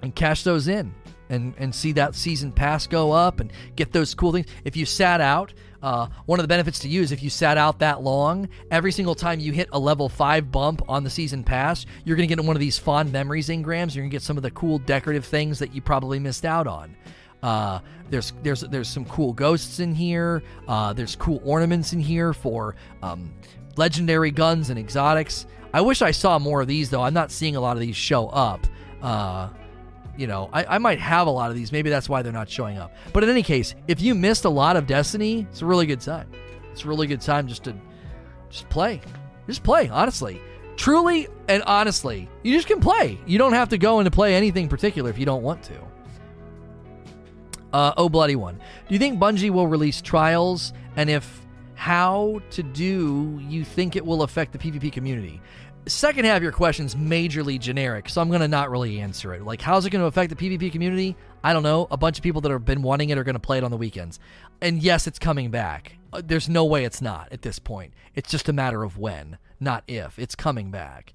[0.03, 0.95] and cash those in
[1.29, 4.47] and, and see that season pass go up and get those cool things.
[4.63, 7.57] If you sat out, uh, one of the benefits to you is if you sat
[7.57, 11.43] out that long, every single time you hit a level 5 bump on the season
[11.43, 13.95] pass, you're going to get one of these fond memories engrams.
[13.95, 16.67] You're going to get some of the cool decorative things that you probably missed out
[16.67, 16.95] on.
[17.41, 17.79] Uh,
[18.09, 20.43] there's there's there's some cool ghosts in here.
[20.67, 23.33] Uh, there's cool ornaments in here for um,
[23.77, 25.45] legendary guns and exotics.
[25.73, 27.03] I wish I saw more of these though.
[27.03, 28.67] I'm not seeing a lot of these show up.
[30.19, 31.71] You know, I, I might have a lot of these.
[31.71, 32.93] Maybe that's why they're not showing up.
[33.13, 36.01] But in any case, if you missed a lot of Destiny, it's a really good
[36.01, 36.29] time.
[36.73, 37.75] It's a really good time just to
[38.49, 38.99] just play.
[39.47, 40.41] Just play, honestly.
[40.75, 43.17] Truly and honestly, you just can play.
[43.25, 45.73] You don't have to go into play anything particular if you don't want to.
[47.71, 48.55] Uh, oh, bloody one.
[48.55, 50.73] Do you think Bungie will release trials?
[50.97, 55.39] And if how to do you think it will affect the PvP community?
[55.89, 59.43] Second half of your question is majorly generic, so I'm to not really answer it.
[59.43, 61.15] Like, how's it to affect the PvP community?
[61.43, 61.87] I don't know.
[61.91, 63.77] A bunch of people that have been wanting it are to play it on the
[63.77, 64.19] weekends.
[64.61, 65.97] And yes, it's coming back.
[66.11, 67.93] Uh, there's no way it's not at this point.
[68.15, 70.19] It's just a matter of when, not if.
[70.19, 71.13] It's coming back.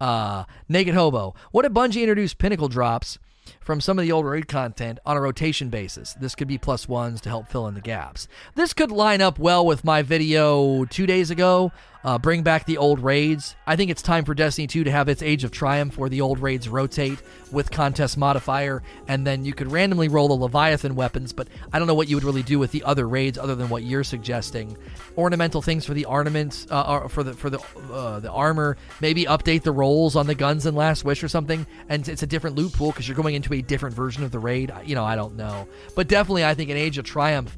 [0.00, 1.34] Uh, Naked Hobo.
[1.50, 3.18] What if Bungie introduced Pinnacle drops
[3.60, 6.14] from some of the old raid content on a rotation basis?
[6.14, 8.28] This could be plus ones to help fill in the gaps.
[8.54, 11.72] This could line up well with my video two days ago
[12.04, 13.56] uh, bring back the old raids.
[13.66, 16.20] I think it's time for Destiny 2 to have its Age of Triumph where the
[16.20, 17.18] old raids rotate
[17.50, 21.88] with contest modifier, and then you could randomly roll the Leviathan weapons, but I don't
[21.88, 24.76] know what you would really do with the other raids other than what you're suggesting.
[25.16, 27.60] Ornamental things for the ornaments, uh, for the for the
[27.90, 28.76] uh, the armor.
[29.00, 32.26] Maybe update the rolls on the guns in Last Wish or something, and it's a
[32.26, 34.72] different loot pool because you're going into a different version of the raid.
[34.84, 35.68] You know, I don't know.
[35.94, 37.56] But definitely, I think an Age of Triumph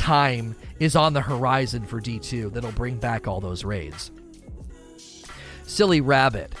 [0.00, 4.10] time is on the horizon for D2 that'll bring back all those raids.
[5.64, 6.54] Silly Rabbit.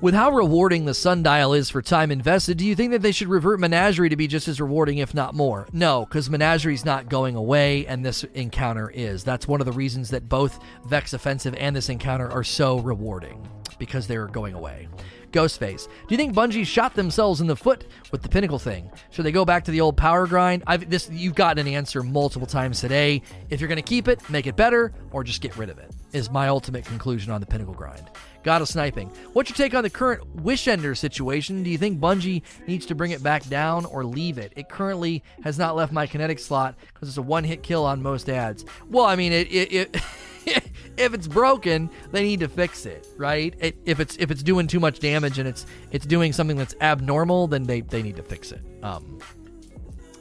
[0.00, 3.28] With how rewarding the sundial is for time invested, do you think that they should
[3.28, 5.68] revert Menagerie to be just as rewarding, if not more?
[5.72, 9.22] No, because Menagerie's not going away, and this encounter is.
[9.22, 13.46] That's one of the reasons that both Vex Offensive and this encounter are so rewarding,
[13.78, 14.88] because they're going away.
[15.32, 15.86] Ghostface.
[15.86, 18.90] Do you think Bungie shot themselves in the foot with the Pinnacle thing?
[19.10, 20.62] Should they go back to the old power grind?
[20.66, 23.22] I've, this you've gotten an answer multiple times today.
[23.50, 25.90] If you're going to keep it, make it better, or just get rid of it.
[26.12, 28.10] Is my ultimate conclusion on the Pinnacle grind.
[28.42, 29.08] God of Sniping.
[29.32, 31.62] What's your take on the current Wishender situation?
[31.62, 34.52] Do you think Bungie needs to bring it back down or leave it?
[34.56, 38.02] It currently has not left my kinetic slot because it's a one hit kill on
[38.02, 38.64] most ads.
[38.90, 39.96] Well, I mean, it, it, it
[40.96, 43.54] if it's broken, they need to fix it, right?
[43.58, 46.74] It, if it's if it's doing too much damage and it's it's doing something that's
[46.80, 48.62] abnormal, then they they need to fix it.
[48.82, 49.18] Um,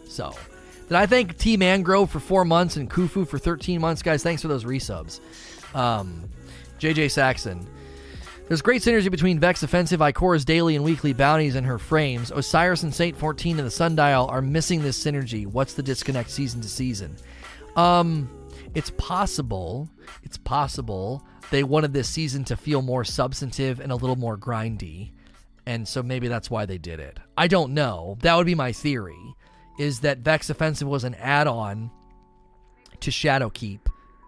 [0.05, 0.33] so.
[0.87, 4.01] Did I thank T Mangrove for four months and Kufu for 13 months?
[4.01, 5.21] Guys, thanks for those resubs.
[5.73, 6.29] Um,
[6.79, 7.65] JJ Saxon.
[8.49, 12.31] There's great synergy between Vex Offensive, Ikora's daily and weekly bounties, and her frames.
[12.31, 15.47] Osiris and Saint 14 and the Sundial are missing this synergy.
[15.47, 17.15] What's the disconnect season to season?
[17.77, 18.29] Um,
[18.75, 19.89] it's possible.
[20.23, 25.11] It's possible they wanted this season to feel more substantive and a little more grindy,
[25.65, 27.19] and so maybe that's why they did it.
[27.37, 28.17] I don't know.
[28.21, 29.35] That would be my theory.
[29.79, 31.91] Is that Vex Offensive was an add-on
[32.99, 33.79] to Shadowkeep?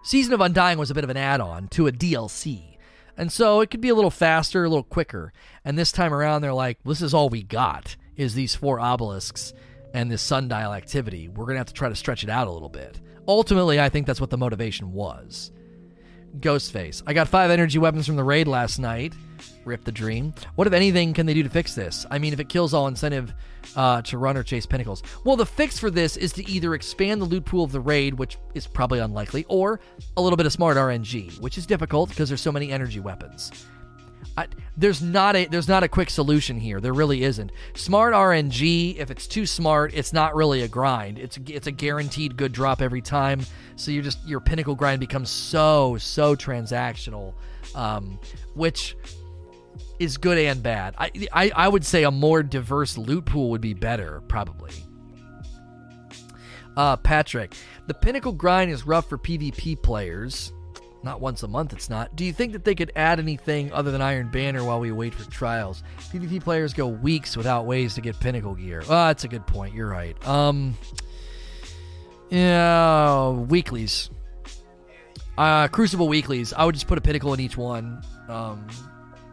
[0.02, 2.74] Season of Undying was a bit of an add-on to a DLC
[3.16, 5.32] and so it could be a little faster, a little quicker.
[5.64, 9.52] And this time around, they're like, this is all we got is these four obelisks
[9.92, 11.28] and this sundial activity.
[11.28, 13.00] We're going to have to try to stretch it out a little bit.
[13.26, 15.50] Ultimately, I think that's what the motivation was.
[16.40, 17.02] Ghostface.
[17.06, 19.14] I got five energy weapons from the raid last night.
[19.64, 20.34] Rip the dream.
[20.56, 22.04] What, if anything, can they do to fix this?
[22.10, 23.32] I mean, if it kills all incentive
[23.76, 25.02] uh, to run or chase pinnacles.
[25.24, 28.14] Well, the fix for this is to either expand the loot pool of the raid,
[28.14, 29.80] which is probably unlikely, or
[30.16, 33.50] a little bit of smart RNG, which is difficult because there's so many energy weapons.
[34.36, 34.46] I,
[34.76, 36.80] there's not a there's not a quick solution here.
[36.80, 37.52] There really isn't.
[37.74, 41.18] Smart RNG, if it's too smart, it's not really a grind.
[41.18, 43.40] It's it's a guaranteed good drop every time.
[43.76, 47.34] So you just your pinnacle grind becomes so so transactional,
[47.74, 48.18] um,
[48.54, 48.96] which
[49.98, 50.94] is good and bad.
[50.98, 54.72] I, I I would say a more diverse loot pool would be better, probably.
[56.76, 57.54] Uh, Patrick,
[57.86, 60.52] the pinnacle grind is rough for PvP players.
[61.04, 62.16] Not once a month, it's not.
[62.16, 65.14] Do you think that they could add anything other than Iron Banner while we wait
[65.14, 65.82] for trials?
[65.98, 68.82] PvP players go weeks without ways to get pinnacle gear.
[68.84, 69.74] Oh, that's a good point.
[69.74, 70.16] You're right.
[70.26, 70.74] Um,
[72.30, 74.08] yeah, weeklies.
[75.36, 76.54] Uh, Crucible weeklies.
[76.54, 78.02] I would just put a pinnacle in each one.
[78.30, 78.66] Um,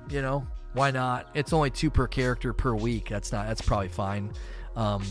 [0.10, 1.30] you know, why not?
[1.34, 3.08] It's only two per character per week.
[3.08, 3.48] That's not.
[3.48, 4.34] That's probably fine.
[4.76, 5.04] Um,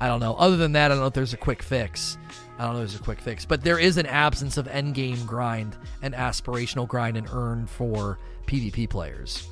[0.00, 0.34] I don't know.
[0.34, 2.18] Other than that, I don't know if there's a quick fix.
[2.58, 5.24] I don't know there's a quick fix, but there is an absence of end game
[5.24, 9.48] grind and aspirational grind and earn for PvP players.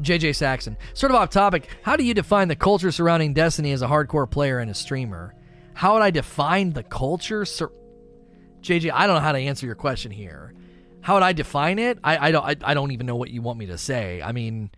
[0.00, 0.76] JJ Saxon.
[0.94, 4.30] Sort of off topic, how do you define the culture surrounding Destiny as a hardcore
[4.30, 5.34] player and a streamer?
[5.74, 7.44] How would I define the culture?
[7.44, 7.72] Sur-
[8.62, 10.54] JJ, I don't know how to answer your question here.
[11.00, 11.98] How would I define it?
[12.02, 14.20] I, I don't I, I don't even know what you want me to say.
[14.22, 14.70] I mean,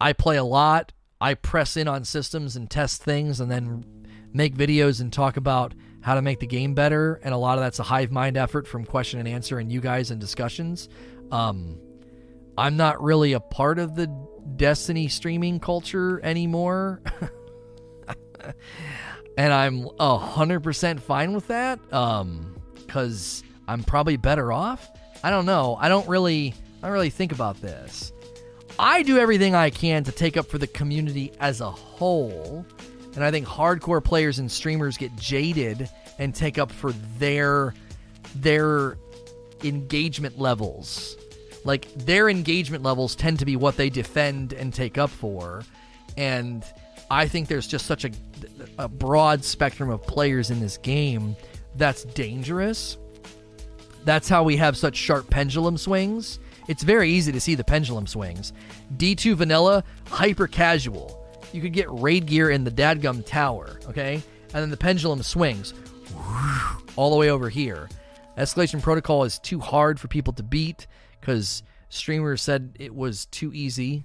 [0.00, 0.92] I play a lot.
[1.20, 3.84] I press in on systems and test things and then
[4.32, 5.74] make videos and talk about
[6.06, 8.64] how to make the game better, and a lot of that's a hive mind effort
[8.68, 10.88] from question and answer and you guys and discussions.
[11.32, 11.80] Um,
[12.56, 14.06] I'm not really a part of the
[14.54, 17.02] Destiny streaming culture anymore.
[19.36, 21.80] and I'm a hundred percent fine with that.
[21.92, 22.54] Um,
[22.86, 24.88] cause I'm probably better off.
[25.24, 25.76] I don't know.
[25.80, 26.54] I don't really
[26.84, 28.12] I don't really think about this.
[28.78, 32.64] I do everything I can to take up for the community as a whole.
[33.16, 35.88] And I think hardcore players and streamers get jaded
[36.18, 37.74] and take up for their
[38.36, 38.98] their
[39.64, 41.16] engagement levels.
[41.64, 45.64] Like their engagement levels tend to be what they defend and take up for.
[46.16, 46.62] And
[47.10, 48.10] I think there's just such a,
[48.78, 51.36] a broad spectrum of players in this game
[51.74, 52.98] that's dangerous.
[54.04, 56.38] That's how we have such sharp pendulum swings.
[56.68, 58.52] It's very easy to see the pendulum swings.
[58.96, 61.25] D2 vanilla, hyper casual
[61.56, 64.22] you could get raid gear in the dadgum tower, okay?
[64.52, 65.72] And then the pendulum swings
[66.96, 67.88] all the way over here.
[68.36, 70.86] Escalation protocol is too hard for people to beat
[71.18, 74.04] because streamers said it was too easy,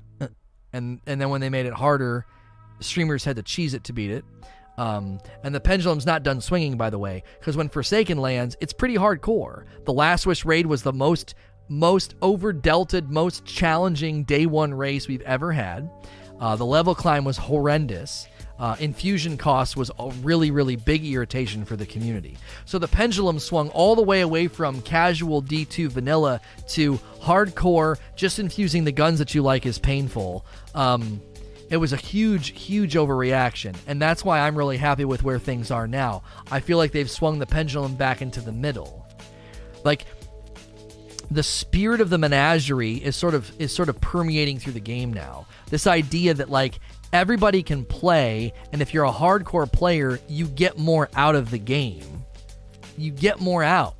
[0.71, 2.25] and and then when they made it harder,
[2.79, 4.23] streamers had to cheese it to beat it.
[4.77, 8.73] Um, and the pendulum's not done swinging, by the way, because when Forsaken lands, it's
[8.73, 9.65] pretty hardcore.
[9.85, 11.35] The Last Wish raid was the most
[11.67, 15.89] most over delted, most challenging day one race we've ever had.
[16.41, 18.27] Uh, the level climb was horrendous.
[18.59, 22.37] Uh, infusion cost was a really, really big irritation for the community.
[22.65, 28.39] So the pendulum swung all the way away from casual D2 vanilla to hardcore, just
[28.39, 30.45] infusing the guns that you like is painful.
[30.75, 31.21] Um,
[31.71, 33.75] it was a huge, huge overreaction.
[33.87, 36.21] And that's why I'm really happy with where things are now.
[36.51, 39.07] I feel like they've swung the pendulum back into the middle.
[39.83, 40.05] Like,
[41.31, 45.13] the spirit of the menagerie is sort of is sort of permeating through the game
[45.13, 45.47] now.
[45.69, 46.79] This idea that like
[47.13, 51.57] everybody can play, and if you're a hardcore player, you get more out of the
[51.57, 52.25] game.
[52.97, 53.95] You get more out,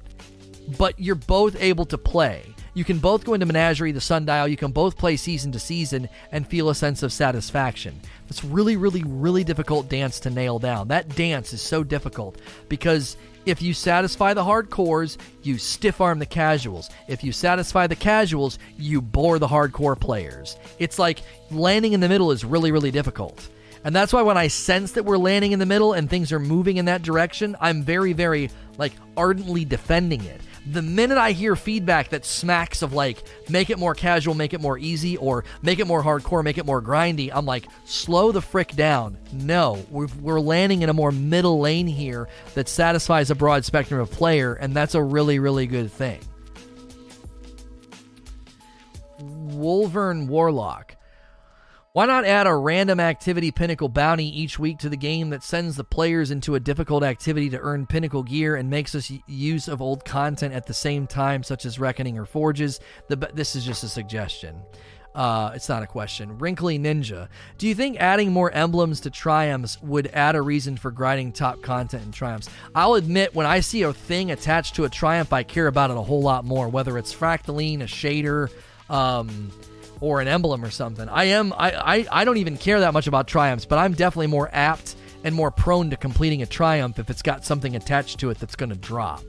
[0.78, 2.44] but you're both able to play.
[2.74, 6.08] You can both go into Menagerie, the Sundial, you can both play season to season
[6.32, 8.00] and feel a sense of satisfaction.
[8.30, 10.88] It's really, really, really difficult dance to nail down.
[10.88, 12.38] That dance is so difficult
[12.70, 16.90] because if you satisfy the hardcores, you stiff arm the casuals.
[17.08, 20.58] If you satisfy the casuals, you bore the hardcore players.
[20.80, 23.50] It's like landing in the middle is really, really difficult.
[23.84, 26.40] And that's why when I sense that we're landing in the middle and things are
[26.40, 31.56] moving in that direction, I'm very, very, like, ardently defending it the minute I hear
[31.56, 33.18] feedback that smacks of like,
[33.50, 36.66] make it more casual, make it more easy, or make it more hardcore, make it
[36.66, 39.18] more grindy, I'm like, slow the frick down.
[39.34, 44.00] No, we're, we're landing in a more middle lane here that satisfies a broad spectrum
[44.00, 46.20] of player, and that's a really, really good thing.
[49.20, 50.96] Wolvern Warlock.
[51.94, 55.76] Why not add a random activity pinnacle bounty each week to the game that sends
[55.76, 59.82] the players into a difficult activity to earn pinnacle gear and makes us use of
[59.82, 62.80] old content at the same time, such as Reckoning or Forges?
[63.10, 64.62] The, this is just a suggestion.
[65.14, 66.38] Uh, it's not a question.
[66.38, 67.28] Wrinkly Ninja.
[67.58, 71.62] Do you think adding more emblems to triumphs would add a reason for grinding top
[71.62, 72.50] content in triumphs?
[72.74, 75.98] I'll admit, when I see a thing attached to a triumph, I care about it
[75.98, 78.50] a whole lot more, whether it's fractaline, a shader,
[78.90, 79.52] um,
[80.02, 81.08] or an emblem or something.
[81.08, 84.28] I am I, I, I don't even care that much about triumphs, but I'm definitely
[84.28, 88.32] more apt and more prone to completing a triumph if it's got something attached to
[88.32, 89.22] it that's going to drop.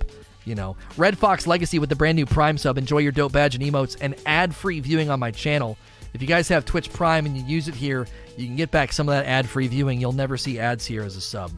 [0.44, 2.77] You know, Red Fox Legacy with the brand new Prime sub.
[2.77, 5.78] Enjoy your dope badge and emotes and ad free viewing on my channel.
[6.15, 8.93] If you guys have Twitch Prime and you use it here, you can get back
[8.93, 10.01] some of that ad free viewing.
[10.01, 11.53] You'll never see ads here as a sub.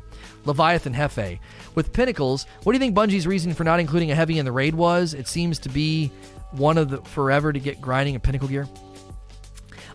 [0.45, 1.39] Leviathan Hefe.
[1.75, 4.53] With Pinnacles, what do you think Bungie's reason for not including a heavy in the
[4.53, 5.15] raid was?
[5.15, 6.13] It seems to be
[6.53, 8.69] one of the forever to get grinding a Pinnacle gear.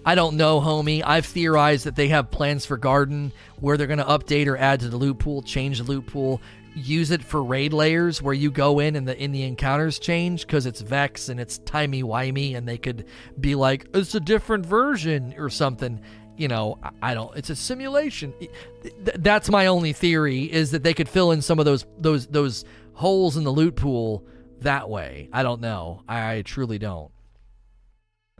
[0.06, 1.04] I don't know, homie.
[1.06, 4.80] I've theorized that they have plans for Garden where they're going to update or add
[4.82, 6.42] to the loot pool, change the loot pool,
[6.76, 10.46] use it for raid lairs where you go in and the in the encounters change
[10.46, 13.06] because it's Vex and it's timey wimey, and they could
[13.40, 16.02] be like it's a different version or something.
[16.38, 17.36] You know, I don't.
[17.36, 18.34] It's a simulation.
[18.98, 22.64] That's my only theory is that they could fill in some of those those those
[22.94, 24.26] holes in the loot pool
[24.62, 25.30] that way.
[25.34, 26.04] I don't know.
[26.08, 27.12] I, I truly don't.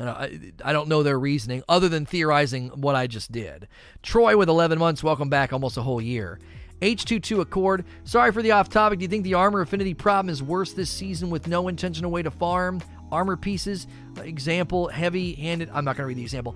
[0.08, 3.68] I, I don't know their reasoning other than theorizing what I just did.
[4.02, 6.40] Troy with 11 months, welcome back, almost a whole year.
[6.82, 9.00] H22 Accord, sorry for the off topic.
[9.00, 12.24] Do you think the armor affinity problem is worse this season with no intentional way
[12.24, 12.82] to farm?
[13.12, 13.88] Armor pieces,
[14.22, 15.70] example, heavy handed.
[15.74, 16.56] I'm not going to read the example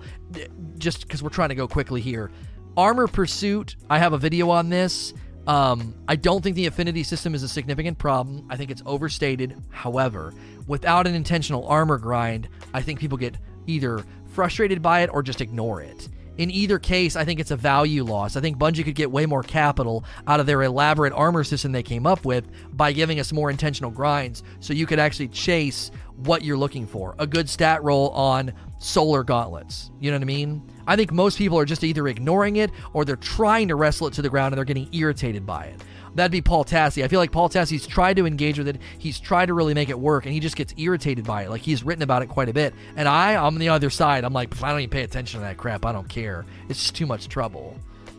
[0.78, 2.30] just because we're trying to go quickly here.
[2.76, 5.12] Armor Pursuit, I have a video on this.
[5.46, 8.46] Um, I don't think the affinity system is a significant problem.
[8.48, 9.56] I think it's overstated.
[9.70, 10.32] However,
[10.66, 15.40] without an intentional armor grind, I think people get either frustrated by it or just
[15.40, 16.08] ignore it.
[16.36, 18.34] In either case, I think it's a value loss.
[18.34, 21.82] I think Bungie could get way more capital out of their elaborate armor system they
[21.82, 26.42] came up with by giving us more intentional grinds so you could actually chase what
[26.42, 27.14] you're looking for.
[27.20, 28.52] A good stat roll on
[28.84, 29.90] solar gauntlets.
[29.98, 30.62] You know what I mean?
[30.86, 34.14] I think most people are just either ignoring it or they're trying to wrestle it
[34.14, 35.80] to the ground and they're getting irritated by it.
[36.14, 37.02] That'd be Paul Tassi.
[37.02, 38.76] I feel like Paul Tassi's tried to engage with it.
[38.98, 41.50] He's tried to really make it work, and he just gets irritated by it.
[41.50, 42.72] Like he's written about it quite a bit.
[42.94, 44.22] And I, I'm on the other side.
[44.22, 45.84] I'm like, I don't even pay attention to that crap.
[45.84, 46.44] I don't care.
[46.68, 47.76] It's just too much trouble.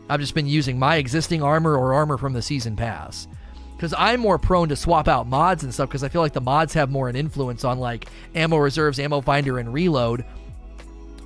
[0.10, 3.28] I've just been using my existing armor or armor from the season pass
[3.78, 6.42] because I'm more prone to swap out mods and stuff because I feel like the
[6.42, 10.26] mods have more an influence on like ammo reserves, ammo finder, and reload.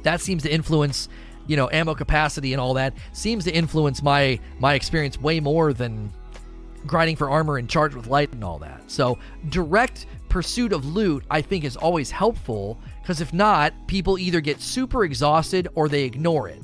[0.03, 1.09] That seems to influence
[1.47, 5.73] you know ammo capacity and all that seems to influence my my experience way more
[5.73, 6.13] than
[6.85, 8.89] grinding for armor and charged with light and all that.
[8.89, 9.17] So
[9.49, 14.61] direct pursuit of loot I think is always helpful because if not, people either get
[14.61, 16.61] super exhausted or they ignore it.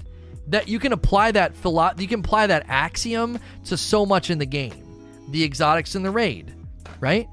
[0.48, 4.38] That you can apply that philo- you can apply that axiom to so much in
[4.38, 4.84] the game.
[5.30, 6.54] The exotics in the raid,
[7.00, 7.28] right?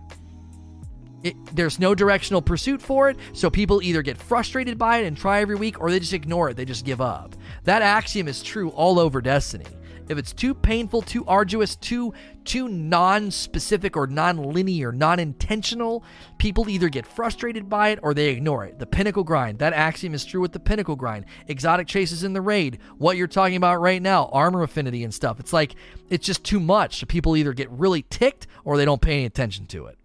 [1.22, 5.16] It, there's no directional pursuit for it, so people either get frustrated by it and
[5.16, 6.56] try every week, or they just ignore it.
[6.56, 7.36] They just give up.
[7.64, 9.66] That axiom is true all over Destiny.
[10.08, 12.12] If it's too painful, too arduous, too
[12.44, 16.02] too non-specific or non-linear, non-intentional,
[16.38, 18.80] people either get frustrated by it or they ignore it.
[18.80, 19.60] The pinnacle grind.
[19.60, 21.26] That axiom is true with the pinnacle grind.
[21.46, 22.80] Exotic chases in the raid.
[22.98, 25.38] What you're talking about right now, armor affinity and stuff.
[25.38, 25.76] It's like
[26.10, 27.06] it's just too much.
[27.06, 29.98] People either get really ticked or they don't pay any attention to it.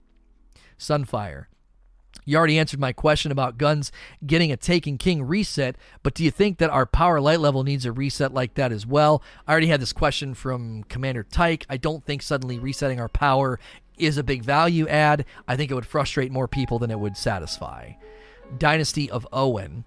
[0.77, 1.45] Sunfire.
[2.25, 3.91] You already answered my question about guns
[4.25, 7.85] getting a Taken King reset, but do you think that our power light level needs
[7.85, 9.23] a reset like that as well?
[9.47, 11.65] I already had this question from Commander Tyke.
[11.69, 13.59] I don't think suddenly resetting our power
[13.97, 15.25] is a big value add.
[15.47, 17.93] I think it would frustrate more people than it would satisfy.
[18.57, 19.85] Dynasty of Owen.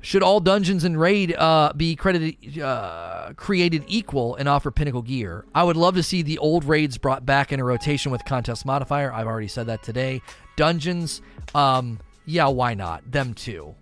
[0.00, 5.44] Should all dungeons and raid uh, be credited, uh, created equal and offer pinnacle gear?
[5.54, 8.64] I would love to see the old raids brought back in a rotation with contest
[8.64, 9.12] modifier.
[9.12, 10.22] I've already said that today.
[10.56, 11.20] Dungeons,
[11.54, 13.10] um, yeah, why not?
[13.10, 13.74] Them too.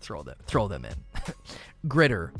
[0.00, 0.94] Throw them, throw them in.
[1.88, 2.30] Gritter.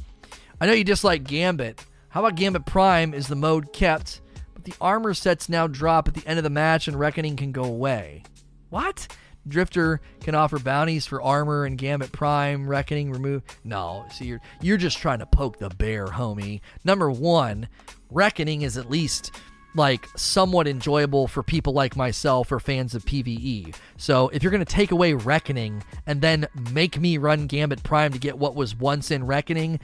[0.60, 1.84] I know you dislike Gambit.
[2.10, 3.14] How about Gambit Prime?
[3.14, 4.20] Is the mode kept?
[4.54, 7.50] But the armor sets now drop at the end of the match, and Reckoning can
[7.50, 8.22] go away.
[8.68, 9.08] What?
[9.48, 13.42] Drifter can offer bounties for armor and Gambit Prime, Reckoning, remove.
[13.64, 16.60] No, see, you're you're just trying to poke the bear, homie.
[16.84, 17.68] Number one,
[18.10, 19.32] Reckoning is at least
[19.74, 23.74] like somewhat enjoyable for people like myself or fans of PvE.
[23.96, 28.12] So if you're going to take away Reckoning and then make me run Gambit Prime
[28.12, 29.78] to get what was once in Reckoning,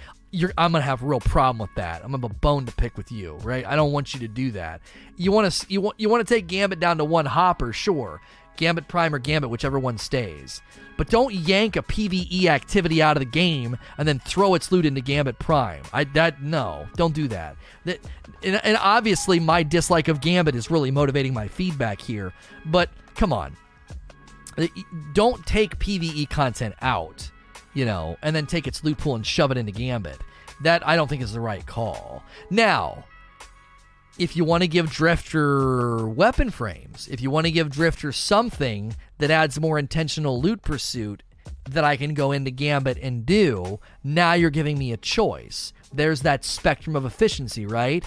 [0.58, 2.02] I'm to have a real problem with that.
[2.02, 3.64] I'm to have a bone to pick with you, right?
[3.64, 4.80] I don't want you to do that.
[5.16, 8.20] You want to you want you want to take Gambit down to one hopper, sure.
[8.56, 10.62] Gambit Prime or Gambit, whichever one stays.
[10.96, 14.86] But don't yank a PvE activity out of the game and then throw its loot
[14.86, 15.82] into Gambit Prime.
[15.92, 17.56] I that no, don't do that.
[17.84, 18.00] That
[18.42, 22.32] and, and obviously my dislike of Gambit is really motivating my feedback here.
[22.64, 23.56] But come on,
[24.56, 24.66] uh,
[25.12, 27.30] don't take PvE content out,
[27.74, 30.20] you know, and then take its loot pool and shove it into Gambit.
[30.62, 32.22] That I don't think is the right call.
[32.50, 33.04] Now,
[34.18, 38.96] if you want to give Drifter weapon frames, if you want to give Drifter something
[39.18, 41.22] that adds more intentional loot pursuit
[41.68, 45.72] that I can go into Gambit and do, now you're giving me a choice.
[45.92, 48.04] There's that spectrum of efficiency, right?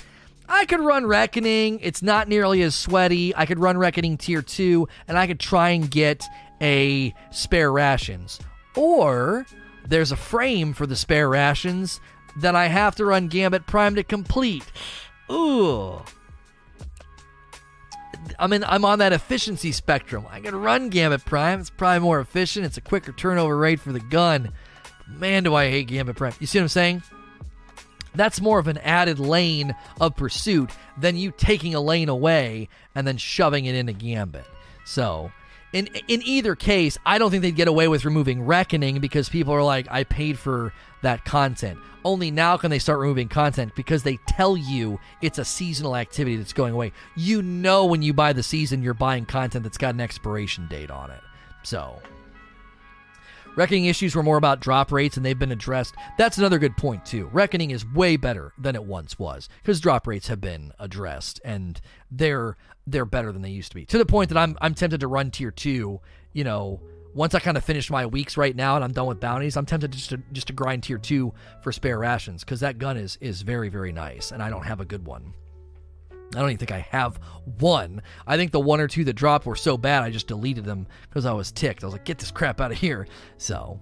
[0.47, 1.79] I could run Reckoning.
[1.81, 3.35] It's not nearly as sweaty.
[3.35, 6.25] I could run Reckoning Tier 2, and I could try and get
[6.59, 8.39] a spare rations.
[8.75, 9.45] Or
[9.87, 12.01] there's a frame for the spare rations
[12.37, 14.65] that I have to run Gambit Prime to complete.
[15.31, 16.01] Ooh.
[18.37, 20.25] I mean, I'm on that efficiency spectrum.
[20.29, 21.59] I can run Gambit Prime.
[21.59, 22.65] It's probably more efficient.
[22.65, 24.51] It's a quicker turnover rate for the gun.
[25.07, 26.33] Man, do I hate Gambit Prime.
[26.39, 27.03] You see what I'm saying?
[28.15, 33.05] That's more of an added lane of pursuit than you taking a lane away and
[33.05, 34.45] then shoving it into Gambit.
[34.85, 35.31] So,
[35.73, 39.53] in in either case, I don't think they'd get away with removing Reckoning because people
[39.53, 41.79] are like, I paid for that content.
[42.03, 46.37] Only now can they start removing content because they tell you it's a seasonal activity
[46.37, 46.93] that's going away.
[47.15, 50.91] You know when you buy the season, you're buying content that's got an expiration date
[50.91, 51.21] on it.
[51.63, 52.01] So,
[53.55, 55.95] Reckoning issues were more about drop rates and they've been addressed.
[56.17, 57.29] That's another good point, too.
[57.33, 61.79] Reckoning is way better than it once was because drop rates have been addressed and
[62.09, 62.55] they're
[62.87, 63.85] they're better than they used to be.
[63.85, 65.99] To the point that I'm I'm tempted to run tier two,
[66.31, 66.79] you know,
[67.13, 69.65] once I kind of finish my weeks right now and I'm done with bounties, I'm
[69.65, 73.17] tempted just to just to grind tier two for spare rations because that gun is
[73.19, 75.33] is very very nice and I don't have a good one.
[76.35, 77.17] I don't even think I have
[77.59, 78.01] one.
[78.27, 80.87] I think the one or two that dropped were so bad I just deleted them
[81.09, 81.83] because I was ticked.
[81.83, 83.07] I was like, get this crap out of here.
[83.37, 83.79] So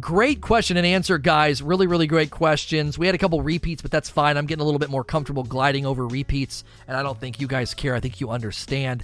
[0.00, 1.62] Great question and answer, guys.
[1.62, 2.98] Really, really great questions.
[2.98, 4.36] We had a couple repeats, but that's fine.
[4.36, 7.46] I'm getting a little bit more comfortable gliding over repeats, and I don't think you
[7.46, 7.94] guys care.
[7.94, 9.02] I think you understand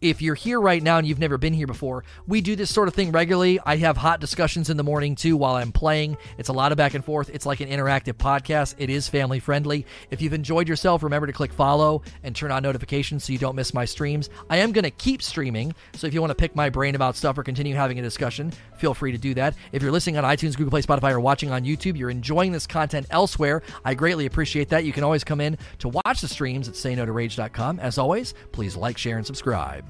[0.00, 2.88] if you're here right now and you've never been here before, we do this sort
[2.88, 3.58] of thing regularly.
[3.64, 6.18] I have hot discussions in the morning too while I'm playing.
[6.36, 7.30] It's a lot of back and forth.
[7.32, 8.74] It's like an interactive podcast.
[8.78, 9.86] It is family friendly.
[10.10, 13.56] If you've enjoyed yourself, remember to click follow and turn on notifications so you don't
[13.56, 14.28] miss my streams.
[14.50, 17.16] I am going to keep streaming, so if you want to pick my brain about
[17.16, 19.54] stuff or continue having a discussion, feel free to do that.
[19.72, 22.66] If you're listening on iTunes, Google Play, Spotify, or watching on YouTube, you're enjoying this
[22.66, 23.62] content elsewhere.
[23.84, 24.84] I greatly appreciate that.
[24.84, 27.80] You can always come in to watch the streams at saynotorage.com.
[27.80, 29.84] As always, please like, share, and subscribe.